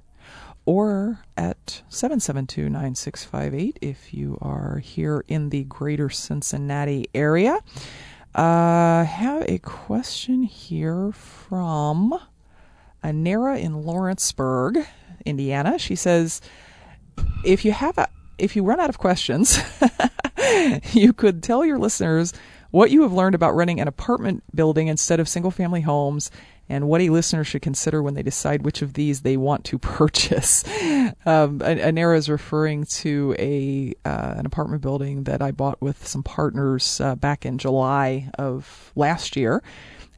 or 0.65 1.25
at 1.37 1.83
772 1.89 2.69
9658 2.69 3.81
if 3.83 4.15
you 4.15 4.39
are 4.41 4.79
here 4.79 5.25
in 5.27 5.51
the 5.51 5.65
greater 5.65 6.09
Cincinnati 6.09 7.07
area. 7.17 7.59
I 8.33 9.01
uh, 9.01 9.05
have 9.05 9.43
a 9.49 9.59
question 9.59 10.45
here 10.45 11.11
from 11.11 12.17
Anera 13.03 13.59
in 13.59 13.83
Lawrenceburg, 13.83 14.87
Indiana. 15.29 15.79
She 15.79 15.95
says, 15.95 16.41
if 17.45 17.64
you 17.64 17.72
have 17.72 17.99
a, 17.99 18.09
if 18.39 18.57
you 18.57 18.62
run 18.62 18.81
out 18.81 18.89
of 18.89 18.99
questions, 18.99 19.61
you 20.93 21.12
could 21.12 21.43
tell 21.43 21.64
your 21.64 21.79
listeners 21.79 22.33
what 22.70 22.91
you 22.91 23.03
have 23.03 23.12
learned 23.12 23.35
about 23.35 23.55
running 23.55 23.81
an 23.81 23.89
apartment 23.89 24.43
building 24.55 24.89
instead 24.89 25.20
of 25.20 25.29
single 25.29 25.51
family 25.51 25.81
homes 25.81 26.31
and 26.68 26.87
what 26.87 27.01
a 27.01 27.09
listener 27.09 27.45
should 27.45 27.62
consider 27.62 28.03
when 28.03 28.14
they 28.14 28.22
decide 28.22 28.62
which 28.62 28.83
of 28.83 28.93
these 28.93 29.22
they 29.22 29.37
want 29.37 29.64
to 29.64 29.79
purchase. 29.79 30.64
Um, 31.24 31.61
Anera 31.61 32.16
is 32.16 32.29
referring 32.29 32.85
to 32.85 33.35
a 33.39 33.95
uh, 34.05 34.35
an 34.37 34.47
apartment 34.47 34.83
building 34.83 35.24
that 35.24 35.41
I 35.41 35.51
bought 35.51 35.81
with 35.81 36.07
some 36.07 36.22
partners 36.22 37.01
uh, 37.01 37.14
back 37.14 37.47
in 37.47 37.59
July 37.59 38.31
of 38.39 38.93
last 38.95 39.37
year, 39.37 39.62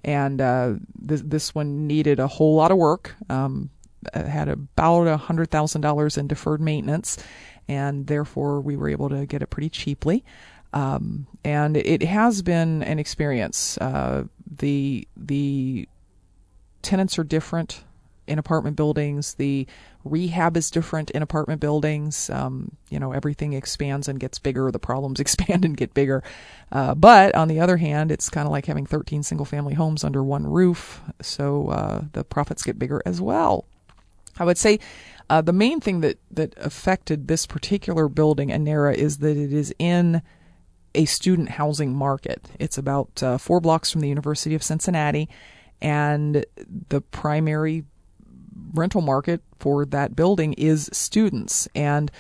and 0.05 0.41
uh, 0.41 0.75
this 0.99 1.23
this 1.25 1.55
one 1.55 1.87
needed 1.87 2.19
a 2.19 2.27
whole 2.27 2.57
lot 2.57 2.73
of 2.73 2.79
work. 2.79 3.15
Um, 3.29 3.71
had 4.15 4.49
about 4.49 5.07
a 5.07 5.17
hundred 5.17 5.51
thousand 5.51 5.81
dollars 5.81 6.17
in 6.17 6.27
deferred 6.27 6.61
maintenance, 6.61 7.19
and 7.69 8.07
therefore 8.07 8.61
we 8.61 8.77
were 8.77 8.89
able 8.89 9.09
to 9.09 9.27
get 9.27 9.43
it 9.43 9.51
pretty 9.51 9.71
cheaply. 9.71 10.25
Um, 10.73 11.27
and 11.45 11.77
it 11.77 12.03
has 12.03 12.43
been 12.43 12.83
an 12.83 12.99
experience. 12.99 13.77
Uh, 13.79 14.25
the 14.59 15.07
the 15.17 15.89
tenants 16.83 17.19
are 17.19 17.25
different 17.25 17.85
in 18.31 18.39
apartment 18.39 18.77
buildings. 18.77 19.35
The 19.35 19.67
rehab 20.05 20.57
is 20.57 20.71
different 20.71 21.11
in 21.11 21.23
apartment 21.23 21.61
buildings. 21.61 22.31
Um, 22.31 22.77
you 22.89 23.01
know, 23.01 23.13
everything 23.13 23.53
expands 23.55 24.07
and 24.07 24.21
gets 24.21 24.39
bigger. 24.39 24.71
The 24.71 24.79
problems 24.79 25.19
expand 25.21 25.65
and 25.65 25.77
get 25.77 25.93
bigger. 25.95 26.23
Uh, 26.71 26.95
but 26.95 27.35
on 27.35 27.49
the 27.49 27.61
other 27.61 27.77
hand, 27.77 28.13
it's 28.13 28.31
kind 28.31 28.47
of 28.47 28.53
like 28.53 28.67
having 28.67 28.87
13 28.87 29.25
single 29.25 29.45
family 29.45 29.75
homes 29.75 30.05
under 30.05 30.23
one 30.23 30.47
roof. 30.47 31.01
So 31.21 31.69
uh, 31.69 32.05
the 32.13 32.23
profits 32.23 32.63
get 32.63 32.79
bigger 32.79 33.03
as 33.05 33.21
well. 33.21 33.67
I 34.41 34.45
would 34.45 34.59
say 34.59 34.81
uh, 35.29 35.41
the 35.41 35.53
main 35.53 35.81
thing 35.81 36.01
that, 36.01 36.19
that 36.33 36.55
affected 36.57 37.29
this 37.29 37.47
particular 37.47 38.09
building, 38.09 38.51
Anera, 38.51 38.95
is 38.95 39.19
that 39.19 39.37
it 39.37 39.53
is 39.53 39.73
in 39.79 40.23
a 40.95 41.05
student 41.05 41.51
housing 41.51 41.95
market. 41.95 42.51
It's 42.59 42.77
about 42.77 43.23
uh, 43.23 43.39
four 43.39 43.61
blocks 43.61 43.93
from 43.93 44.01
the 44.01 44.09
University 44.09 44.57
of 44.57 44.63
Cincinnati 44.63 45.29
and 45.81 46.45
the 46.89 47.01
primary 47.01 47.85
rental 48.75 49.01
market 49.01 49.41
for 49.59 49.85
that 49.87 50.17
building 50.17 50.55
is 50.55 50.91
students. 50.93 51.69
And 51.75 52.11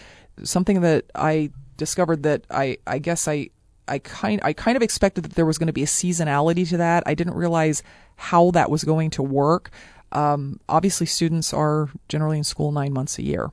something 0.45 0.83
that 0.83 1.07
I 1.14 1.51
discovered 1.77 2.23
that 2.23 2.45
I, 2.51 2.79
I 2.87 2.99
guess 2.99 3.27
I, 3.27 3.51
I 3.89 3.99
kind 3.99 4.41
I 4.45 4.53
kind 4.53 4.77
of 4.77 4.85
expected 4.85 5.25
that 5.25 5.35
there 5.35 5.47
was 5.47 5.59
going 5.59 5.66
to 5.66 5.73
be 5.73 5.83
a 5.83 5.87
seasonality 5.87 6.68
to 6.68 6.77
that. 6.77 7.03
I 7.07 7.14
didn't 7.14 7.35
realize 7.35 7.83
how 8.14 8.53
that 8.53 8.71
was 8.71 8.85
going 8.85 9.11
to 9.11 9.23
work. 9.23 9.71
Um, 10.13 10.61
obviously, 10.69 11.07
students 11.07 11.53
are 11.53 11.89
generally 12.09 12.39
in 12.39 12.45
school 12.45 12.73
nine 12.73 12.93
months 12.93 13.19
a 13.19 13.23
year, 13.23 13.51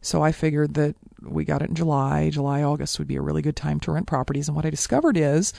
so 0.00 0.22
I 0.22 0.32
figured 0.32 0.74
that 0.74 0.96
we 1.22 1.44
got 1.44 1.62
it 1.62 1.68
in 1.68 1.74
July. 1.74 2.30
July 2.30 2.62
August 2.62 2.98
would 2.98 3.08
be 3.08 3.16
a 3.16 3.22
really 3.22 3.42
good 3.42 3.56
time 3.56 3.80
to 3.80 3.92
rent 3.92 4.06
properties. 4.06 4.48
And 4.48 4.56
what 4.56 4.66
I 4.66 4.70
discovered 4.70 5.16
is 5.16 5.52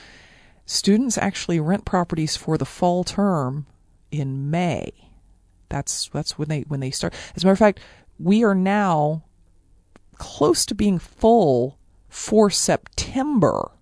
students 0.66 1.16
actually 1.18 1.60
rent 1.60 1.84
properties 1.84 2.36
for 2.36 2.58
the 2.58 2.64
fall 2.64 3.04
term 3.04 3.66
in 4.10 4.50
May. 4.50 4.92
That's 5.68 6.08
that's 6.08 6.38
when 6.38 6.48
they 6.48 6.62
when 6.62 6.80
they 6.80 6.90
start. 6.90 7.14
As 7.34 7.42
a 7.42 7.46
matter 7.46 7.52
of 7.52 7.58
fact, 7.58 7.80
we 8.18 8.44
are 8.44 8.54
now 8.54 9.24
close 10.16 10.66
to 10.66 10.74
being 10.74 10.98
full 10.98 11.78
for 12.08 12.50
September 12.50 13.72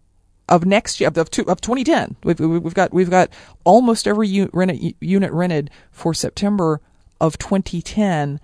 of 0.51 0.67
next 0.67 1.01
year 1.01 1.09
of 1.09 1.17
of, 1.17 1.31
two, 1.31 1.49
of 1.49 1.61
2010. 1.61 2.17
We've, 2.25 2.39
we've 2.39 2.75
got 2.75 2.93
we've 2.93 3.11
got 3.11 3.31
almost 3.65 4.07
every 4.07 4.29
unit, 4.29 4.97
unit 5.01 5.33
rented 5.33 5.71
for 5.91 6.13
September 6.13 6.81
of 7.21 7.39
2010 7.39 8.41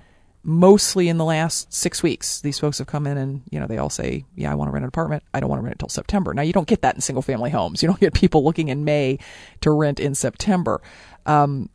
mostly 0.48 1.08
in 1.08 1.18
the 1.18 1.24
last 1.24 1.72
six 1.74 2.04
weeks. 2.04 2.40
These 2.40 2.60
folks 2.60 2.78
have 2.78 2.86
come 2.86 3.04
in 3.04 3.18
and, 3.18 3.42
you 3.50 3.58
know, 3.58 3.66
they 3.66 3.78
all 3.78 3.90
say, 3.90 4.24
yeah, 4.36 4.52
I 4.52 4.54
want 4.54 4.68
to 4.68 4.72
rent 4.72 4.84
an 4.84 4.88
apartment. 4.88 5.24
I 5.34 5.40
don't 5.40 5.50
want 5.50 5.58
to 5.58 5.64
rent 5.64 5.72
it 5.72 5.82
until 5.82 5.88
September. 5.88 6.32
Now, 6.32 6.42
you 6.42 6.52
don't 6.52 6.68
get 6.68 6.82
that 6.82 6.94
in 6.94 7.00
single 7.00 7.20
family 7.20 7.50
homes. 7.50 7.82
You 7.82 7.88
don't 7.88 7.98
get 7.98 8.14
people 8.14 8.44
looking 8.44 8.68
in 8.68 8.84
May 8.84 9.18
to 9.62 9.72
rent 9.72 9.98
in 9.98 10.14
September. 10.14 10.80
Um, 11.26 11.68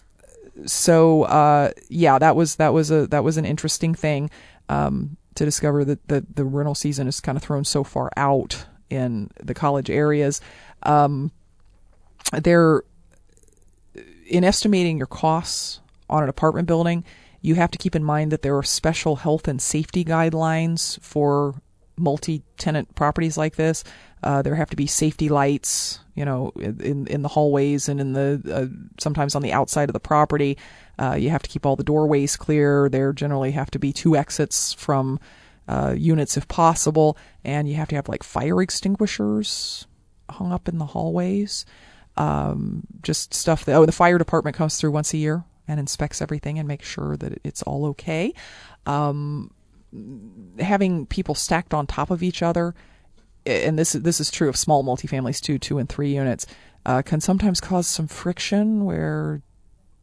so, 0.65 1.23
uh, 1.23 1.71
yeah, 1.89 2.17
that 2.17 2.37
was, 2.37 2.55
that 2.55 2.71
was 2.71 2.91
a, 2.91 3.07
that 3.07 3.25
was 3.25 3.35
an 3.35 3.43
interesting 3.43 3.93
thing, 3.93 4.29
um, 4.69 5.17
to 5.35 5.43
discover 5.43 5.83
that 5.83 6.07
the, 6.07 6.25
the 6.33 6.45
rental 6.45 6.75
season 6.75 7.09
is 7.09 7.19
kind 7.19 7.37
of 7.37 7.43
thrown 7.43 7.65
so 7.65 7.83
far 7.83 8.09
out 8.15 8.65
in 8.91 9.29
the 9.41 9.53
college 9.53 9.89
areas. 9.89 10.41
Um, 10.83 11.31
they're, 12.33 12.83
in 14.27 14.43
estimating 14.43 14.97
your 14.97 15.07
costs 15.07 15.79
on 16.09 16.23
an 16.23 16.29
apartment 16.29 16.67
building, 16.67 17.03
you 17.41 17.55
have 17.55 17.71
to 17.71 17.77
keep 17.77 17.95
in 17.95 18.03
mind 18.03 18.31
that 18.31 18.41
there 18.41 18.55
are 18.57 18.63
special 18.63 19.15
health 19.15 19.47
and 19.47 19.61
safety 19.61 20.05
guidelines 20.05 20.99
for 21.01 21.55
multi-tenant 21.97 22.93
properties 22.95 23.37
like 23.37 23.55
this. 23.55 23.83
Uh, 24.23 24.41
there 24.41 24.55
have 24.55 24.69
to 24.69 24.75
be 24.75 24.85
safety 24.85 25.29
lights, 25.29 25.99
you 26.15 26.23
know, 26.23 26.51
in 26.55 27.07
in 27.07 27.23
the 27.23 27.27
hallways 27.27 27.89
and 27.89 27.99
in 27.99 28.13
the 28.13 28.41
uh, 28.51 28.67
sometimes 28.99 29.33
on 29.33 29.41
the 29.41 29.51
outside 29.51 29.89
of 29.89 29.93
the 29.93 29.99
property. 29.99 30.57
Uh, 30.99 31.15
you 31.15 31.31
have 31.31 31.41
to 31.41 31.49
keep 31.49 31.65
all 31.65 31.75
the 31.75 31.83
doorways 31.83 32.37
clear. 32.37 32.87
There 32.89 33.13
generally 33.13 33.51
have 33.51 33.71
to 33.71 33.79
be 33.79 33.91
two 33.91 34.15
exits 34.15 34.73
from 34.73 35.19
uh, 35.71 35.95
units 35.97 36.35
if 36.35 36.47
possible, 36.49 37.17
and 37.45 37.69
you 37.69 37.75
have 37.75 37.87
to 37.87 37.95
have 37.95 38.09
like 38.09 38.23
fire 38.23 38.61
extinguishers 38.61 39.87
hung 40.29 40.51
up 40.51 40.67
in 40.67 40.77
the 40.77 40.85
hallways. 40.85 41.65
Um, 42.17 42.83
just 43.01 43.33
stuff 43.33 43.63
that 43.65 43.75
oh, 43.75 43.85
the 43.85 43.93
fire 43.93 44.17
department 44.17 44.57
comes 44.57 44.75
through 44.75 44.91
once 44.91 45.13
a 45.13 45.17
year 45.17 45.45
and 45.69 45.79
inspects 45.79 46.21
everything 46.21 46.59
and 46.59 46.67
makes 46.67 46.85
sure 46.85 47.15
that 47.15 47.39
it's 47.45 47.63
all 47.63 47.85
okay. 47.85 48.33
Um, 48.85 49.51
having 50.59 51.05
people 51.05 51.35
stacked 51.35 51.73
on 51.73 51.87
top 51.87 52.11
of 52.11 52.21
each 52.21 52.43
other, 52.43 52.75
and 53.45 53.79
this 53.79 53.93
this 53.93 54.19
is 54.19 54.29
true 54.29 54.49
of 54.49 54.57
small 54.57 54.83
multifamilies 54.83 55.39
too, 55.39 55.57
two 55.57 55.77
and 55.77 55.87
three 55.87 56.13
units, 56.13 56.45
uh, 56.85 57.01
can 57.01 57.21
sometimes 57.21 57.61
cause 57.61 57.87
some 57.87 58.07
friction 58.07 58.83
where 58.83 59.41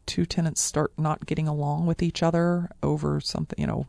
two 0.07 0.25
tenants 0.25 0.61
start 0.61 0.91
not 0.97 1.27
getting 1.27 1.47
along 1.47 1.85
with 1.85 2.01
each 2.01 2.23
other 2.23 2.71
over 2.81 3.21
something. 3.21 3.59
You 3.59 3.67
know, 3.67 3.85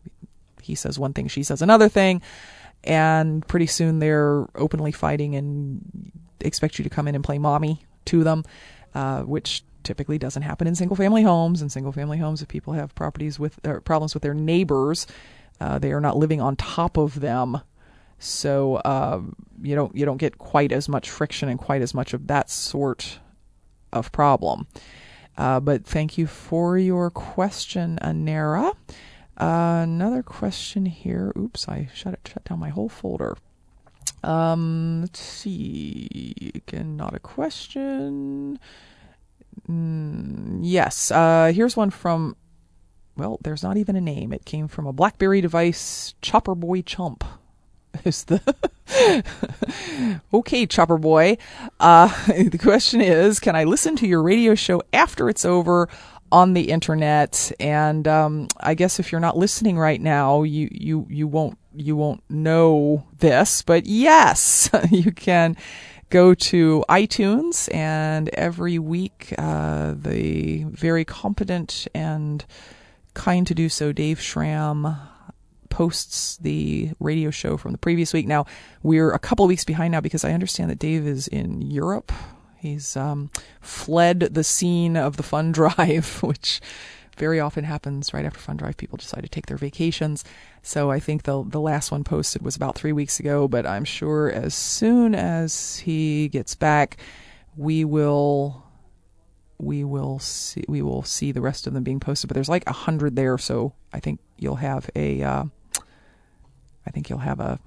he 0.62 0.74
says 0.74 0.98
one 0.98 1.12
thing, 1.12 1.28
she 1.28 1.42
says 1.42 1.62
another 1.62 1.88
thing, 1.88 2.22
and 2.84 3.46
pretty 3.46 3.66
soon 3.66 3.98
they're 3.98 4.46
openly 4.54 4.92
fighting 4.92 5.34
and 5.34 6.12
expect 6.40 6.78
you 6.78 6.82
to 6.82 6.90
come 6.90 7.08
in 7.08 7.14
and 7.14 7.24
play 7.24 7.38
mommy 7.38 7.84
to 8.06 8.24
them, 8.24 8.44
uh, 8.94 9.22
which 9.22 9.62
typically 9.82 10.18
doesn't 10.18 10.42
happen 10.42 10.66
in 10.66 10.74
single 10.74 10.96
family 10.96 11.22
homes. 11.22 11.62
In 11.62 11.68
single 11.70 11.92
family 11.92 12.18
homes, 12.18 12.42
if 12.42 12.48
people 12.48 12.74
have 12.74 12.94
properties 12.94 13.38
with 13.38 13.58
or 13.66 13.80
problems 13.80 14.14
with 14.14 14.22
their 14.22 14.34
neighbors, 14.34 15.06
uh, 15.60 15.78
they 15.78 15.92
are 15.92 16.00
not 16.00 16.16
living 16.16 16.40
on 16.40 16.56
top 16.56 16.96
of 16.96 17.20
them. 17.20 17.60
So 18.18 18.76
uh, 18.76 19.22
you 19.62 19.74
don't 19.74 19.94
you 19.94 20.04
don't 20.04 20.18
get 20.18 20.38
quite 20.38 20.72
as 20.72 20.88
much 20.88 21.08
friction 21.08 21.48
and 21.48 21.58
quite 21.58 21.82
as 21.82 21.94
much 21.94 22.12
of 22.12 22.26
that 22.26 22.50
sort 22.50 23.18
of 23.92 24.12
problem. 24.12 24.66
Uh, 25.38 25.60
but 25.60 25.86
thank 25.86 26.18
you 26.18 26.26
for 26.26 26.76
your 26.76 27.10
question, 27.10 27.98
Anera. 28.02 28.74
Another 29.40 30.22
question 30.22 30.84
here. 30.84 31.32
Oops, 31.36 31.66
I 31.66 31.88
shut 31.94 32.12
it 32.12 32.20
shut 32.30 32.44
down 32.44 32.58
my 32.58 32.68
whole 32.68 32.90
folder. 32.90 33.38
Um, 34.22 35.00
let's 35.00 35.20
see. 35.20 36.52
Again, 36.54 36.98
not 36.98 37.14
a 37.14 37.18
question. 37.20 38.58
Mm, 39.66 40.58
yes. 40.62 41.10
Uh, 41.10 41.52
here's 41.54 41.74
one 41.74 41.90
from. 41.90 42.36
Well, 43.16 43.38
there's 43.42 43.62
not 43.62 43.78
even 43.78 43.96
a 43.96 44.00
name. 44.00 44.32
It 44.32 44.44
came 44.44 44.68
from 44.68 44.86
a 44.86 44.92
BlackBerry 44.92 45.40
device. 45.40 46.14
Chopper 46.20 46.54
Boy 46.54 46.82
Chump 46.82 47.24
is 48.04 48.24
the. 48.24 48.42
okay, 50.34 50.66
Chopper 50.66 50.98
Boy. 50.98 51.38
Uh, 51.78 52.08
the 52.26 52.58
question 52.58 53.00
is, 53.00 53.40
can 53.40 53.56
I 53.56 53.64
listen 53.64 53.96
to 53.96 54.06
your 54.06 54.22
radio 54.22 54.54
show 54.54 54.82
after 54.92 55.30
it's 55.30 55.46
over 55.46 55.88
on 56.32 56.54
the 56.54 56.70
internet? 56.70 57.52
And 57.60 58.06
um, 58.06 58.48
I 58.58 58.74
guess 58.74 58.98
if 58.98 59.12
you're 59.12 59.20
not 59.20 59.36
listening 59.36 59.78
right 59.78 60.00
now, 60.00 60.42
you 60.42 60.68
you 60.70 61.06
you 61.08 61.26
won't 61.26 61.58
you 61.74 61.96
won't 61.96 62.22
know 62.28 63.06
this, 63.18 63.62
but 63.62 63.86
yes, 63.86 64.70
you 64.90 65.12
can 65.12 65.56
go 66.08 66.34
to 66.34 66.84
iTunes, 66.88 67.72
and 67.74 68.28
every 68.30 68.78
week 68.78 69.34
uh, 69.38 69.94
the 69.96 70.64
very 70.64 71.04
competent 71.04 71.86
and 71.94 72.44
kind 73.14 73.46
to 73.46 73.54
do 73.54 73.68
so 73.68 73.92
Dave 73.92 74.20
Schramm 74.20 74.96
posts 75.68 76.36
the 76.38 76.90
radio 76.98 77.30
show 77.30 77.56
from 77.56 77.72
the 77.72 77.78
previous 77.78 78.12
week. 78.12 78.26
Now 78.26 78.44
we're 78.82 79.12
a 79.12 79.18
couple 79.18 79.46
weeks 79.46 79.64
behind 79.64 79.92
now 79.92 80.00
because 80.00 80.24
I 80.24 80.32
understand 80.32 80.70
that 80.70 80.78
Dave 80.78 81.06
is 81.06 81.28
in 81.28 81.62
Europe. 81.62 82.12
He's 82.60 82.96
um, 82.96 83.30
fled 83.60 84.20
the 84.20 84.44
scene 84.44 84.96
of 84.96 85.16
the 85.16 85.22
fund 85.22 85.54
drive, 85.60 86.22
which 86.22 86.60
very 87.16 87.40
often 87.40 87.64
happens 87.64 88.14
right 88.14 88.24
after 88.24 88.38
Fund 88.40 88.58
Drive. 88.58 88.76
People 88.76 88.96
decide 88.96 89.22
to 89.22 89.28
take 89.28 89.46
their 89.46 89.56
vacations. 89.56 90.24
So 90.62 90.90
I 90.90 91.00
think 91.00 91.24
the 91.24 91.44
the 91.46 91.60
last 91.60 91.90
one 91.90 92.04
posted 92.04 92.42
was 92.42 92.56
about 92.56 92.76
three 92.76 92.92
weeks 92.92 93.20
ago. 93.20 93.46
But 93.46 93.66
I'm 93.66 93.84
sure 93.84 94.30
as 94.30 94.54
soon 94.54 95.14
as 95.14 95.78
he 95.78 96.28
gets 96.28 96.54
back, 96.54 96.96
we 97.56 97.84
will 97.84 98.64
we 99.58 99.84
will 99.84 100.18
see 100.18 100.64
we 100.68 100.82
will 100.82 101.02
see 101.02 101.32
the 101.32 101.42
rest 101.42 101.66
of 101.66 101.74
them 101.74 101.84
being 101.84 102.00
posted. 102.00 102.28
But 102.28 102.34
there's 102.34 102.48
like 102.48 102.66
a 102.66 102.72
hundred 102.72 103.16
there, 103.16 103.38
so 103.38 103.74
I 103.92 104.00
think 104.00 104.20
you'll 104.38 104.56
have 104.56 104.90
a 104.96 105.22
uh, 105.22 105.44
I 106.86 106.90
think 106.90 107.10
you'll 107.10 107.18
have 107.20 107.40
a 107.40 107.58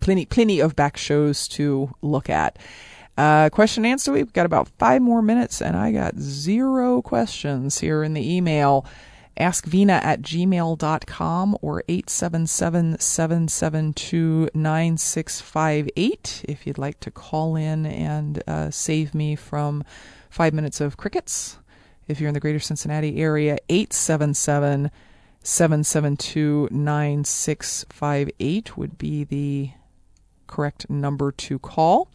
plenty 0.00 0.26
plenty 0.26 0.60
of 0.60 0.76
back 0.76 0.96
shows 0.96 1.48
to 1.48 1.92
look 2.02 2.30
at. 2.30 2.58
Uh, 3.16 3.48
question 3.50 3.84
and 3.84 3.92
answer. 3.92 4.12
We've 4.12 4.32
got 4.32 4.46
about 4.46 4.68
five 4.78 5.02
more 5.02 5.22
minutes, 5.22 5.60
and 5.60 5.76
I 5.76 5.92
got 5.92 6.18
zero 6.18 7.02
questions 7.02 7.80
here 7.80 8.02
in 8.02 8.14
the 8.14 8.36
email. 8.36 8.86
AskVena 9.38 10.02
at 10.02 10.22
gmail.com 10.22 11.56
or 11.62 11.84
877 11.88 12.98
772 12.98 14.50
9658 14.52 16.44
if 16.46 16.66
you'd 16.66 16.76
like 16.76 17.00
to 17.00 17.10
call 17.10 17.56
in 17.56 17.86
and 17.86 18.42
uh, 18.46 18.70
save 18.70 19.14
me 19.14 19.34
from 19.34 19.84
five 20.28 20.52
minutes 20.52 20.82
of 20.82 20.98
crickets. 20.98 21.56
If 22.08 22.20
you're 22.20 22.28
in 22.28 22.34
the 22.34 22.40
greater 22.40 22.60
Cincinnati 22.60 23.18
area, 23.18 23.56
877 23.70 24.90
772 25.42 26.68
9658 26.70 28.76
would 28.76 28.98
be 28.98 29.24
the 29.24 29.70
correct 30.46 30.90
number 30.90 31.32
to 31.32 31.58
call 31.58 32.10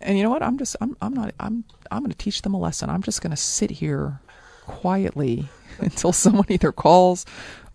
and 0.00 0.16
you 0.16 0.24
know 0.24 0.30
what? 0.30 0.42
I'm 0.42 0.58
just 0.58 0.76
I'm 0.80 0.96
I'm 1.00 1.14
not 1.14 1.34
I'm 1.40 1.64
I'm 1.90 2.00
going 2.00 2.10
to 2.10 2.16
teach 2.16 2.42
them 2.42 2.54
a 2.54 2.58
lesson. 2.58 2.90
I'm 2.90 3.02
just 3.02 3.22
going 3.22 3.30
to 3.30 3.36
sit 3.36 3.70
here 3.70 4.20
quietly 4.66 5.48
until 5.78 6.12
someone 6.12 6.46
either 6.48 6.72
calls 6.72 7.26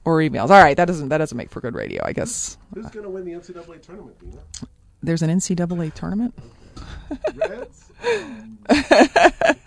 or 0.05 0.19
emails. 0.19 0.49
All 0.49 0.61
right, 0.61 0.77
that 0.77 0.85
doesn't 0.85 1.09
that 1.09 1.17
doesn't 1.19 1.37
make 1.37 1.49
for 1.49 1.61
good 1.61 1.75
radio, 1.75 2.01
I 2.05 2.13
guess. 2.13 2.57
Who's 2.73 2.87
going 2.87 3.03
to 3.03 3.09
win 3.09 3.25
the 3.25 3.31
NCAA 3.31 3.81
tournament, 3.81 4.19
Dina? 4.19 4.41
There's 5.01 5.21
an 5.21 5.29
NCAA 5.29 5.93
tournament. 5.93 6.33
Reds. 7.35 7.91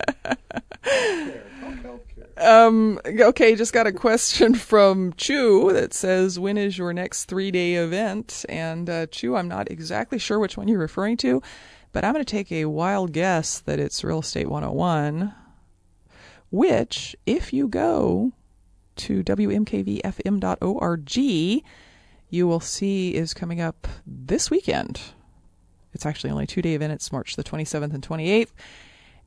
um 2.38 3.00
okay 3.06 3.54
just 3.54 3.72
got 3.72 3.86
a 3.86 3.92
question 3.92 4.54
from 4.54 5.12
chu 5.16 5.72
that 5.72 5.94
says 5.94 6.38
when 6.38 6.58
is 6.58 6.76
your 6.76 6.92
next 6.92 7.24
three 7.24 7.50
day 7.50 7.74
event 7.74 8.44
and 8.48 8.90
uh, 8.90 9.06
chu 9.06 9.36
i'm 9.36 9.48
not 9.48 9.70
exactly 9.70 10.18
sure 10.18 10.38
which 10.38 10.56
one 10.56 10.68
you're 10.68 10.78
referring 10.78 11.16
to 11.16 11.42
but 11.96 12.04
I'm 12.04 12.12
going 12.12 12.22
to 12.22 12.30
take 12.30 12.52
a 12.52 12.66
wild 12.66 13.12
guess 13.12 13.58
that 13.60 13.80
it's 13.80 14.04
Real 14.04 14.18
Estate 14.18 14.50
101, 14.50 15.34
which, 16.50 17.16
if 17.24 17.54
you 17.54 17.68
go 17.68 18.32
to 18.96 19.24
WMKVFM.org, 19.24 21.16
you 21.16 22.46
will 22.46 22.60
see 22.60 23.14
is 23.14 23.32
coming 23.32 23.62
up 23.62 23.88
this 24.06 24.50
weekend. 24.50 25.00
It's 25.94 26.04
actually 26.04 26.32
only 26.32 26.46
two 26.46 26.60
day 26.60 26.74
event. 26.74 26.92
It's 26.92 27.10
March 27.10 27.34
the 27.34 27.42
27th 27.42 27.94
and 27.94 28.06
28th. 28.06 28.52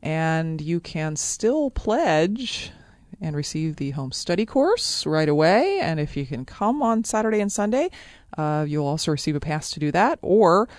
And 0.03 0.61
you 0.61 0.80
can 0.80 1.15
still 1.15 1.72
pledge 1.72 2.72
and 3.20 3.36
receive 3.36 3.78
the 3.78 3.89
home 3.89 4.11
study 4.11 4.45
course 4.45 5.07
right 5.07 5.28
away. 5.28 5.80
And 5.80 5.99
if 5.99 6.15
you 6.15 6.28
can 6.28 6.45
come 6.45 6.84
on 6.84 7.03
Saturday 7.03 7.41
and 7.41 7.51
Sunday, 7.51 7.89
uh, 8.38 8.63
you'll 8.67 8.86
also 8.86 9.09
receive 9.09 9.36
a 9.36 9.39
pass 9.39 9.72
to 9.72 9.80
do 9.80 9.91
that. 9.91 10.20
Or 10.22 10.70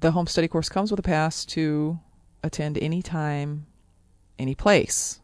the 0.00 0.10
home 0.12 0.26
study 0.26 0.48
course 0.48 0.68
comes 0.68 0.90
with 0.90 1.00
a 1.00 1.02
pass 1.02 1.44
to 1.46 1.98
attend 2.42 2.78
any 2.78 3.02
time, 3.02 3.66
any 4.38 4.54
place. 4.54 5.20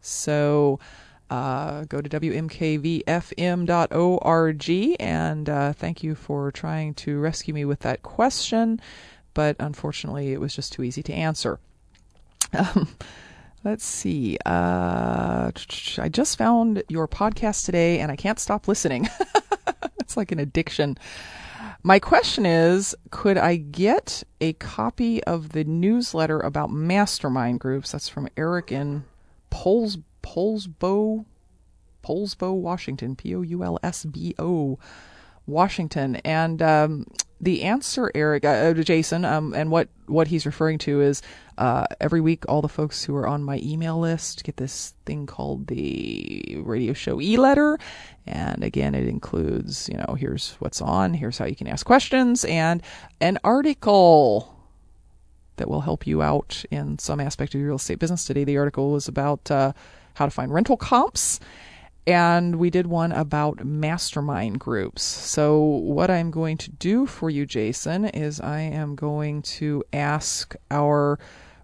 So 0.00 0.78
uh, 1.30 1.84
go 1.84 2.00
to 2.02 2.10
WMKVFM.org 2.10 3.06
and 5.00 5.48
uh, 5.48 5.72
thank 5.72 6.02
you 6.02 6.14
for 6.14 6.50
trying 6.50 6.92
to 6.94 7.18
rescue 7.20 7.54
me 7.54 7.64
with 7.64 7.80
that 7.80 8.02
question, 8.02 8.80
but 9.32 9.56
unfortunately 9.58 10.32
it 10.32 10.40
was 10.40 10.54
just 10.54 10.72
too 10.74 10.82
easy 10.82 11.02
to 11.02 11.12
answer. 11.12 11.58
Um, 12.54 12.86
let's 13.64 13.82
see. 13.82 14.36
Uh, 14.44 15.50
I 15.98 16.08
just 16.10 16.36
found 16.36 16.82
your 16.90 17.08
podcast 17.08 17.64
today 17.64 18.00
and 18.00 18.12
I 18.12 18.16
can't 18.16 18.38
stop 18.38 18.68
listening. 18.68 19.08
it's 20.00 20.18
like 20.18 20.32
an 20.32 20.38
addiction. 20.38 20.98
My 21.84 21.98
question 21.98 22.46
is 22.46 22.94
Could 23.10 23.36
I 23.36 23.56
get 23.56 24.22
a 24.40 24.52
copy 24.54 25.22
of 25.24 25.50
the 25.50 25.64
newsletter 25.64 26.38
about 26.38 26.70
mastermind 26.70 27.58
groups? 27.60 27.92
That's 27.92 28.08
from 28.08 28.28
Eric 28.36 28.70
in 28.70 29.04
Poles, 29.50 29.98
Poulsbo, 30.22 31.24
Poulsbo, 32.04 32.54
Washington, 32.54 33.16
P 33.16 33.34
O 33.34 33.42
U 33.42 33.64
L 33.64 33.78
S 33.82 34.04
B 34.04 34.34
O, 34.38 34.78
Washington. 35.46 36.16
And 36.16 36.62
um, 36.62 37.06
the 37.40 37.64
answer, 37.64 38.12
Eric, 38.14 38.44
uh, 38.44 38.48
uh, 38.48 38.74
Jason, 38.74 39.24
um, 39.24 39.52
and 39.52 39.72
what, 39.72 39.88
what 40.06 40.28
he's 40.28 40.46
referring 40.46 40.78
to 40.78 41.00
is 41.00 41.22
uh, 41.58 41.86
every 42.00 42.20
week, 42.20 42.44
all 42.48 42.62
the 42.62 42.68
folks 42.68 43.02
who 43.02 43.16
are 43.16 43.26
on 43.26 43.42
my 43.42 43.58
email 43.62 43.98
list 43.98 44.44
get 44.44 44.56
this 44.56 44.94
thing 45.04 45.26
called 45.26 45.66
the 45.66 46.60
radio 46.62 46.92
show 46.92 47.20
e 47.20 47.36
letter. 47.36 47.78
And 48.26 48.62
again, 48.62 48.94
it 48.94 49.08
includes, 49.08 49.88
you 49.88 49.98
know, 49.98 50.14
here's 50.14 50.54
what's 50.60 50.80
on, 50.80 51.14
here's 51.14 51.38
how 51.38 51.44
you 51.44 51.56
can 51.56 51.66
ask 51.66 51.84
questions, 51.84 52.44
and 52.44 52.82
an 53.20 53.38
article 53.42 54.56
that 55.56 55.68
will 55.68 55.80
help 55.80 56.06
you 56.06 56.22
out 56.22 56.64
in 56.70 56.98
some 56.98 57.20
aspect 57.20 57.54
of 57.54 57.60
your 57.60 57.68
real 57.68 57.76
estate 57.76 57.98
business. 57.98 58.24
Today, 58.24 58.44
the 58.44 58.58
article 58.58 58.90
was 58.90 59.08
about 59.08 59.50
uh, 59.50 59.72
how 60.14 60.24
to 60.24 60.30
find 60.30 60.52
rental 60.52 60.76
comps 60.76 61.40
and 62.06 62.56
we 62.56 62.70
did 62.70 62.86
one 62.86 63.12
about 63.12 63.64
mastermind 63.64 64.58
groups. 64.58 65.02
So, 65.02 65.60
what 65.60 66.10
I'm 66.10 66.30
going 66.30 66.56
to 66.58 66.70
do 66.70 67.06
for 67.06 67.30
you, 67.30 67.46
Jason, 67.46 68.06
is 68.06 68.40
I 68.40 68.60
am 68.60 68.96
going 68.96 69.42
to 69.42 69.84
ask 69.92 70.56
our 70.70 71.18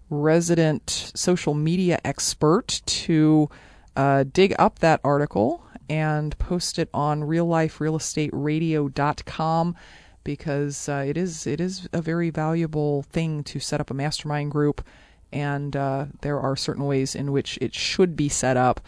resident 0.09 1.11
social 1.13 1.53
media 1.53 1.99
expert 2.05 2.81
to 2.85 3.49
uh, 3.95 4.23
dig 4.31 4.55
up 4.57 4.79
that 4.79 5.01
article 5.03 5.63
and 5.89 6.37
post 6.37 6.79
it 6.79 6.89
on 6.93 7.23
realliferealestateradio.com 7.23 9.75
because 10.23 10.89
uh, 10.89 11.03
it 11.07 11.17
is 11.17 11.47
it 11.47 11.59
is 11.59 11.89
a 11.91 12.01
very 12.01 12.29
valuable 12.29 13.01
thing 13.03 13.43
to 13.43 13.59
set 13.59 13.81
up 13.81 13.89
a 13.89 13.93
mastermind 13.93 14.51
group, 14.51 14.85
and 15.31 15.75
uh, 15.75 16.05
there 16.21 16.39
are 16.39 16.55
certain 16.55 16.85
ways 16.85 17.15
in 17.15 17.31
which 17.31 17.57
it 17.61 17.73
should 17.73 18.15
be 18.15 18.29
set 18.29 18.57
up 18.57 18.79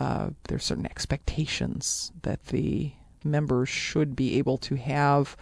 uh, 0.00 0.30
there's 0.44 0.64
certain 0.64 0.86
expectations 0.86 2.12
that 2.22 2.46
the 2.46 2.92
members 3.24 3.68
should 3.68 4.14
be 4.14 4.38
able 4.38 4.58
to 4.58 4.76
have 4.76 5.36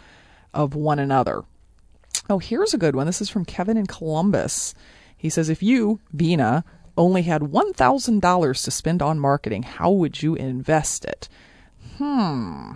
of 0.55 0.75
one 0.75 0.99
another. 0.99 1.45
Oh, 2.29 2.39
here's 2.39 2.75
a 2.75 2.79
good 2.79 2.97
one. 2.97 3.07
This 3.07 3.21
is 3.21 3.29
from 3.29 3.45
Kevin 3.45 3.77
in 3.77 3.87
Columbus. 3.87 4.75
He 5.17 5.29
says, 5.29 5.49
If 5.49 5.63
you, 5.63 6.01
Vena, 6.13 6.65
only 6.97 7.23
had 7.23 7.43
$1,000 7.43 8.65
to 8.65 8.71
spend 8.71 9.03
on 9.03 9.19
marketing, 9.19 9.63
how 9.63 9.91
would 9.91 10.23
you 10.23 10.35
invest 10.35 11.05
it? 11.05 11.29
Hmm. 11.99 12.73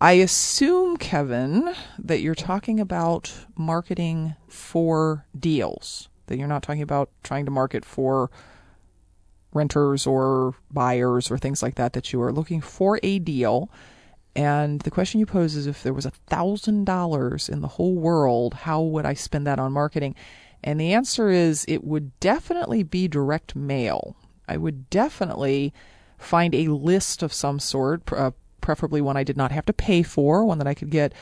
I 0.00 0.12
assume, 0.12 0.96
Kevin, 0.96 1.74
that 1.98 2.20
you're 2.20 2.34
talking 2.34 2.78
about 2.80 3.32
marketing 3.56 4.34
for 4.48 5.24
deals, 5.38 6.08
that 6.26 6.36
you're 6.36 6.48
not 6.48 6.62
talking 6.62 6.82
about 6.82 7.10
trying 7.22 7.44
to 7.46 7.50
market 7.50 7.84
for 7.84 8.30
renters 9.54 10.06
or 10.06 10.54
buyers 10.70 11.30
or 11.30 11.38
things 11.38 11.62
like 11.62 11.76
that 11.76 11.92
that 11.92 12.12
you 12.12 12.20
are 12.20 12.32
looking 12.32 12.60
for 12.60 12.98
a 13.02 13.18
deal. 13.18 13.70
And 14.36 14.80
the 14.80 14.90
question 14.90 15.20
you 15.20 15.26
pose 15.26 15.54
is 15.54 15.66
if 15.66 15.82
there 15.82 15.94
was 15.94 16.06
a 16.06 16.10
thousand 16.10 16.84
dollars 16.84 17.48
in 17.48 17.60
the 17.60 17.68
whole 17.68 17.94
world, 17.94 18.54
how 18.54 18.82
would 18.82 19.06
I 19.06 19.14
spend 19.14 19.46
that 19.46 19.60
on 19.60 19.72
marketing? 19.72 20.16
And 20.64 20.80
the 20.80 20.94
answer 20.94 21.28
is 21.28 21.66
it 21.68 21.84
would 21.84 22.18
definitely 22.20 22.82
be 22.82 23.06
direct 23.06 23.54
mail. 23.54 24.16
I 24.48 24.56
would 24.56 24.88
definitely 24.88 25.74
find 26.18 26.54
a 26.54 26.68
list 26.68 27.22
of 27.22 27.34
some 27.34 27.60
sort, 27.60 28.10
uh, 28.10 28.30
preferably 28.62 29.02
one 29.02 29.16
I 29.16 29.24
did 29.24 29.36
not 29.36 29.52
have 29.52 29.66
to 29.66 29.74
pay 29.74 30.02
for, 30.02 30.42
one 30.42 30.56
that 30.56 30.66
I 30.66 30.72
could 30.72 30.88
get 30.90 31.12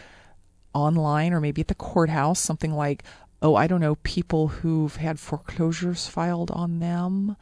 online 0.72 1.32
or 1.32 1.40
maybe 1.40 1.60
at 1.60 1.66
the 1.66 1.74
courthouse, 1.74 2.38
something 2.38 2.72
like, 2.72 3.02
oh, 3.42 3.56
I 3.56 3.66
don't 3.66 3.80
know, 3.80 3.96
people 3.96 4.46
who've 4.46 4.94
had 4.94 5.18
foreclosures 5.18 6.06
filed 6.06 6.52
on 6.52 6.78
them 6.78 7.36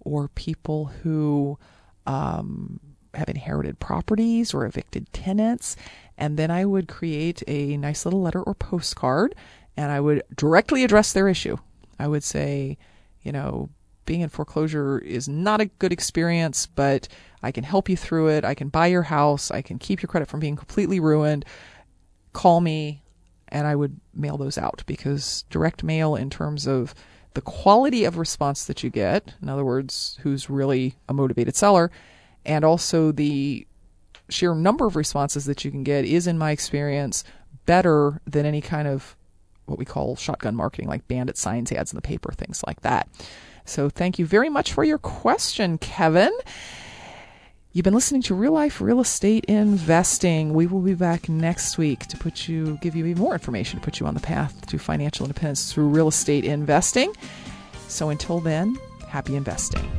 or 0.00 0.28
people 0.28 0.86
who 0.86 1.58
um, 2.06 2.80
have 3.12 3.28
inherited 3.28 3.78
properties 3.78 4.54
or 4.54 4.64
evicted 4.64 5.12
tenants. 5.12 5.76
And 6.16 6.38
then 6.38 6.50
I 6.50 6.64
would 6.64 6.88
create 6.88 7.42
a 7.46 7.76
nice 7.76 8.06
little 8.06 8.22
letter 8.22 8.42
or 8.42 8.54
postcard 8.54 9.34
and 9.76 9.90
I 9.90 10.00
would 10.00 10.22
directly 10.36 10.84
address 10.84 11.12
their 11.12 11.28
issue. 11.28 11.56
I 11.98 12.08
would 12.08 12.24
say, 12.24 12.78
you 13.22 13.32
know, 13.32 13.70
being 14.04 14.20
in 14.20 14.28
foreclosure 14.28 14.98
is 14.98 15.28
not 15.28 15.60
a 15.60 15.66
good 15.66 15.92
experience, 15.92 16.66
but 16.66 17.08
I 17.42 17.52
can 17.52 17.64
help 17.64 17.88
you 17.88 17.96
through 17.96 18.28
it. 18.28 18.44
I 18.44 18.54
can 18.54 18.68
buy 18.68 18.88
your 18.88 19.02
house. 19.02 19.50
I 19.50 19.62
can 19.62 19.78
keep 19.78 20.02
your 20.02 20.08
credit 20.08 20.28
from 20.28 20.40
being 20.40 20.56
completely 20.56 20.98
ruined. 21.00 21.44
Call 22.32 22.60
me, 22.60 23.02
and 23.48 23.66
I 23.66 23.76
would 23.76 24.00
mail 24.14 24.36
those 24.36 24.58
out 24.58 24.82
because 24.86 25.44
direct 25.50 25.84
mail, 25.84 26.16
in 26.16 26.30
terms 26.30 26.66
of 26.66 26.94
the 27.34 27.40
quality 27.40 28.04
of 28.04 28.18
response 28.18 28.64
that 28.66 28.82
you 28.82 28.90
get, 28.90 29.34
in 29.40 29.48
other 29.48 29.64
words, 29.64 30.18
who's 30.22 30.50
really 30.50 30.96
a 31.08 31.14
motivated 31.14 31.56
seller, 31.56 31.90
and 32.44 32.64
also 32.64 33.12
the 33.12 33.66
sheer 34.28 34.54
number 34.54 34.86
of 34.86 34.96
responses 34.96 35.44
that 35.44 35.64
you 35.64 35.70
can 35.70 35.84
get 35.84 36.04
is, 36.04 36.26
in 36.26 36.38
my 36.38 36.50
experience, 36.50 37.22
better 37.66 38.20
than 38.26 38.44
any 38.44 38.60
kind 38.60 38.88
of 38.88 39.16
what 39.72 39.78
we 39.78 39.84
call 39.84 40.14
shotgun 40.14 40.54
marketing, 40.54 40.88
like 40.88 41.08
bandit 41.08 41.36
signs, 41.36 41.72
ads 41.72 41.92
in 41.92 41.96
the 41.96 42.02
paper, 42.02 42.32
things 42.32 42.62
like 42.66 42.82
that. 42.82 43.08
So, 43.64 43.88
thank 43.88 44.18
you 44.18 44.26
very 44.26 44.48
much 44.48 44.72
for 44.72 44.84
your 44.84 44.98
question, 44.98 45.78
Kevin. 45.78 46.32
You've 47.74 47.84
been 47.84 47.94
listening 47.94 48.20
to 48.22 48.34
Real 48.34 48.52
Life 48.52 48.82
Real 48.82 49.00
Estate 49.00 49.46
Investing. 49.46 50.52
We 50.52 50.66
will 50.66 50.82
be 50.82 50.92
back 50.92 51.30
next 51.30 51.78
week 51.78 52.00
to 52.08 52.18
put 52.18 52.46
you, 52.46 52.78
give 52.82 52.94
you 52.94 53.06
even 53.06 53.22
more 53.22 53.32
information 53.32 53.80
to 53.80 53.84
put 53.84 53.98
you 53.98 54.06
on 54.06 54.12
the 54.12 54.20
path 54.20 54.66
to 54.66 54.78
financial 54.78 55.24
independence 55.24 55.72
through 55.72 55.88
real 55.88 56.08
estate 56.08 56.44
investing. 56.44 57.14
So 57.88 58.10
until 58.10 58.40
then, 58.40 58.76
happy 59.08 59.36
investing. 59.36 59.90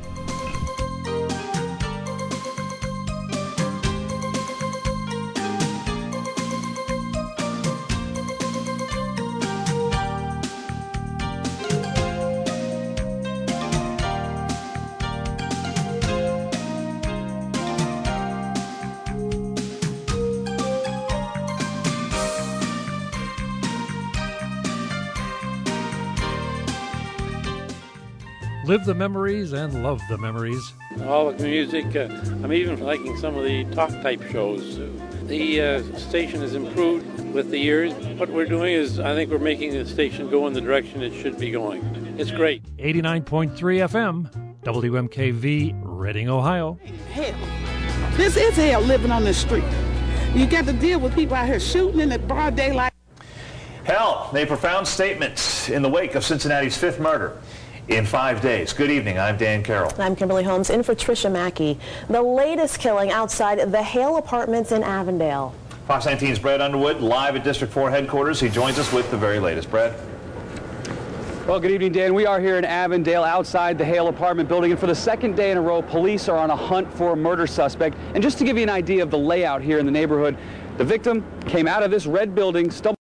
Live 28.74 28.86
the 28.86 28.96
memories 28.96 29.54
and 29.54 29.84
love 29.84 30.02
the 30.10 30.18
memories. 30.18 30.74
All 31.06 31.32
the 31.32 31.44
music. 31.44 31.96
Uh, 31.96 32.08
I'm 32.44 32.52
even 32.52 32.80
liking 32.80 33.16
some 33.18 33.36
of 33.36 33.44
the 33.44 33.66
talk 33.66 33.92
type 34.02 34.24
shows. 34.32 34.80
The 35.28 35.62
uh, 35.62 35.84
station 35.96 36.42
has 36.42 36.56
improved 36.56 37.06
with 37.36 37.52
the 37.52 37.60
years. 37.60 37.94
What 38.18 38.30
we're 38.30 38.48
doing 38.48 38.74
is, 38.74 39.00
I 39.00 39.14
think 39.14 39.30
we're 39.30 39.38
making 39.38 39.74
the 39.74 39.86
station 39.86 40.28
go 40.28 40.48
in 40.48 40.54
the 40.54 40.62
direction 40.62 41.04
it 41.04 41.14
should 41.14 41.38
be 41.38 41.52
going. 41.52 41.84
It's 42.18 42.32
great. 42.32 42.64
89.3 42.78 43.54
FM, 43.54 44.64
WMKV, 44.64 45.80
Reading, 45.84 46.30
Ohio. 46.30 46.80
Hell. 47.12 47.36
This 48.18 48.36
is 48.36 48.56
hell 48.56 48.82
living 48.82 49.12
on 49.12 49.24
the 49.24 49.36
street. 49.36 49.64
You 50.34 50.48
got 50.48 50.66
to 50.66 50.74
deal 50.74 51.00
with 51.00 51.14
people 51.14 51.36
out 51.36 51.46
here 51.46 51.60
shooting 51.60 52.00
in 52.00 52.10
the 52.10 52.18
broad 52.18 52.56
daylight. 52.56 52.92
Hell 53.84 54.32
made 54.34 54.48
profound 54.48 54.88
statements 54.88 55.70
in 55.70 55.84
the 55.84 55.90
wake 55.90 56.16
of 56.16 56.26
Cincinnati's 56.26 56.76
fifth 56.76 57.00
murder 57.00 57.38
in 57.88 58.06
five 58.06 58.42
days. 58.42 58.74
Good 58.74 58.92
evening. 58.92 59.20
I'm 59.20 59.38
Dan 59.38 59.64
Carroll. 59.64 59.92
I'm 60.00 60.16
Kimberly 60.16 60.44
Holmes 60.44 60.70
in 60.70 60.84
for 60.84 60.96
Tricia 60.96 61.32
Macke. 61.32 61.78
The 62.08 62.22
latest 62.22 62.80
killing 62.80 63.12
outside 63.12 63.72
the 63.72 63.84
Hale 63.84 64.18
Apartments 64.18 64.72
in 64.72 64.84
Avondale. 64.84 65.54
Fox 65.88 66.06
19's 66.06 66.40
Brad 66.40 66.62
Underwood 66.62 67.02
live 67.02 67.36
at 67.36 67.44
District 67.44 67.74
4 67.74 67.92
headquarters. 67.92 68.40
He 68.40 68.48
joins 68.48 68.80
us 68.80 68.94
with 68.94 69.10
the 69.12 69.18
very 69.18 69.40
latest. 69.40 69.70
Brad. 69.70 69.94
Well, 71.46 71.60
good 71.60 71.72
evening, 71.72 71.92
Dan. 71.92 72.14
We 72.14 72.26
are 72.26 72.40
here 72.40 72.58
in 72.58 72.64
Avondale 72.64 73.26
outside 73.26 73.78
the 73.78 73.84
Hale 73.84 74.08
apartment 74.08 74.48
building, 74.48 74.72
and 74.72 74.80
for 74.80 74.88
the 74.88 74.96
second 74.96 75.36
day 75.36 75.52
in 75.52 75.58
a 75.58 75.62
row, 75.62 75.82
police 75.82 76.30
are 76.30 76.38
on 76.38 76.52
a 76.52 76.56
hunt 76.56 76.92
for 76.94 77.12
a 77.12 77.16
murder 77.18 77.46
suspect. 77.46 77.98
And 78.14 78.24
just 78.24 78.38
to 78.38 78.46
give 78.46 78.56
you 78.56 78.64
an 78.64 78.70
idea 78.70 79.04
of 79.04 79.12
the 79.12 79.18
layout 79.18 79.62
here 79.62 79.78
in 79.78 79.86
the 79.86 79.92
neighborhood, 79.92 80.38
the 80.78 80.86
victim 80.86 81.26
came 81.46 81.68
out 81.68 81.84
of 81.84 81.92
this 81.92 82.06
red 82.06 82.34
building, 82.34 82.72
stumbled 82.72 82.98